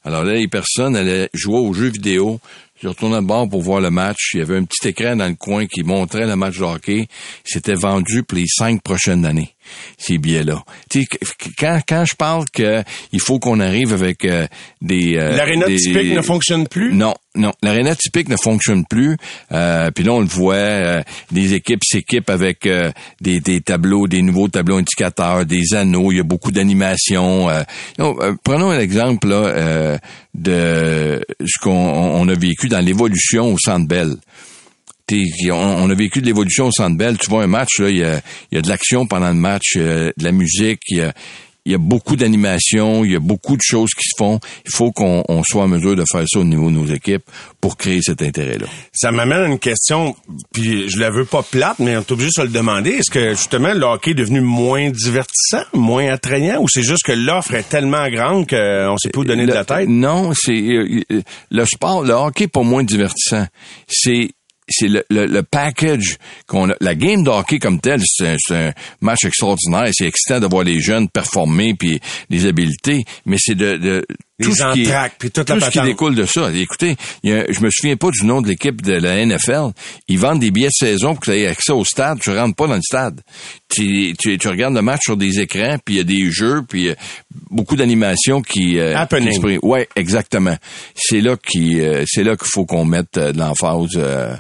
Alors 0.06 0.23
là, 0.23 0.34
les 0.34 0.47
personnes 0.47 0.95
allaient 0.95 1.30
jouer 1.34 1.60
aux 1.60 1.73
jeux 1.73 1.89
vidéo. 1.89 2.39
Je 2.82 2.88
retournais 2.88 3.21
de 3.21 3.25
bord 3.25 3.49
pour 3.49 3.62
voir 3.62 3.82
le 3.82 3.91
match. 3.91 4.32
Il 4.34 4.39
y 4.39 4.41
avait 4.41 4.58
un 4.58 4.63
petit 4.63 4.88
écran 4.88 5.17
dans 5.17 5.28
le 5.28 5.36
coin 5.36 5.65
qui 5.67 5.84
montrait 5.84 6.25
le 6.25 6.38
match 6.38 6.58
de 6.58 6.63
hockey. 6.63 7.08
C'était 7.43 7.73
vendu 7.73 8.23
pour 8.23 8.38
les 8.38 8.47
cinq 8.47 8.82
prochaines 8.82 9.25
années. 9.25 9.54
Ces 9.97 10.17
billets-là. 10.17 10.63
Tu 10.89 11.01
sais, 11.01 11.08
quand, 11.58 11.79
quand 11.88 12.05
je 12.05 12.15
parle 12.15 12.45
que 12.51 12.84
il 13.12 13.19
faut 13.19 13.39
qu'on 13.39 13.60
arrive 13.60 13.93
avec 13.93 14.25
euh, 14.25 14.47
des... 14.82 15.15
Euh, 15.17 15.36
L'aréna 15.36 15.65
des- 15.67 15.75
typique 15.77 16.13
ne 16.13 16.21
fonctionne 16.21 16.67
plus? 16.67 16.93
Non, 16.93 17.13
non. 17.36 17.51
L'aréna 17.62 17.95
typique 17.95 18.29
ne 18.29 18.36
fonctionne 18.38 18.86
plus. 18.86 19.17
Euh, 19.51 19.91
Puis 19.91 20.03
là, 20.03 20.13
on 20.13 20.19
le 20.21 20.27
voit, 20.27 20.53
euh, 20.55 21.01
des 21.32 21.53
équipes 21.53 21.84
s'équipent 21.84 22.29
avec 22.29 22.65
euh, 22.65 22.91
des, 23.21 23.39
des 23.39 23.62
tableaux, 23.62 24.08
des 24.08 24.21
nouveaux 24.21 24.47
tableaux 24.47 24.78
indicateurs, 24.78 25.45
des 25.45 25.74
anneaux. 25.74 26.11
Il 26.11 26.17
y 26.17 26.20
a 26.20 26.24
beaucoup 26.24 26.51
d'animation. 26.51 27.49
Euh, 27.49 27.63
non, 27.97 28.15
euh, 28.22 28.34
prenons 28.43 28.70
un 28.72 28.80
exemple 28.80 29.28
là, 29.28 29.36
euh, 29.36 29.97
de 30.36 31.24
ce 31.45 31.59
qu'on 31.61 31.72
on 31.72 32.28
a 32.28 32.34
vécu 32.34 32.67
dans 32.67 32.80
l'évolution 32.84 33.53
au 33.53 33.57
Centre 33.57 33.88
Bell. 33.88 34.15
On, 35.49 35.53
on 35.53 35.89
a 35.89 35.93
vécu 35.93 36.22
de 36.22 36.26
l'évolution 36.26 36.68
au 36.68 36.72
Centre 36.72 36.97
Bell. 36.97 37.18
Tu 37.18 37.30
vois 37.30 37.43
un 37.43 37.47
match, 37.47 37.80
là, 37.80 37.89
il 37.89 37.97
y 37.97 38.03
a, 38.03 38.22
il 38.51 38.55
y 38.55 38.57
a 38.57 38.62
de 38.62 38.70
l'action 38.70 39.05
pendant 39.07 39.30
le 39.30 39.36
match, 39.36 39.74
euh, 39.78 40.12
de 40.18 40.24
la 40.24 40.32
musique, 40.32 40.82
il 40.89 40.97
y 40.97 41.01
a, 41.01 41.14
il 41.66 41.74
y 41.74 41.76
a 41.76 41.78
beaucoup 41.78 42.16
d'animation, 42.16 43.03
il 43.05 43.12
y 43.12 43.16
a 43.16 43.20
beaucoup 43.20 43.55
de 43.55 43.62
choses 43.62 43.91
qui 43.91 44.03
se 44.03 44.16
font. 44.18 44.39
Il 44.66 44.72
faut 44.72 44.91
qu'on 44.91 45.24
on 45.30 45.43
soit 45.43 45.64
en 45.64 45.68
mesure 45.68 45.95
de 45.95 46.03
faire 46.10 46.24
ça 46.28 46.39
au 46.39 46.43
niveau 46.43 46.72
de 46.72 46.76
nos 46.76 46.88
équipes 46.88 47.22
pour 47.62 47.78
créer 47.78 48.01
cet 48.01 48.22
intérêt-là. 48.24 48.66
Ça 48.91 49.12
m'amène 49.12 49.41
à 49.41 49.45
une 49.45 49.60
question, 49.60 50.16
puis 50.51 50.89
je 50.89 50.99
la 50.99 51.12
veux 51.12 51.26
pas 51.26 51.43
plate, 51.43 51.78
mais 51.78 51.95
on 51.95 51.99
est 51.99 52.12
obligé 52.12 52.30
de 52.30 52.34
se 52.34 52.41
le 52.41 52.47
demander. 52.47 52.91
Est-ce 52.91 53.12
que 53.12 53.32
justement 53.32 53.74
le 53.74 53.84
hockey 53.84 54.12
est 54.12 54.16
devenu 54.16 54.41
moins 54.41 54.89
divertissant, 54.89 55.64
moins 55.74 56.07
attrayant, 56.12 56.62
ou 56.62 56.68
c'est 56.68 56.82
juste 56.82 57.03
que 57.03 57.12
l'offre 57.12 57.53
est 57.53 57.70
tellement 57.70 58.10
grande 58.10 58.49
qu'on 58.49 58.97
sait 58.97 59.10
plus 59.10 59.22
où 59.22 59.26
donner 59.26 59.45
de 59.45 59.53
la 59.53 59.66
tête? 59.66 59.88
Non, 59.88 60.32
c'est 60.34 60.53
euh, 60.53 61.01
euh, 61.12 61.22
le 61.51 61.66
sport, 61.66 62.03
le 62.03 62.14
hockey 62.14 62.45
est 62.45 62.47
pas 62.47 62.64
moins 62.64 62.84
divertissant. 62.84 63.45
C'est 63.88 64.30
c'est 64.70 64.88
le, 64.88 65.03
le, 65.09 65.26
le 65.26 65.43
package 65.43 66.17
qu'on 66.47 66.70
a. 66.70 66.76
La 66.82 66.95
game 66.95 67.24
de 67.24 67.30
hockey 67.30 67.59
comme 67.59 67.80
telle, 67.80 68.01
c'est 68.05 68.28
un, 68.28 68.36
c'est 68.39 68.55
un 68.55 68.74
match 69.01 69.26
extraordinaire. 69.26 69.89
C'est 69.93 70.05
excitant 70.07 70.39
de 70.39 70.47
voir 70.47 70.63
les 70.63 70.80
jeunes 70.80 71.09
performer 71.09 71.74
puis 71.74 71.99
les 72.30 72.45
habiletés, 72.45 73.03
mais 73.26 73.38
c'est 73.39 73.55
de, 73.55 73.78
de 73.78 74.05
Les 74.40 74.46
tout 74.46 74.56
ce 74.56 74.74
qui, 74.74 74.86
entraques, 74.88 75.16
puis 75.20 75.32
toute 75.32 75.50
la 75.50 75.56
tout 75.56 75.62
ce 75.66 75.70
qui 75.70 75.82
découle 75.82 76.16
de 76.16 76.26
ça. 76.26 76.50
Écoutez, 76.54 76.92
a- 77.26 77.52
je 77.52 77.60
me 77.60 77.70
souviens 77.70 77.98
pas 77.98 78.10
du 78.12 78.26
nom 78.26 78.42
de 78.42 78.48
l'équipe 78.48 78.82
de 78.82 78.94
la 78.94 79.18
NFL. 79.26 79.72
Ils 80.08 80.18
vendent 80.18 80.40
des 80.40 80.50
billets 80.52 80.68
de 80.68 80.74
saison 80.74 81.14
pour 81.14 81.20
que 81.26 81.32
tu 81.32 81.38
aies 81.38 81.48
accès 81.48 81.74
au 81.74 81.84
stade. 81.84 82.20
Tu 82.22 82.30
rentres 82.32 82.56
pas 82.56 82.68
dans 82.68 82.76
le 82.76 82.82
stade. 82.82 83.22
Tu, 83.68 84.16
tu, 84.18 84.38
tu 84.38 84.48
regardes 84.48 84.74
le 84.76 84.82
match 84.82 85.02
sur 85.04 85.18
des 85.18 85.40
écrans, 85.40 85.76
puis 85.84 85.96
il 85.96 85.98
y 85.98 86.02
a 86.02 86.04
des 86.04 86.32
jeux, 86.32 86.62
puis 86.68 86.82
il 86.82 86.86
y 86.88 86.90
a 86.92 86.96
beaucoup 87.52 87.76
d'animations 87.76 88.42
qui, 88.42 88.80
euh, 88.80 88.98
Happening. 88.98 89.40
qui 89.42 89.60
Ouais, 89.62 89.88
exactement. 89.96 90.56
C'est 90.96 91.22
là 91.22 91.36
qui, 91.38 91.80
euh, 91.82 92.04
c'est 92.08 92.24
là 92.24 92.36
qu'il 92.38 92.48
faut 92.52 92.66
qu'on 92.66 92.86
mette 92.86 93.18
euh, 93.18 93.32
de 93.34 93.38
l'emphase 93.40 93.92
euh, 93.98 94.34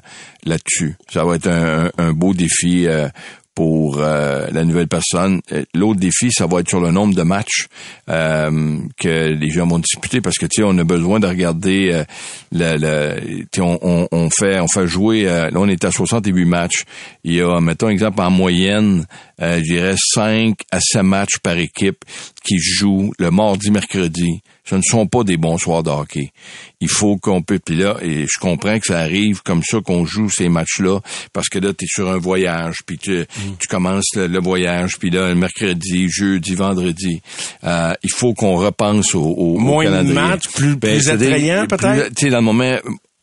là-dessus. 0.45 0.95
Ça 1.11 1.23
va 1.25 1.35
être 1.35 1.47
un, 1.47 1.85
un- 1.87 1.91
un 1.97 2.13
beau 2.13 2.33
défi 2.33 2.87
euh, 2.87 3.07
pour 3.55 3.97
euh, 3.99 4.47
la 4.51 4.63
nouvelle 4.63 4.87
personne. 4.87 5.41
Euh, 5.51 5.63
L'autre 5.73 5.99
défi, 5.99 6.31
ça 6.31 6.47
va 6.47 6.61
être 6.61 6.69
sur 6.69 6.79
le 6.79 6.91
nombre 6.91 7.13
de 7.15 7.23
matchs 7.23 7.67
euh, 8.09 8.77
que 8.97 9.29
les 9.33 9.49
gens 9.49 9.67
vont 9.67 9.79
disputer 9.79 10.21
parce 10.21 10.37
que 10.37 10.45
tu 10.45 10.61
sais, 10.61 10.63
on 10.65 10.77
a 10.77 10.83
besoin 10.83 11.19
de 11.19 11.27
regarder 11.27 11.91
euh, 11.91 12.03
le, 12.51 12.77
le 12.77 13.61
on, 13.61 13.77
on, 13.81 14.07
on 14.11 14.29
fait 14.29 14.59
on 14.59 14.67
fait 14.67 14.87
jouer. 14.87 15.27
euh, 15.27 15.49
là, 15.49 15.59
on 15.59 15.67
est 15.67 15.83
à 15.83 15.91
68 15.91 16.45
matchs. 16.45 16.83
Il 17.23 17.33
y 17.33 17.41
a, 17.41 17.59
mettons 17.59 17.89
exemple 17.89 18.21
en 18.21 18.31
moyenne, 18.31 19.05
euh, 19.41 19.57
je 19.59 19.63
dirais 19.73 19.95
5 20.13 20.55
à 20.71 20.79
7 20.79 21.03
matchs 21.03 21.37
par 21.41 21.57
équipe 21.57 22.03
qui 22.43 22.57
jouent 22.59 23.13
le 23.19 23.31
mardi, 23.31 23.71
mercredi. 23.71 24.41
Ce 24.65 24.75
ne 24.75 24.81
sont 24.83 25.07
pas 25.07 25.23
des 25.23 25.37
bons 25.37 25.57
soirs 25.57 25.81
de 25.81 25.89
hockey. 25.89 26.31
Il 26.79 26.89
faut 26.89 27.17
qu'on 27.17 27.41
peut, 27.41 27.57
puis 27.57 27.75
là, 27.75 27.97
et 28.03 28.25
je 28.31 28.39
comprends 28.39 28.77
que 28.77 28.85
ça 28.85 28.99
arrive 28.99 29.41
comme 29.41 29.63
ça 29.63 29.79
qu'on 29.81 30.05
joue 30.05 30.29
ces 30.29 30.47
matchs-là, 30.47 30.99
parce 31.33 31.49
que 31.49 31.57
là, 31.57 31.73
tu 31.73 31.85
es 31.85 31.87
sur 31.87 32.07
un 32.11 32.19
voyage, 32.19 32.75
puis 32.85 32.99
tu, 32.99 33.25
tu 33.59 33.67
commences 33.67 34.05
le, 34.15 34.27
le 34.27 34.39
voyage, 34.39 34.99
puis 34.99 35.09
là, 35.09 35.29
le 35.29 35.35
mercredi, 35.35 36.07
jeudi, 36.09 36.53
vendredi, 36.53 37.19
euh, 37.63 37.93
il 38.03 38.11
faut 38.11 38.35
qu'on 38.35 38.57
repense 38.57 39.15
au, 39.15 39.23
au, 39.23 39.55
au 39.55 39.57
Moins 39.59 39.85
de 39.85 39.89
calendrier. 39.89 40.13
matchs, 40.13 40.47
plus- 40.49 40.77
plus 40.77 41.01
c'est-à-dire, 41.01 41.29
attrayant, 41.31 41.65
peut-être? 41.65 42.13
Tu 42.15 42.25
sais, 42.25 42.29
dans 42.29 42.37
le 42.37 42.43
moment, 42.43 42.77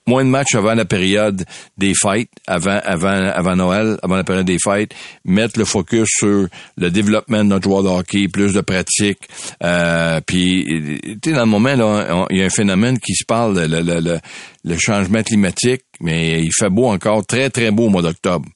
moins 0.06 0.24
de 0.24 0.30
matchs 0.30 0.54
avant 0.54 0.74
la 0.74 0.84
période 0.84 1.44
des 1.76 1.92
fêtes, 1.94 2.30
avant, 2.46 2.80
avant, 2.84 3.08
avant 3.08 3.56
Noël, 3.56 3.98
avant 4.02 4.16
la 4.16 4.24
période 4.24 4.46
des 4.46 4.58
fêtes, 4.62 4.94
mettre 5.24 5.58
le 5.58 5.64
focus 5.64 6.08
sur 6.08 6.48
le 6.76 6.90
développement 6.90 7.38
de 7.38 7.48
notre 7.48 7.64
joueur 7.64 7.82
de 7.82 7.88
hockey, 7.88 8.28
plus 8.28 8.52
de 8.52 8.60
pratique. 8.60 9.28
Euh, 9.62 10.20
puis, 10.24 10.64
tu 11.22 11.30
sais, 11.30 11.32
dans 11.32 11.44
le 11.44 11.50
moment, 11.50 11.74
là, 11.74 12.26
il 12.30 12.38
y 12.38 12.42
a 12.42 12.46
un 12.46 12.50
phénomène 12.50 12.98
qui 12.98 13.14
se 13.14 13.24
parle, 13.24 13.58
le, 13.58 13.82
le, 13.82 14.00
le, 14.00 14.18
le 14.64 14.78
changement 14.78 15.22
climatique, 15.22 15.82
mais 16.00 16.42
il 16.42 16.52
fait 16.52 16.70
beau 16.70 16.86
encore, 16.86 17.26
très, 17.26 17.50
très 17.50 17.70
beau 17.70 17.86
au 17.86 17.90
mois 17.90 18.02
d'octobre. 18.02 18.46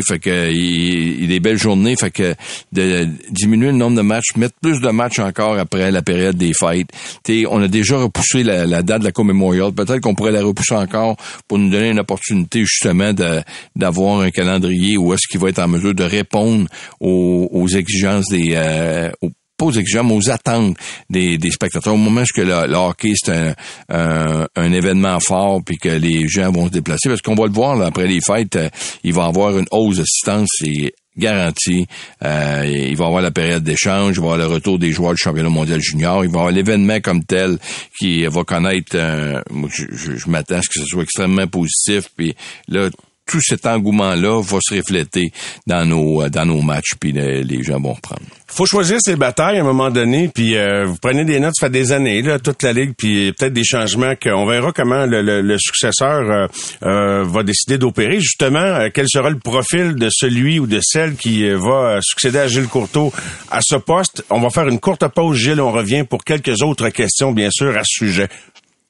Fait 0.00 0.18
que 0.18 0.50
il, 0.50 1.24
il 1.24 1.32
est 1.32 1.40
belles 1.40 1.58
journées, 1.58 1.94
fait 1.96 2.10
que 2.10 2.34
de 2.72 3.06
diminuer 3.30 3.66
le 3.66 3.72
nombre 3.76 3.96
de 3.96 4.02
matchs, 4.02 4.34
mettre 4.36 4.54
plus 4.62 4.80
de 4.80 4.88
matchs 4.88 5.18
encore 5.18 5.58
après 5.58 5.90
la 5.90 6.00
période 6.02 6.36
des 6.36 6.52
fêtes. 6.54 6.88
T'sais, 7.22 7.44
on 7.50 7.60
a 7.60 7.68
déjà 7.68 7.98
repoussé 7.98 8.42
la, 8.42 8.64
la 8.66 8.82
date 8.82 9.00
de 9.00 9.04
la 9.06 9.12
Coupe 9.12 9.26
Memorial. 9.26 9.72
Peut-être 9.72 10.00
qu'on 10.00 10.14
pourrait 10.14 10.32
la 10.32 10.42
repousser 10.42 10.74
encore 10.74 11.16
pour 11.48 11.58
nous 11.58 11.68
donner 11.70 11.90
une 11.90 11.98
opportunité 12.00 12.60
justement 12.60 13.12
de 13.12 13.42
d'avoir 13.76 14.20
un 14.20 14.30
calendrier 14.30 14.96
où 14.96 15.12
est-ce 15.12 15.26
qu'il 15.28 15.40
va 15.40 15.48
être 15.50 15.58
en 15.58 15.68
mesure 15.68 15.94
de 15.94 16.04
répondre 16.04 16.66
aux, 17.00 17.48
aux 17.52 17.68
exigences 17.68 18.28
des 18.28 18.52
euh, 18.54 19.10
aux- 19.20 19.30
exigences, 19.70 20.06
mais 20.06 20.16
aux 20.16 20.30
attentes 20.30 20.76
des, 21.08 21.38
des 21.38 21.50
spectateurs. 21.50 21.94
Au 21.94 21.96
moment 21.98 22.22
où 22.22 22.24
que 22.34 22.42
le, 22.42 22.66
le 22.66 22.74
hockey, 22.76 23.12
c'est 23.14 23.30
un, 23.32 23.54
un, 23.88 24.46
un 24.56 24.72
événement 24.72 25.20
fort, 25.20 25.60
puis 25.64 25.76
que 25.76 25.88
les 25.88 26.26
gens 26.28 26.50
vont 26.50 26.66
se 26.66 26.72
déplacer, 26.72 27.08
parce 27.08 27.22
qu'on 27.22 27.34
va 27.34 27.46
le 27.46 27.52
voir, 27.52 27.76
là, 27.76 27.86
après 27.86 28.06
les 28.06 28.20
fêtes, 28.20 28.56
euh, 28.56 28.68
il 29.04 29.12
va 29.12 29.26
avoir 29.26 29.56
une 29.58 29.66
hausse 29.70 29.98
d'assistance, 29.98 30.48
c'est 30.58 30.92
garanti. 31.16 31.86
Euh, 32.24 32.62
il 32.66 32.96
va 32.96 33.04
y 33.04 33.06
avoir 33.06 33.20
la 33.22 33.30
période 33.30 33.62
d'échange, 33.62 34.16
il 34.16 34.20
va 34.22 34.28
y 34.28 34.32
avoir 34.32 34.38
le 34.38 34.46
retour 34.46 34.78
des 34.78 34.92
joueurs 34.92 35.12
du 35.12 35.18
championnat 35.22 35.50
mondial 35.50 35.78
junior, 35.80 36.24
il 36.24 36.30
va 36.30 36.36
y 36.36 36.40
avoir 36.40 36.50
l'événement 36.52 37.00
comme 37.00 37.22
tel 37.24 37.58
qui 37.98 38.24
va 38.26 38.44
connaître, 38.44 38.92
euh, 38.96 39.42
je, 39.68 39.84
je- 39.92 40.16
je 40.16 40.30
m'attends 40.30 40.56
à 40.56 40.62
ce 40.62 40.68
que 40.68 40.80
ce 40.80 40.86
soit 40.86 41.02
extrêmement 41.02 41.46
positif, 41.46 42.08
puis 42.16 42.34
là, 42.68 42.88
tout 43.32 43.40
cet 43.42 43.64
engouement-là 43.66 44.42
va 44.42 44.58
se 44.60 44.74
refléter 44.74 45.32
dans 45.66 45.84
nos, 45.86 46.22
euh, 46.22 46.28
dans 46.28 46.44
nos 46.44 46.60
matchs, 46.60 46.92
puis 47.00 47.12
les 47.12 47.62
gens 47.62 47.80
vont 47.80 47.94
reprendre. 47.94 48.20
faut 48.46 48.66
choisir 48.66 48.98
ses 49.00 49.16
batailles 49.16 49.56
à 49.56 49.60
un 49.62 49.64
moment 49.64 49.90
donné, 49.90 50.28
puis 50.28 50.54
euh, 50.56 50.84
vous 50.84 50.96
prenez 51.00 51.24
des 51.24 51.40
notes, 51.40 51.54
ça 51.58 51.66
fait 51.66 51.72
des 51.72 51.92
années, 51.92 52.20
là, 52.20 52.38
toute 52.38 52.62
la 52.62 52.74
ligue, 52.74 52.92
puis 52.96 53.32
peut-être 53.32 53.54
des 53.54 53.64
changements 53.64 54.12
qu'on 54.22 54.44
verra 54.44 54.70
comment 54.72 55.06
le, 55.06 55.22
le- 55.22 55.40
le 55.40 55.56
successeur 55.58 56.20
euh, 56.30 56.46
euh, 56.82 57.24
va 57.24 57.42
décider 57.42 57.78
d'opérer. 57.78 58.20
Justement, 58.20 58.58
euh, 58.58 58.88
quel 58.92 59.06
sera 59.08 59.30
le 59.30 59.38
profil 59.38 59.94
de 59.94 60.08
celui 60.10 60.58
ou 60.58 60.66
de 60.66 60.80
celle 60.82 61.14
qui 61.16 61.44
euh, 61.48 61.56
va 61.56 62.00
succéder 62.02 62.38
à 62.38 62.48
Gilles 62.48 62.68
Courteau 62.68 63.12
à 63.50 63.60
ce 63.62 63.76
poste? 63.76 64.24
On 64.28 64.40
va 64.40 64.50
faire 64.50 64.68
une 64.68 64.78
courte 64.78 65.06
pause, 65.08 65.38
Gilles, 65.38 65.60
on 65.60 65.72
revient 65.72 66.04
pour 66.04 66.22
quelques 66.22 66.60
autres 66.62 66.90
questions, 66.90 67.32
bien 67.32 67.48
sûr, 67.50 67.74
à 67.76 67.82
ce 67.84 68.04
sujet. 68.06 68.28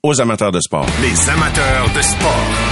Aux 0.02 0.20
amateurs 0.20 0.50
de 0.50 0.58
sport. 0.58 0.86
Les 1.00 1.30
amateurs 1.30 1.88
de 1.94 2.02
sport. 2.02 2.71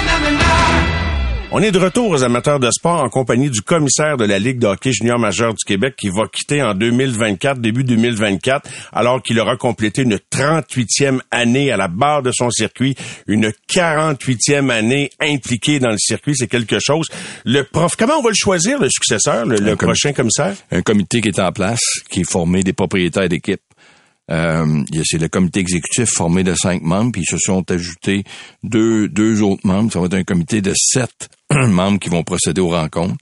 On 1.53 1.61
est 1.61 1.73
de 1.73 1.79
retour 1.79 2.09
aux 2.11 2.23
amateurs 2.23 2.61
de 2.61 2.71
sport 2.71 3.03
en 3.03 3.09
compagnie 3.09 3.49
du 3.49 3.61
commissaire 3.61 4.15
de 4.15 4.23
la 4.23 4.39
Ligue 4.39 4.57
de 4.57 4.67
hockey 4.67 4.93
junior 4.93 5.19
majeur 5.19 5.53
du 5.53 5.65
Québec 5.65 5.95
qui 5.97 6.07
va 6.07 6.25
quitter 6.31 6.63
en 6.63 6.73
2024, 6.73 7.59
début 7.59 7.83
2024, 7.83 8.69
alors 8.93 9.21
qu'il 9.21 9.37
aura 9.37 9.57
complété 9.57 10.03
une 10.03 10.17
38e 10.31 11.19
année 11.29 11.69
à 11.69 11.75
la 11.75 11.89
barre 11.89 12.23
de 12.23 12.31
son 12.31 12.49
circuit, 12.51 12.95
une 13.27 13.51
48e 13.69 14.69
année 14.69 15.09
impliquée 15.19 15.79
dans 15.79 15.91
le 15.91 15.97
circuit, 15.97 16.37
c'est 16.37 16.47
quelque 16.47 16.77
chose. 16.79 17.07
Le 17.43 17.63
prof, 17.63 17.97
comment 17.97 18.19
on 18.19 18.21
va 18.21 18.29
le 18.29 18.35
choisir, 18.35 18.79
le 18.79 18.87
successeur, 18.89 19.45
le, 19.45 19.57
le 19.57 19.75
prochain 19.75 20.13
commissaire? 20.13 20.55
un 20.71 20.81
comité 20.81 21.19
qui 21.19 21.27
est 21.27 21.39
en 21.41 21.51
place, 21.51 21.81
qui 22.09 22.21
est 22.21 22.31
formé 22.31 22.63
des 22.63 22.71
propriétaires 22.71 23.27
d'équipe. 23.27 23.59
Euh, 24.31 24.83
c'est 25.03 25.19
le 25.19 25.27
comité 25.27 25.59
exécutif 25.59 26.09
formé 26.09 26.43
de 26.43 26.55
cinq 26.55 26.81
membres, 26.81 27.11
puis 27.11 27.23
ils 27.23 27.31
se 27.31 27.37
sont 27.37 27.69
ajoutés 27.69 28.23
deux, 28.63 29.07
deux 29.09 29.41
autres 29.41 29.65
membres. 29.67 29.91
Ça 29.91 29.99
va 29.99 30.05
être 30.05 30.13
un 30.13 30.23
comité 30.23 30.61
de 30.61 30.73
sept 30.75 31.29
membres 31.51 31.99
qui 31.99 32.09
vont 32.09 32.23
procéder 32.23 32.61
aux 32.61 32.69
rencontres 32.69 33.17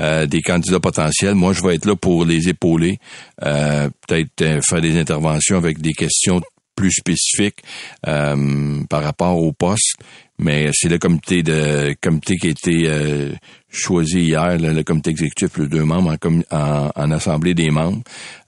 euh, 0.00 0.26
des 0.26 0.42
candidats 0.42 0.80
potentiels. 0.80 1.34
Moi, 1.34 1.54
je 1.54 1.62
vais 1.62 1.76
être 1.76 1.86
là 1.86 1.96
pour 1.96 2.24
les 2.24 2.48
épauler, 2.48 2.98
euh, 3.42 3.88
peut-être 4.06 4.42
euh, 4.42 4.60
faire 4.62 4.80
des 4.80 4.98
interventions 4.98 5.56
avec 5.56 5.80
des 5.80 5.92
questions 5.92 6.40
plus 6.76 6.92
spécifiques 6.92 7.62
euh, 8.06 8.82
par 8.88 9.02
rapport 9.02 9.36
au 9.36 9.52
poste. 9.52 9.96
Mais 10.42 10.70
c'est 10.72 10.88
le 10.88 10.98
comité 10.98 11.42
de 11.42 11.94
comité 12.00 12.36
qui 12.36 12.46
a 12.46 12.50
été 12.50 12.88
euh, 12.88 13.32
choisi 13.70 14.20
hier, 14.20 14.56
le, 14.58 14.82
comité 14.82 15.10
exécutif, 15.10 15.58
les 15.58 15.68
deux 15.68 15.84
membres 15.84 16.16
en, 16.24 16.56
en, 16.56 16.90
en 16.94 17.10
assemblée 17.10 17.52
des 17.54 17.70
membres, 17.70 18.02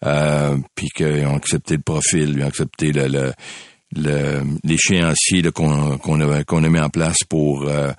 euh, 0.05 0.57
puis 0.75 0.89
qu'ils 0.89 1.27
ont 1.27 1.37
accepté 1.37 1.77
le 1.77 1.83
profil, 1.83 2.35
ils 2.37 2.43
ont 2.43 2.47
accepté 2.49 2.93
le, 2.93 3.09
le, 3.09 3.33
le- 3.95 4.43
l'échéancier 4.65 5.43
qu'on, 5.53 5.99
qu'on, 5.99 6.21
a, 6.21 6.45
qu'on 6.45 6.65
a 6.65 6.69
mis 6.69 6.81
en 6.81 6.89
place 6.89 7.19
pour 7.29 7.69
euh, 7.69 7.93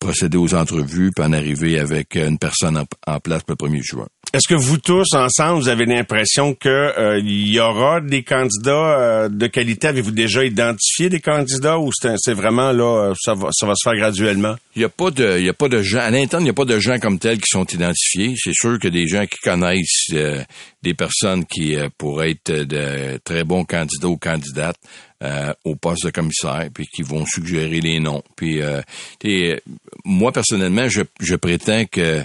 procéder 0.00 0.38
aux 0.38 0.54
entrevues, 0.54 1.10
puis 1.14 1.24
en 1.24 1.32
arriver 1.32 1.78
avec 1.78 2.16
une 2.16 2.38
personne 2.38 2.82
en, 3.06 3.20
place 3.20 3.42
le 3.48 3.54
1er 3.54 3.82
juin. 3.82 4.06
Est-ce 4.34 4.48
que 4.48 4.56
vous 4.56 4.78
tous 4.78 5.14
ensemble, 5.14 5.60
vous 5.60 5.68
avez 5.68 5.86
l'impression 5.86 6.54
que 6.54 6.68
euh, 6.68 7.20
il 7.20 7.52
y 7.52 7.60
aura 7.60 8.00
des 8.00 8.24
candidats 8.24 8.98
euh, 8.98 9.28
de 9.28 9.46
qualité? 9.46 9.86
Avez-vous 9.86 10.10
déjà 10.10 10.44
identifié 10.44 11.08
des 11.08 11.20
candidats 11.20 11.78
ou 11.78 11.92
c'est 11.92 12.32
vraiment 12.32 12.72
là, 12.72 13.10
euh, 13.10 13.14
ça 13.16 13.34
va, 13.34 13.50
ça 13.52 13.64
va 13.64 13.74
se 13.76 13.88
faire 13.88 13.96
graduellement? 13.96 14.56
Il 14.74 14.82
y 14.82 14.84
a 14.84 14.88
pas 14.88 15.12
de, 15.12 15.38
il 15.38 15.44
y 15.44 15.48
a 15.48 15.54
pas 15.54 15.68
de 15.68 15.80
gens 15.82 16.00
à 16.00 16.10
l'interne, 16.10 16.42
il 16.42 16.46
n'y 16.46 16.50
a 16.50 16.54
pas 16.54 16.64
de 16.64 16.80
gens 16.80 16.98
comme 16.98 17.20
tels 17.20 17.38
qui 17.38 17.46
sont 17.48 17.64
identifiés. 17.64 18.34
C'est 18.36 18.54
sûr 18.54 18.76
que 18.80 18.88
des 18.88 19.06
gens 19.06 19.24
qui 19.24 19.38
connaissent 19.38 20.10
des 20.10 20.94
personnes 20.94 21.44
qui 21.44 21.76
pourraient 21.96 22.32
être 22.32 22.50
de 22.50 23.20
très 23.22 23.44
bons 23.44 23.64
candidats 23.64 24.08
ou 24.08 24.16
candidates 24.16 24.80
au 25.64 25.76
poste 25.76 26.06
de 26.06 26.10
commissaire, 26.10 26.68
puis 26.74 26.88
qui 26.88 27.02
vont 27.02 27.24
suggérer 27.24 27.80
les 27.80 28.00
noms. 28.00 28.24
Puis, 28.34 28.60
moi 30.04 30.32
personnellement, 30.32 30.88
je, 30.88 31.02
je 31.20 31.36
prétends 31.36 31.84
que 31.84 32.24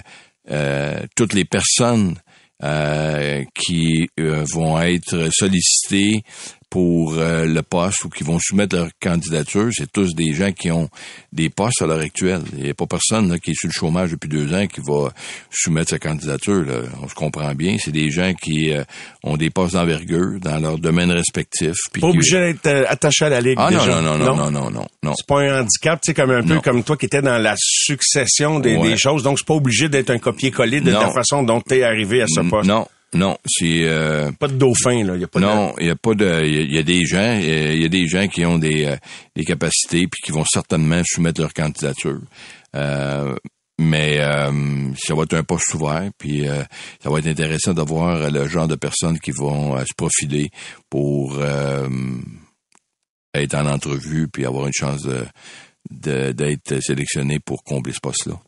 toutes 1.14 1.34
les 1.34 1.44
personnes 1.44 2.16
euh, 2.62 3.42
qui 3.54 4.10
euh, 4.18 4.44
vont 4.52 4.78
être 4.82 5.30
sollicitées 5.32 6.22
pour 6.70 7.14
euh, 7.14 7.44
le 7.44 7.62
poste 7.62 8.04
ou 8.04 8.08
qui 8.08 8.22
vont 8.22 8.38
soumettre 8.40 8.76
leur 8.76 8.88
candidature, 9.02 9.68
c'est 9.72 9.90
tous 9.90 10.14
des 10.14 10.32
gens 10.32 10.52
qui 10.52 10.70
ont 10.70 10.88
des 11.32 11.50
postes 11.50 11.82
à 11.82 11.86
l'heure 11.86 11.98
actuelle. 11.98 12.42
Il 12.56 12.62
n'y 12.62 12.70
a 12.70 12.74
pas 12.74 12.86
personne 12.86 13.28
là, 13.28 13.38
qui 13.38 13.50
est 13.50 13.54
sur 13.54 13.68
le 13.68 13.72
chômage 13.72 14.12
depuis 14.12 14.28
deux 14.28 14.54
ans 14.54 14.66
qui 14.68 14.80
va 14.80 15.10
soumettre 15.50 15.90
sa 15.90 15.98
candidature. 15.98 16.64
Là. 16.64 16.82
On 17.02 17.08
se 17.08 17.14
comprend 17.14 17.52
bien. 17.54 17.76
C'est 17.78 17.90
des 17.90 18.10
gens 18.10 18.32
qui 18.34 18.72
euh, 18.72 18.84
ont 19.24 19.36
des 19.36 19.50
postes 19.50 19.74
d'envergure 19.74 20.38
dans 20.40 20.60
leur 20.60 20.78
domaine 20.78 21.10
respectif. 21.10 21.74
Pas 22.00 22.06
obligé 22.06 22.38
d'être 22.38 22.66
euh, 22.66 22.84
attaché 22.88 23.24
à 23.24 23.30
la 23.30 23.40
Ligue 23.40 23.58
ah, 23.58 23.70
déjà. 23.70 24.00
Non, 24.00 24.16
non, 24.16 24.18
non, 24.18 24.36
non, 24.36 24.50
non, 24.50 24.70
non, 24.70 24.86
non. 25.02 25.14
C'est 25.16 25.26
pas 25.26 25.40
un 25.40 25.62
handicap, 25.62 25.98
c'est 26.04 26.14
comme 26.14 26.30
un 26.30 26.42
peu 26.42 26.60
comme 26.60 26.84
toi 26.84 26.96
qui 26.96 27.06
étais 27.06 27.22
dans 27.22 27.38
la 27.38 27.56
succession 27.58 28.60
des, 28.60 28.76
des 28.78 28.96
choses. 28.96 29.24
Donc, 29.24 29.40
c'est 29.40 29.46
pas 29.46 29.54
obligé 29.54 29.88
d'être 29.88 30.10
un 30.10 30.18
copier-coller 30.18 30.80
de 30.80 30.92
la 30.92 31.10
façon 31.10 31.42
dont 31.42 31.60
tu 31.60 31.74
es 31.74 31.82
arrivé 31.82 32.22
à 32.22 32.26
ce 32.28 32.40
poste. 32.48 32.68
Non, 32.68 32.86
non, 33.12 33.36
c'est 33.44 33.88
euh, 33.88 34.30
pas 34.30 34.46
de 34.46 34.54
dauphin 34.54 35.04
là. 35.04 35.16
Y 35.16 35.24
a 35.24 35.26
pas 35.26 35.40
non, 35.40 35.74
il 35.80 35.86
y 35.86 35.90
a 35.90 35.96
pas 35.96 36.14
de. 36.14 36.44
Il 36.46 36.72
y, 36.72 36.78
a 36.78 36.82
des 36.84 37.04
gens, 37.04 37.36
il 37.38 37.82
y 37.82 37.84
a 37.84 37.88
des 37.88 38.06
gens 38.06 38.28
qui 38.28 38.44
ont 38.44 38.58
des, 38.58 38.84
euh, 38.84 38.96
des 39.34 39.44
capacités 39.44 40.06
puis 40.06 40.22
qui 40.24 40.30
vont 40.30 40.44
certainement 40.44 41.02
soumettre 41.04 41.40
leur 41.40 41.52
candidature. 41.52 42.20
Euh, 42.76 43.34
mais 43.80 44.18
ça 44.18 45.14
va 45.14 45.22
être 45.22 45.34
un 45.34 45.42
poste 45.42 45.72
ouvert, 45.72 46.10
puis 46.18 46.44
ça 47.02 47.08
va 47.08 47.18
être 47.18 47.26
intéressant 47.26 47.72
de 47.72 47.80
voir 47.80 48.30
le 48.30 48.46
genre 48.46 48.68
de 48.68 48.74
personnes 48.74 49.18
qui 49.18 49.30
vont 49.30 49.74
se 49.78 49.94
profiler 49.96 50.50
pour 50.90 51.42
être 53.32 53.54
en 53.54 53.66
entrevue 53.66 54.28
puis 54.28 54.44
avoir 54.44 54.66
une 54.66 54.74
chance 54.74 55.04
de 55.04 55.24
d'être 55.90 56.80
sélectionné 56.80 57.40
pour 57.40 57.64
combler 57.64 57.94
ce 57.94 58.00
poste-là. 58.00 58.38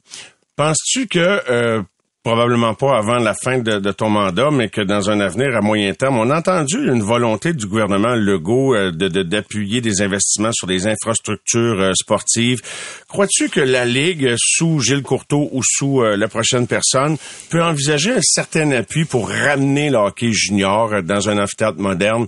Penses-tu 0.54 1.06
que 1.06 1.82
probablement 2.22 2.74
pas 2.74 2.96
avant 2.96 3.18
la 3.18 3.34
fin 3.34 3.58
de, 3.58 3.90
ton 3.90 4.08
mandat, 4.08 4.50
mais 4.50 4.68
que 4.68 4.80
dans 4.80 5.10
un 5.10 5.20
avenir 5.20 5.56
à 5.56 5.60
moyen 5.60 5.92
terme, 5.92 6.18
on 6.18 6.30
a 6.30 6.38
entendu 6.38 6.76
une 6.76 7.02
volonté 7.02 7.52
du 7.52 7.66
gouvernement 7.66 8.14
Legault 8.14 8.74
euh, 8.74 8.92
de 8.92 9.22
d'appuyer 9.22 9.80
des 9.80 10.02
investissements 10.02 10.52
sur 10.52 10.66
des 10.66 10.86
infrastructures 10.86 11.80
euh, 11.80 11.92
sportives. 11.94 12.60
Crois-tu 13.08 13.48
que 13.48 13.60
la 13.60 13.84
Ligue, 13.84 14.34
sous 14.36 14.80
Gilles 14.80 15.02
Courteau 15.02 15.48
ou 15.52 15.62
sous 15.64 16.02
euh, 16.02 16.16
la 16.16 16.28
prochaine 16.28 16.66
personne, 16.66 17.16
peut 17.50 17.62
envisager 17.62 18.12
un 18.12 18.22
certain 18.22 18.70
appui 18.70 19.04
pour 19.04 19.28
ramener 19.28 19.90
le 19.90 19.98
hockey 19.98 20.32
junior 20.32 21.02
dans 21.02 21.28
un 21.28 21.38
amphithéâtre 21.38 21.78
moderne 21.78 22.26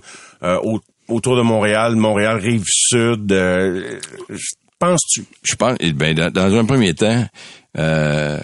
autour 1.07 1.37
de 1.37 1.41
Montréal, 1.41 1.95
Montréal 1.95 2.37
rive 2.37 2.63
sud? 2.67 3.33
Penses-tu? 4.79 5.23
Je 5.43 5.55
pense, 5.55 5.77
eh 5.79 5.93
ben, 5.93 6.13
dans, 6.13 6.31
dans, 6.31 6.53
un 6.55 6.65
premier 6.65 6.93
temps, 6.93 7.25
euh, 7.77 8.39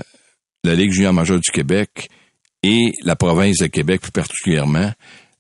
la 0.64 0.76
Ligue 0.76 0.92
junior 0.92 1.14
majeure 1.14 1.40
du 1.40 1.52
Québec 1.52 2.10
et 2.64 2.94
la 3.04 3.16
province 3.16 3.58
de 3.58 3.68
Québec 3.68 4.02
plus 4.02 4.12
particulièrement, 4.12 4.92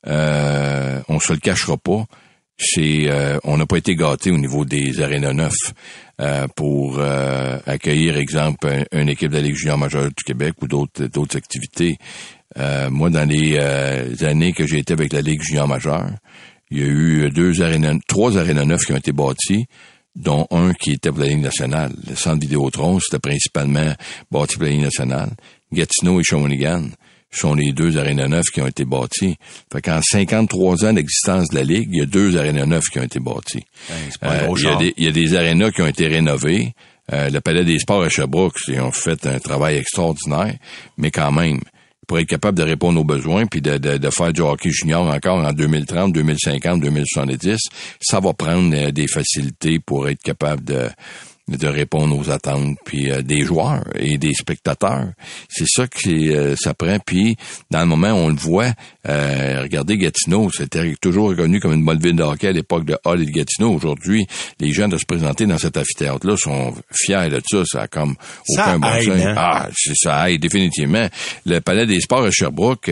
euh, 0.07 1.01
on 1.07 1.19
se 1.19 1.33
le 1.33 1.39
cachera 1.39 1.77
pas, 1.77 2.05
c'est 2.57 3.07
euh, 3.07 3.39
on 3.43 3.57
n'a 3.57 3.65
pas 3.65 3.77
été 3.77 3.95
gâté 3.95 4.31
au 4.31 4.37
niveau 4.37 4.65
des 4.65 5.01
arénas 5.01 5.33
neufs 5.33 5.73
euh, 6.19 6.47
pour 6.55 6.97
euh, 6.99 7.57
accueillir, 7.65 8.17
exemple, 8.17 8.85
une 8.91 9.09
équipe 9.09 9.31
de 9.31 9.35
la 9.35 9.41
Ligue 9.41 9.55
junior 9.55 9.77
majeure 9.77 10.05
du 10.05 10.23
Québec 10.23 10.55
ou 10.61 10.67
d'autres 10.67 11.05
d'autres 11.05 11.37
activités. 11.37 11.97
moi, 12.89 13.09
dans 13.09 13.27
les 13.27 13.57
années 14.23 14.53
que 14.53 14.67
j'ai 14.67 14.79
été 14.79 14.93
avec 14.93 15.13
la 15.13 15.21
Ligue 15.21 15.41
junior 15.41 15.67
majeure, 15.67 16.09
il 16.69 16.79
y 16.79 16.83
a 16.83 16.87
eu 16.87 17.29
deux 17.31 17.61
arénas, 17.61 17.95
trois 18.07 18.37
arénas 18.37 18.65
neufs 18.65 18.85
qui 18.85 18.93
ont 18.93 18.97
été 18.97 19.11
bâtis 19.11 19.65
dont 20.15 20.47
un 20.51 20.73
qui 20.73 20.91
était 20.93 21.09
pour 21.09 21.19
la 21.19 21.27
Ligue 21.27 21.41
nationale. 21.41 21.91
Le 22.07 22.15
centre 22.15 22.41
Vidéotron, 22.41 22.99
c'était 22.99 23.19
principalement 23.19 23.93
bâti 24.29 24.55
pour 24.55 24.65
la 24.65 24.71
Ligue 24.71 24.81
nationale. 24.81 25.31
Gatineau 25.71 26.19
et 26.19 26.23
Shawinigan 26.23 26.89
sont 27.31 27.53
les 27.53 27.71
deux 27.71 27.97
arénas 27.97 28.27
neufs 28.27 28.49
qui 28.53 28.61
ont 28.61 28.67
été 28.67 28.83
bâtis. 28.83 29.37
Fait 29.71 29.81
qu'en 29.81 30.01
53 30.01 30.85
ans 30.85 30.93
d'existence 30.93 31.49
de 31.49 31.55
la 31.55 31.63
Ligue, 31.63 31.89
il 31.91 31.99
y 31.99 32.01
a 32.01 32.05
deux 32.05 32.37
arénas 32.37 32.65
neufs 32.65 32.89
qui 32.91 32.99
ont 32.99 33.03
été 33.03 33.19
bâtis. 33.19 33.63
Ben, 34.21 34.29
euh, 34.29 34.53
il, 34.57 34.63
y 34.63 34.67
a 34.67 34.75
des, 34.75 34.93
il, 34.97 35.03
y 35.05 35.07
a 35.07 35.11
des, 35.11 35.35
arénas 35.35 35.71
qui 35.71 35.81
ont 35.81 35.87
été 35.87 36.07
rénovés. 36.07 36.73
Euh, 37.13 37.29
le 37.29 37.39
Palais 37.39 37.63
des 37.63 37.79
Sports 37.79 38.03
à 38.03 38.09
Sherbrooke, 38.09 38.55
ils 38.67 38.79
ont 38.79 38.91
fait 38.91 39.25
un 39.25 39.39
travail 39.39 39.77
extraordinaire, 39.77 40.55
mais 40.97 41.09
quand 41.09 41.31
même, 41.31 41.59
pour 42.11 42.19
être 42.19 42.27
capable 42.27 42.57
de 42.57 42.63
répondre 42.63 42.99
aux 42.99 43.05
besoins 43.05 43.45
puis 43.45 43.61
de, 43.61 43.77
de, 43.77 43.95
de, 43.95 44.09
faire 44.09 44.33
du 44.33 44.41
hockey 44.41 44.69
junior 44.69 45.07
encore 45.07 45.37
en 45.37 45.53
2030, 45.53 46.11
2050, 46.11 46.81
2070, 46.81 47.57
ça 48.01 48.19
va 48.19 48.33
prendre 48.33 48.75
euh, 48.75 48.91
des 48.91 49.07
facilités 49.07 49.79
pour 49.79 50.09
être 50.09 50.21
capable 50.21 50.61
de 50.61 50.89
de 51.47 51.67
répondre 51.67 52.17
aux 52.17 52.29
attentes 52.29 52.77
puis 52.85 53.11
euh, 53.11 53.21
des 53.21 53.43
joueurs 53.43 53.83
et 53.95 54.17
des 54.17 54.33
spectateurs. 54.33 55.07
C'est 55.49 55.67
ça 55.67 55.87
que 55.87 56.09
euh, 56.09 56.55
ça 56.57 56.73
prend. 56.73 56.97
Puis 56.99 57.37
dans 57.69 57.79
le 57.79 57.87
moment, 57.87 58.11
on 58.11 58.27
le 58.27 58.35
voit. 58.35 58.73
Euh, 59.09 59.61
regardez 59.63 59.97
Gatineau, 59.97 60.49
c'était 60.55 60.95
toujours 61.01 61.29
reconnu 61.29 61.59
comme 61.59 61.73
une 61.73 61.83
bonne 61.83 61.99
ville 61.99 62.15
de 62.15 62.23
hockey 62.23 62.47
à 62.47 62.51
l'époque 62.51 62.85
de 62.85 62.97
Hall 63.03 63.21
et 63.21 63.25
de 63.25 63.31
Gatineau. 63.31 63.73
Aujourd'hui, 63.73 64.27
les 64.59 64.71
gens 64.71 64.87
de 64.87 64.97
se 64.97 65.05
présenter 65.05 65.45
dans 65.45 65.57
cet 65.57 65.77
amphithéâtre-là 65.77 66.37
sont 66.37 66.73
fiers 66.91 67.29
de 67.29 67.41
ça. 67.49 67.63
Ça 67.65 67.81
a 67.83 67.87
comme 67.87 68.15
aucun 68.49 68.79
bon 68.79 69.01
sens. 69.01 69.07
Hein? 69.09 69.33
Ah, 69.37 69.69
ça 69.95 70.29
aide 70.29 70.41
définitivement. 70.41 71.07
Le 71.45 71.59
Palais 71.59 71.85
des 71.85 71.99
Sports 71.99 72.25
à 72.25 72.31
Sherbrooke, 72.31 72.91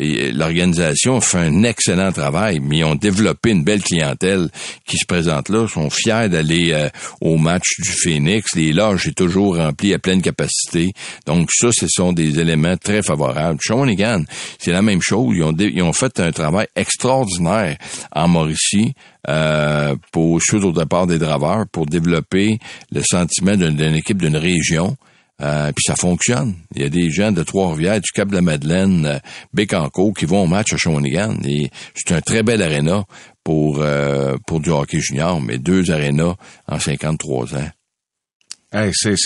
l'organisation 0.00 1.20
fait 1.20 1.38
un 1.38 1.62
excellent 1.62 2.10
travail, 2.12 2.60
mais 2.60 2.78
ils 2.78 2.84
ont 2.84 2.94
développé 2.94 3.50
une 3.50 3.62
belle 3.62 3.82
clientèle 3.82 4.48
qui 4.86 4.96
se 4.96 5.06
présente 5.06 5.48
là, 5.48 5.68
sont 5.68 5.90
fiers 5.90 6.28
d'aller 6.28 6.72
euh, 6.72 6.88
au 7.20 7.36
match 7.36 7.66
du 7.78 7.90
Phoenix. 7.90 8.54
Les 8.56 8.72
loges 8.72 9.04
sont 9.04 9.12
toujours 9.12 9.56
remplies 9.56 9.94
à 9.94 9.98
pleine 9.98 10.22
capacité. 10.22 10.92
Donc 11.26 11.50
ça, 11.52 11.68
ce 11.72 11.86
sont 11.88 12.12
des 12.12 12.40
éléments 12.40 12.76
très 12.76 13.02
favorables. 13.02 13.58
Shawinigan, 13.62 14.24
c'est 14.58 14.72
la 14.72 14.82
même 14.82 15.00
chose. 15.02 15.33
Ils 15.34 15.42
ont, 15.42 15.54
ils 15.56 15.82
ont 15.82 15.92
fait 15.92 16.20
un 16.20 16.32
travail 16.32 16.66
extraordinaire 16.76 17.76
en 18.12 18.28
Mauricie 18.28 18.94
euh, 19.28 19.94
pour 20.12 20.40
suite 20.42 20.64
au 20.64 20.72
départ 20.72 21.06
des 21.06 21.18
draveurs 21.18 21.66
pour 21.70 21.86
développer 21.86 22.58
le 22.92 23.02
sentiment 23.02 23.56
d'une 23.56 23.94
équipe 23.94 24.18
d'une 24.18 24.36
région. 24.36 24.96
Euh, 25.42 25.72
puis 25.72 25.82
ça 25.84 25.96
fonctionne. 25.96 26.54
Il 26.76 26.82
y 26.82 26.84
a 26.84 26.88
des 26.88 27.10
gens 27.10 27.32
de 27.32 27.42
Trois-Rivières, 27.42 28.00
du 28.00 28.10
Cap 28.12 28.28
de 28.28 28.36
la 28.36 28.42
Madeleine, 28.42 29.04
euh, 29.04 29.18
Bécancourt, 29.52 30.14
qui 30.14 30.26
vont 30.26 30.44
au 30.44 30.46
match 30.46 30.72
à 30.72 30.76
Shawinigan. 30.76 31.38
Et 31.44 31.70
c'est 31.94 32.14
un 32.14 32.20
très 32.20 32.44
bel 32.44 32.62
aréna 32.62 33.04
pour, 33.42 33.80
euh, 33.80 34.36
pour 34.46 34.60
du 34.60 34.70
hockey 34.70 35.00
junior, 35.00 35.40
mais 35.40 35.58
deux 35.58 35.90
arénas 35.90 36.36
en 36.68 36.78
53 36.78 37.56
ans 37.56 37.68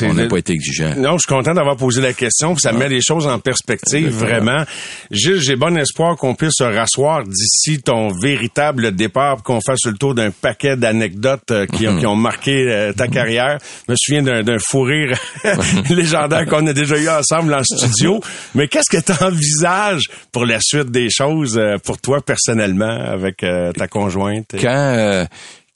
on 0.02 0.14
n'a 0.14 0.26
pas 0.26 0.38
été 0.38 0.52
exigeant. 0.52 0.94
Non, 0.96 1.12
je 1.12 1.20
suis 1.26 1.34
content 1.34 1.54
d'avoir 1.54 1.76
posé 1.76 2.00
la 2.00 2.12
question. 2.12 2.56
Ça 2.56 2.72
met 2.72 2.88
les 2.88 3.00
choses 3.00 3.26
en 3.26 3.38
perspective, 3.38 4.08
vraiment. 4.08 4.64
Gilles, 5.10 5.40
j'ai 5.40 5.56
bon 5.56 5.76
espoir 5.76 6.16
qu'on 6.16 6.34
puisse 6.34 6.54
se 6.56 6.64
rasseoir 6.64 7.24
d'ici 7.24 7.80
ton 7.80 8.08
véritable 8.22 8.94
départ, 8.94 9.42
qu'on 9.42 9.60
fasse 9.60 9.86
le 9.86 9.94
tour 9.94 10.14
d'un 10.14 10.30
paquet 10.30 10.76
d'anecdotes 10.76 11.50
euh, 11.50 11.66
qui, 11.66 11.86
ont 11.86 12.16
marqué 12.16 12.66
euh, 12.68 12.92
ta 12.92 13.08
carrière. 13.08 13.58
Je 13.86 13.92
me 13.92 13.96
souviens 13.96 14.42
d'un 14.42 14.58
fou 14.58 14.82
rire 14.82 15.18
légendaire 15.90 16.46
qu'on 16.46 16.66
a 16.66 16.72
déjà 16.72 16.98
eu 16.98 17.08
ensemble 17.08 17.54
en 17.54 17.62
studio. 17.62 18.20
Mais 18.54 18.68
qu'est-ce 18.68 18.90
que 18.90 19.02
tu 19.02 19.24
envisages 19.24 20.04
pour 20.32 20.44
la 20.44 20.58
suite 20.60 20.90
des 20.90 21.08
choses 21.10 21.58
euh, 21.58 21.76
pour 21.78 21.98
toi 21.98 22.20
personnellement 22.20 22.86
avec 22.86 23.38
ta 23.38 23.88
conjointe? 23.88 24.54
Quand 24.60 25.26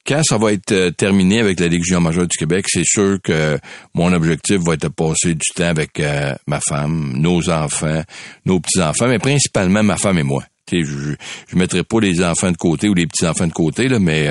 quand 0.07 0.23
ça 0.25 0.37
va 0.37 0.53
être 0.53 0.73
euh, 0.73 0.91
terminé 0.91 1.41
avec 1.41 1.61
la 1.61 1.71
junior 1.71 2.01
majeure 2.01 2.27
du 2.27 2.37
Québec, 2.37 2.67
c'est 2.69 2.85
sûr 2.85 3.19
que 3.23 3.59
mon 3.95 4.13
objectif 4.13 4.59
va 4.59 4.75
être 4.75 4.83
de 4.83 4.89
passer 4.89 5.35
du 5.35 5.49
temps 5.55 5.69
avec 5.69 6.01
euh, 6.01 6.35
ma 6.47 6.61
femme, 6.61 7.15
nos 7.17 7.49
enfants, 7.51 8.03
nos 8.45 8.61
petits-enfants, 8.61 9.09
mais 9.09 9.19
principalement 9.19 9.83
ma 9.83 9.97
femme 9.97 10.19
et 10.19 10.25
moi. 10.25 10.45
je 10.71 10.79
ne 10.79 11.59
mettrai 11.59 11.85
pas 11.85 12.01
les 12.01 12.23
enfants 12.23 12.51
de 12.51 12.57
côté 12.57 12.89
ou 12.89 12.95
les 12.95 13.07
petits-enfants 13.07 13.47
de 13.47 13.53
côté, 13.53 13.89
là, 13.89 14.01
mais 14.01 14.29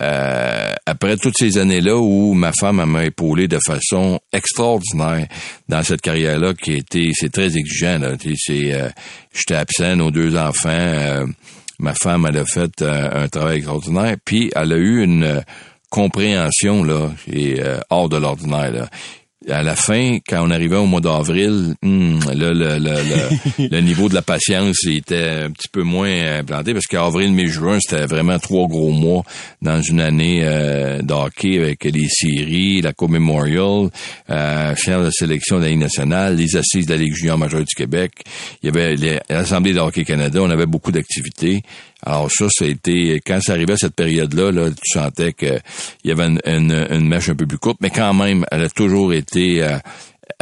euh, 0.00 0.72
après 0.86 1.16
toutes 1.16 1.36
ces 1.38 1.58
années-là 1.58 1.96
où 1.96 2.32
ma 2.32 2.52
femme 2.52 2.84
m'a 2.84 3.04
épaulé 3.04 3.48
de 3.48 3.58
façon 3.66 4.20
extraordinaire 4.32 5.26
dans 5.68 5.82
cette 5.82 6.00
carrière-là 6.00 6.54
qui 6.54 6.72
était 6.72 7.10
c'est 7.14 7.32
très 7.32 7.56
exigeant. 7.56 8.00
C'est, 8.36 8.92
j'étais 9.34 9.54
absent, 9.54 9.96
nos 9.96 10.10
deux 10.10 10.36
enfants 10.36 11.26
ma 11.78 11.94
femme, 11.94 12.26
elle 12.28 12.38
a 12.38 12.44
fait 12.44 12.82
euh, 12.82 13.24
un 13.24 13.28
travail 13.28 13.58
extraordinaire, 13.58 14.16
puis 14.24 14.50
elle 14.54 14.72
a 14.72 14.76
eu 14.76 15.02
une 15.02 15.24
euh, 15.24 15.40
compréhension 15.90 16.84
là, 16.84 17.10
et, 17.30 17.60
euh, 17.60 17.80
hors 17.90 18.08
de 18.08 18.16
l'ordinaire. 18.16 18.88
À 19.48 19.62
la 19.62 19.76
fin, 19.76 20.18
quand 20.28 20.46
on 20.46 20.50
arrivait 20.50 20.76
au 20.76 20.86
mois 20.86 21.00
d'avril, 21.00 21.74
hmm, 21.82 22.18
là, 22.34 22.52
le, 22.52 22.78
le, 22.78 23.68
le, 23.70 23.80
niveau 23.86 24.08
de 24.08 24.14
la 24.14 24.22
patience 24.22 24.84
était 24.86 25.44
un 25.44 25.50
petit 25.50 25.68
peu 25.68 25.82
moins 25.82 26.38
implanté 26.38 26.72
parce 26.72 26.86
qu'avril, 26.86 27.32
mai, 27.32 27.46
juin, 27.46 27.78
c'était 27.80 28.06
vraiment 28.06 28.38
trois 28.38 28.66
gros 28.66 28.90
mois 28.90 29.22
dans 29.62 29.80
une 29.80 30.00
année 30.00 30.40
euh, 30.42 31.00
d'hockey 31.02 31.58
avec 31.58 31.84
les 31.84 32.08
séries, 32.08 32.80
la 32.80 32.92
Coupe 32.92 33.10
Memorial, 33.10 33.90
euh, 34.30 34.74
faire 34.74 35.00
la 35.00 35.10
sélection 35.10 35.58
de 35.58 35.62
la 35.62 35.68
Ligue 35.68 35.80
nationale, 35.80 36.36
les 36.36 36.56
assises 36.56 36.86
de 36.86 36.94
la 36.94 37.00
Ligue 37.00 37.14
junior 37.14 37.38
majeure 37.38 37.60
du 37.60 37.74
Québec. 37.74 38.12
Il 38.62 38.66
y 38.66 38.68
avait 38.68 39.20
l'Assemblée 39.28 39.72
de 39.72 39.78
hockey 39.78 40.04
Canada. 40.04 40.40
On 40.42 40.50
avait 40.50 40.66
beaucoup 40.66 40.90
d'activités. 40.90 41.62
Alors 42.04 42.30
ça, 42.30 42.46
ça 42.50 42.64
a 42.64 42.68
été 42.68 43.20
quand 43.26 43.40
ça 43.40 43.52
arrivait 43.52 43.72
à 43.72 43.78
cette 43.78 43.94
période-là, 43.94 44.52
là, 44.52 44.70
tu 44.70 44.92
sentais 44.92 45.32
qu'il 45.32 45.60
y 46.04 46.10
avait 46.10 46.26
une, 46.26 46.40
une, 46.44 47.08
mèche 47.08 47.30
un 47.30 47.34
peu 47.34 47.46
plus 47.46 47.58
courte, 47.58 47.78
mais 47.80 47.90
quand 47.90 48.14
même, 48.14 48.44
elle 48.50 48.64
a 48.64 48.68
toujours 48.68 49.12
été 49.12 49.62
euh, 49.62 49.78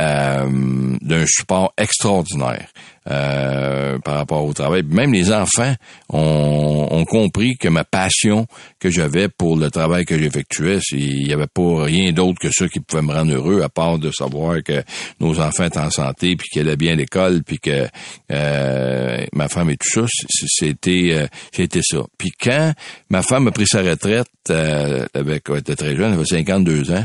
euh, 0.01 0.97
d'un 1.01 1.25
support 1.27 1.73
extraordinaire. 1.79 2.69
Euh, 3.11 3.99
par 3.99 4.15
rapport 4.15 4.47
au 4.47 4.55
travail. 4.55 4.83
Même 4.83 5.13
les 5.13 5.31
enfants 5.31 5.75
ont, 6.09 7.05
compris 7.05 7.55
que 7.59 7.69
ma 7.69 7.85
passion 7.85 8.47
que 8.81 8.89
j'avais 8.89 9.29
pour 9.29 9.59
le 9.59 9.71
travail 9.71 10.07
que 10.07 10.19
j'effectuais, 10.19 10.79
il 10.93 11.27
n'y 11.27 11.33
avait 11.35 11.47
pas 11.47 11.83
rien 11.83 12.13
d'autre 12.13 12.39
que 12.41 12.49
ça 12.51 12.67
qui 12.67 12.81
pouvait 12.81 13.03
me 13.03 13.13
rendre 13.13 13.35
heureux, 13.35 13.61
à 13.61 13.69
part 13.69 13.99
de 13.99 14.11
savoir 14.11 14.63
que 14.63 14.83
nos 15.21 15.39
enfants 15.39 15.65
étaient 15.65 15.79
en 15.79 15.91
santé, 15.91 16.35
puis 16.35 16.49
qu'elle 16.49 16.67
allaient 16.67 16.79
bien 16.79 16.93
à 16.95 16.97
l'école, 16.97 17.43
puis 17.45 17.59
que 17.59 17.87
euh, 18.33 19.27
ma 19.35 19.49
femme 19.49 19.69
et 19.69 19.77
tout 19.77 20.07
ça, 20.07 20.07
c'était 20.31 21.11
euh, 21.13 21.27
c'était 21.53 21.83
ça. 21.83 21.99
Puis 22.17 22.31
quand 22.31 22.73
ma 23.11 23.21
femme 23.21 23.49
a 23.49 23.51
pris 23.51 23.67
sa 23.67 23.83
retraite, 23.83 24.29
euh, 24.49 25.05
avec, 25.13 25.45
elle 25.51 25.59
était 25.59 25.77
très 25.77 25.95
jeune, 25.95 26.09
elle 26.09 26.15
avait 26.15 26.25
52 26.25 26.91
ans, 26.93 27.05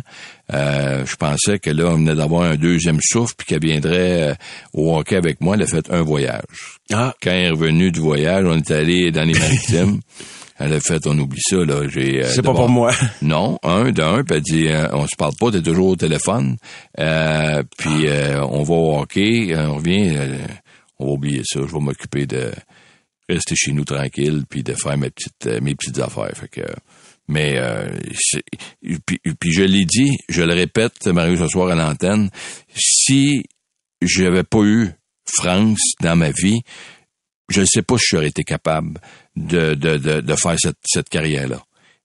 euh, 0.54 1.06
je 1.06 1.16
pensais 1.16 1.60
que 1.60 1.70
là, 1.70 1.86
on 1.88 1.97
venait 1.97 2.16
d'avoir 2.16 2.43
un 2.43 2.56
deuxième 2.56 3.00
souffle, 3.02 3.36
puis 3.38 3.47
qu'elle 3.47 3.62
viendrait 3.62 4.36
au 4.74 4.95
hockey 4.97 5.16
avec 5.16 5.41
moi. 5.41 5.56
Elle 5.56 5.64
a 5.64 5.68
fait 5.68 5.91
un 5.91 6.02
voyage. 6.02 6.80
Ah. 6.91 7.14
Quand 7.22 7.32
elle 7.32 7.45
est 7.45 7.50
revenue 7.52 7.91
du 7.91 8.00
voyage, 8.00 8.45
on 8.45 8.58
est 8.58 8.72
allé 8.72 9.12
dans 9.12 9.24
les 9.24 9.38
maritimes. 9.38 10.00
Elle 10.62 10.74
a 10.74 10.80
fait, 10.82 11.08
on 11.08 11.18
oublie 11.18 11.39
ça, 11.41 11.56
là. 11.56 11.88
J'ai, 11.88 12.22
euh, 12.22 12.28
C'est 12.28 12.41
pas 12.41 12.54
pour 12.54 12.68
moi. 12.68 12.91
Non, 13.22 13.58
un, 13.64 13.91
d'un, 13.91 14.24
puis 14.26 14.36
elle 14.36 14.41
dit, 14.41 14.68
euh, 14.68 14.89
on 14.91 15.08
se 15.08 15.16
parle 15.16 15.34
pas, 15.39 15.52
t'es 15.52 15.62
toujours 15.62 15.89
au 15.89 15.95
téléphone. 15.95 16.58
Euh, 17.00 17.64
puis 17.78 18.08
on 18.41 18.64
va 18.64 18.74
au 18.74 19.00
hockey, 19.00 19.56
on 19.56 19.76
revient, 19.76 20.18
on 21.00 21.06
va 21.06 21.12
oublier 21.14 21.43
ça. 21.45 21.62
Je 21.66 21.72
vais 21.74 21.80
m'occuper 21.80 22.26
de 22.26 22.52
rester 23.30 23.56
chez 23.56 23.72
nous 23.72 23.86
tranquille, 23.86 24.43
puis 24.50 24.62
de 24.62 24.74
faire 24.74 24.97
mes 24.97 25.10
petites, 25.10 25.62
mes 25.62 25.76
petites 25.76 26.00
affaires. 26.00 26.32
Fait 26.34 26.50
que, 26.50 26.68
mais 27.30 27.58
puis, 29.06 29.20
puis, 29.40 29.52
je 29.54 29.64
l'ai 29.64 29.86
dit, 29.86 30.18
je 30.28 30.42
le 30.42 30.54
répète, 30.54 31.08
Mario, 31.08 31.38
ce 31.38 31.48
soir 31.48 31.70
à 31.70 31.76
l'antenne, 31.76 32.30
si 32.76 33.44
j'avais 34.02 34.44
pas 34.44 34.64
eu 34.64 34.90
France 35.26 35.94
dans 36.02 36.16
ma 36.16 36.32
vie, 36.32 36.62
je 37.50 37.62
ne 37.62 37.66
sais 37.66 37.82
pas 37.82 37.98
si 37.98 38.06
j'aurais 38.12 38.28
été 38.28 38.44
capable 38.44 39.00
de, 39.36 39.74
de, 39.74 39.98
de, 39.98 40.36
faire 40.36 40.56
cette, 40.58 40.78
cette 40.86 41.10
carrière-là. 41.10 41.62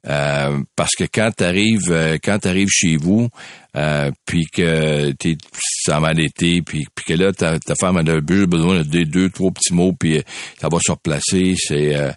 Euh, 0.07 0.63
parce 0.77 0.95
que 0.97 1.05
quand 1.05 1.31
t'arrives 1.35 1.91
euh, 1.91 2.19
quand 2.23 2.39
t'arrives 2.39 2.69
chez 2.69 2.99
vous 2.99 3.31
euh, 3.75 4.11
puis 4.27 4.45
que 4.53 5.13
t'es 5.13 5.39
ça 5.57 5.99
mal 5.99 6.21
été 6.21 6.61
puis, 6.61 6.85
puis 6.95 7.07
que 7.07 7.15
là 7.15 7.33
ta, 7.33 7.59
ta 7.59 7.75
femme 7.75 7.97
a 7.97 8.03
besoin 8.21 8.83
de 8.83 9.05
deux, 9.05 9.31
trois 9.31 9.51
petits 9.51 9.73
mots 9.73 9.95
puis 9.99 10.23
ça 10.61 10.69
va 10.71 10.77
se 10.79 10.91
replacer 10.91 11.55
c'est 11.57 12.15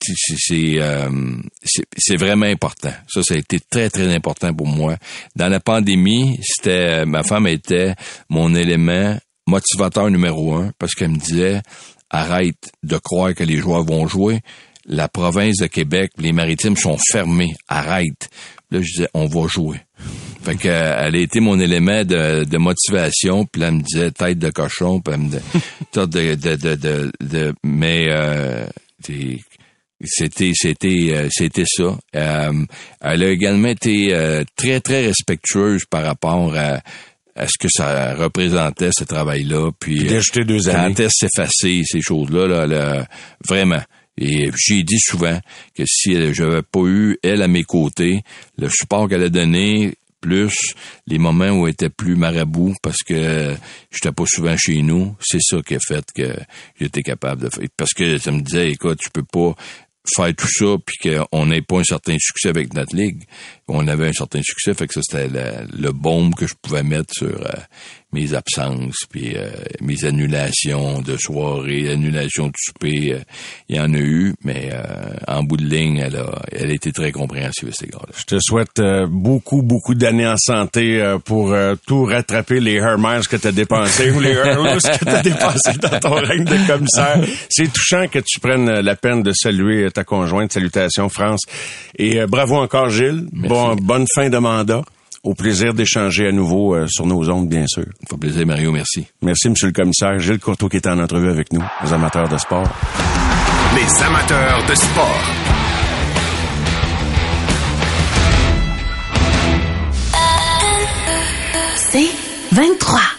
c'est 0.00 0.80
c'est 1.96 2.16
vraiment 2.16 2.46
important. 2.46 2.92
Ça, 3.08 3.22
ça 3.22 3.34
a 3.34 3.38
été 3.38 3.58
très, 3.60 3.90
très 3.90 4.14
important 4.14 4.54
pour 4.54 4.66
moi. 4.66 4.96
Dans 5.36 5.48
la 5.48 5.60
pandémie, 5.60 6.38
c'était 6.42 7.04
ma 7.04 7.22
femme 7.22 7.46
était 7.46 7.94
mon 8.28 8.54
élément 8.54 9.18
motivateur 9.46 10.10
numéro 10.10 10.54
un 10.54 10.72
parce 10.78 10.94
qu'elle 10.94 11.10
me 11.10 11.18
disait 11.18 11.62
arrête 12.10 12.70
de 12.82 12.96
croire 12.98 13.34
que 13.34 13.44
les 13.44 13.56
joueurs 13.56 13.84
vont 13.84 14.06
jouer. 14.06 14.40
La 14.86 15.08
province 15.08 15.56
de 15.56 15.66
Québec, 15.66 16.12
les 16.18 16.32
maritimes 16.32 16.76
sont 16.76 16.96
fermés. 17.10 17.54
Arrête. 17.68 18.30
Là, 18.70 18.80
je 18.80 18.86
disais, 18.86 19.08
on 19.12 19.26
va 19.26 19.46
jouer. 19.46 19.80
Fait 20.42 20.56
que, 20.56 20.68
elle 20.68 21.14
a 21.14 21.18
été 21.18 21.40
mon 21.40 21.60
élément 21.60 22.04
de, 22.04 22.56
motivation. 22.56 23.44
Puis 23.44 23.60
là, 23.60 23.68
elle 23.68 23.74
me 23.74 23.82
disait 23.82 24.10
tête 24.10 24.38
de 24.38 24.50
cochon. 24.50 25.00
Puis 25.00 25.14
elle 25.14 25.20
me 25.20 25.26
disait, 25.26 25.42
de, 25.94 26.34
de, 26.34 26.74
de, 26.76 27.12
de, 27.20 27.54
mais 27.62 28.06
euh, 28.10 28.66
c'était 30.04 30.52
c'était 30.54 31.10
euh, 31.12 31.28
c'était 31.30 31.64
ça. 31.66 31.98
Euh, 32.14 32.64
elle 33.00 33.22
a 33.22 33.30
également 33.30 33.68
été 33.68 34.14
très 34.56 34.80
très 34.80 35.06
respectueuse 35.06 35.84
par 35.84 36.04
rapport 36.04 36.54
à 36.56 36.80
est 37.36 37.46
ce 37.46 37.58
que 37.58 37.68
ça 37.68 38.14
représentait 38.14 38.90
ce 38.92 39.04
travail-là. 39.04 39.70
Puis 39.78 40.04
d'ajouter 40.04 40.44
deux 40.44 40.68
années. 40.68 40.94
Quand 40.94 41.04
est 41.04 41.10
s'effacer 41.10 41.82
ces 41.84 42.00
choses-là, 42.00 42.66
là, 42.66 43.06
vraiment. 43.46 43.82
Et 44.20 44.50
j'ai 44.56 44.82
dit 44.82 44.98
souvent 44.98 45.38
que 45.76 45.84
si 45.86 46.14
je 46.32 46.42
n'avais 46.42 46.62
pas 46.62 46.82
eu 46.86 47.18
elle 47.22 47.42
à 47.42 47.46
mes 47.46 47.62
côtés, 47.62 48.22
le 48.56 48.68
support 48.68 49.08
qu'elle 49.08 49.22
a 49.22 49.28
donné, 49.28 49.94
plus 50.20 50.56
les 51.06 51.18
moments 51.18 51.50
où 51.50 51.66
elle 51.66 51.72
était 51.72 51.88
plus 51.88 52.16
marabout 52.16 52.74
parce 52.82 53.02
que 53.02 53.54
j'étais 53.90 54.12
pas 54.12 54.24
souvent 54.26 54.56
chez 54.56 54.82
nous, 54.82 55.16
c'est 55.20 55.40
ça 55.40 55.58
qui 55.62 55.74
a 55.74 55.78
fait 55.80 56.04
que 56.14 56.36
j'étais 56.80 57.02
capable 57.02 57.42
de 57.42 57.50
faire. 57.50 57.64
Parce 57.76 57.92
que 57.92 58.18
ça 58.18 58.32
me 58.32 58.40
disait, 58.40 58.70
écoute, 58.70 58.98
tu 59.00 59.10
peux 59.10 59.22
pas 59.22 59.54
faire 60.14 60.34
tout 60.34 60.48
ça 60.48 60.76
puis 60.84 60.96
qu'on 61.10 61.46
n'ait 61.46 61.62
pas 61.62 61.78
un 61.78 61.84
certain 61.84 62.16
succès 62.18 62.48
avec 62.48 62.74
notre 62.74 62.94
ligue. 62.96 63.24
On 63.68 63.86
avait 63.86 64.08
un 64.08 64.12
certain 64.12 64.40
succès, 64.42 64.74
fait 64.74 64.86
que 64.86 64.94
ça 64.94 65.00
c'était 65.02 65.28
le, 65.28 65.66
le 65.78 65.92
bombe 65.92 66.34
que 66.34 66.46
je 66.46 66.54
pouvais 66.60 66.82
mettre 66.82 67.14
sur 67.14 67.28
euh, 67.28 67.52
mes 68.12 68.32
absences, 68.32 69.04
puis 69.10 69.34
euh, 69.36 69.50
mes 69.82 70.06
annulations 70.06 71.02
de 71.02 71.16
soirée, 71.18 71.90
annulations 71.90 72.46
de 72.46 72.54
souper, 72.56 73.12
euh, 73.12 73.18
il 73.68 73.76
y 73.76 73.80
en 73.80 73.92
a 73.92 73.98
eu, 73.98 74.34
mais 74.42 74.70
euh, 74.72 74.82
en 75.26 75.42
bout 75.42 75.58
de 75.58 75.66
ligne, 75.66 75.98
elle 75.98 76.16
a, 76.16 76.42
elle 76.50 76.70
a 76.70 76.72
été 76.72 76.90
très 76.90 77.12
compréhensive, 77.12 77.70
ces 77.72 77.86
gars-là. 77.86 78.14
Je 78.16 78.24
te 78.24 78.38
souhaite 78.40 78.80
beaucoup, 79.08 79.62
beaucoup 79.62 79.94
d'années 79.94 80.26
en 80.26 80.38
santé 80.38 81.16
pour 81.24 81.54
tout 81.86 82.04
rattraper 82.04 82.60
les 82.60 82.76
Hermès 82.76 83.28
que 83.28 83.36
tu 83.36 83.46
as 83.46 83.52
dépensés 83.52 84.10
ou 84.10 84.20
les 84.20 84.32
Hermès 84.32 84.82
que 84.82 85.04
tu 85.04 85.08
as 85.08 85.22
dépensés 85.22 85.78
dans 85.78 86.00
ton 86.00 86.14
règne 86.14 86.44
de 86.44 86.66
commissaire. 86.66 87.20
C'est 87.50 87.70
touchant 87.72 88.06
que 88.08 88.20
tu 88.20 88.40
prennes 88.40 88.80
la 88.80 88.96
peine 88.96 89.22
de 89.22 89.32
saluer 89.32 89.90
ta 89.90 90.04
conjointe. 90.04 90.52
Salutations, 90.52 91.08
France. 91.08 91.42
Et 91.96 92.24
bravo 92.26 92.56
encore, 92.56 92.88
Gilles. 92.88 93.26
Bon, 93.32 93.57
bonne 93.80 94.06
fin 94.14 94.28
de 94.28 94.38
mandat. 94.38 94.82
Au 95.24 95.34
plaisir 95.34 95.74
d'échanger 95.74 96.28
à 96.28 96.32
nouveau 96.32 96.74
euh, 96.74 96.86
sur 96.86 97.04
nos 97.04 97.28
ondes, 97.28 97.48
bien 97.48 97.66
sûr. 97.66 97.84
Au 98.10 98.16
plaisir, 98.16 98.46
Mario, 98.46 98.70
merci. 98.70 99.06
Merci, 99.20 99.50
Monsieur 99.50 99.66
le 99.66 99.72
Commissaire. 99.72 100.18
Gilles 100.18 100.38
Courteau 100.38 100.68
qui 100.68 100.76
était 100.76 100.88
en 100.88 100.98
entrevue 101.00 101.28
avec 101.28 101.52
nous, 101.52 101.62
les 101.82 101.92
amateurs 101.92 102.28
de 102.28 102.38
sport. 102.38 102.68
Les 103.74 104.02
amateurs 104.04 104.64
de 104.68 104.74
sport. 104.74 105.22
C'est 111.90 112.10
23. 112.52 113.17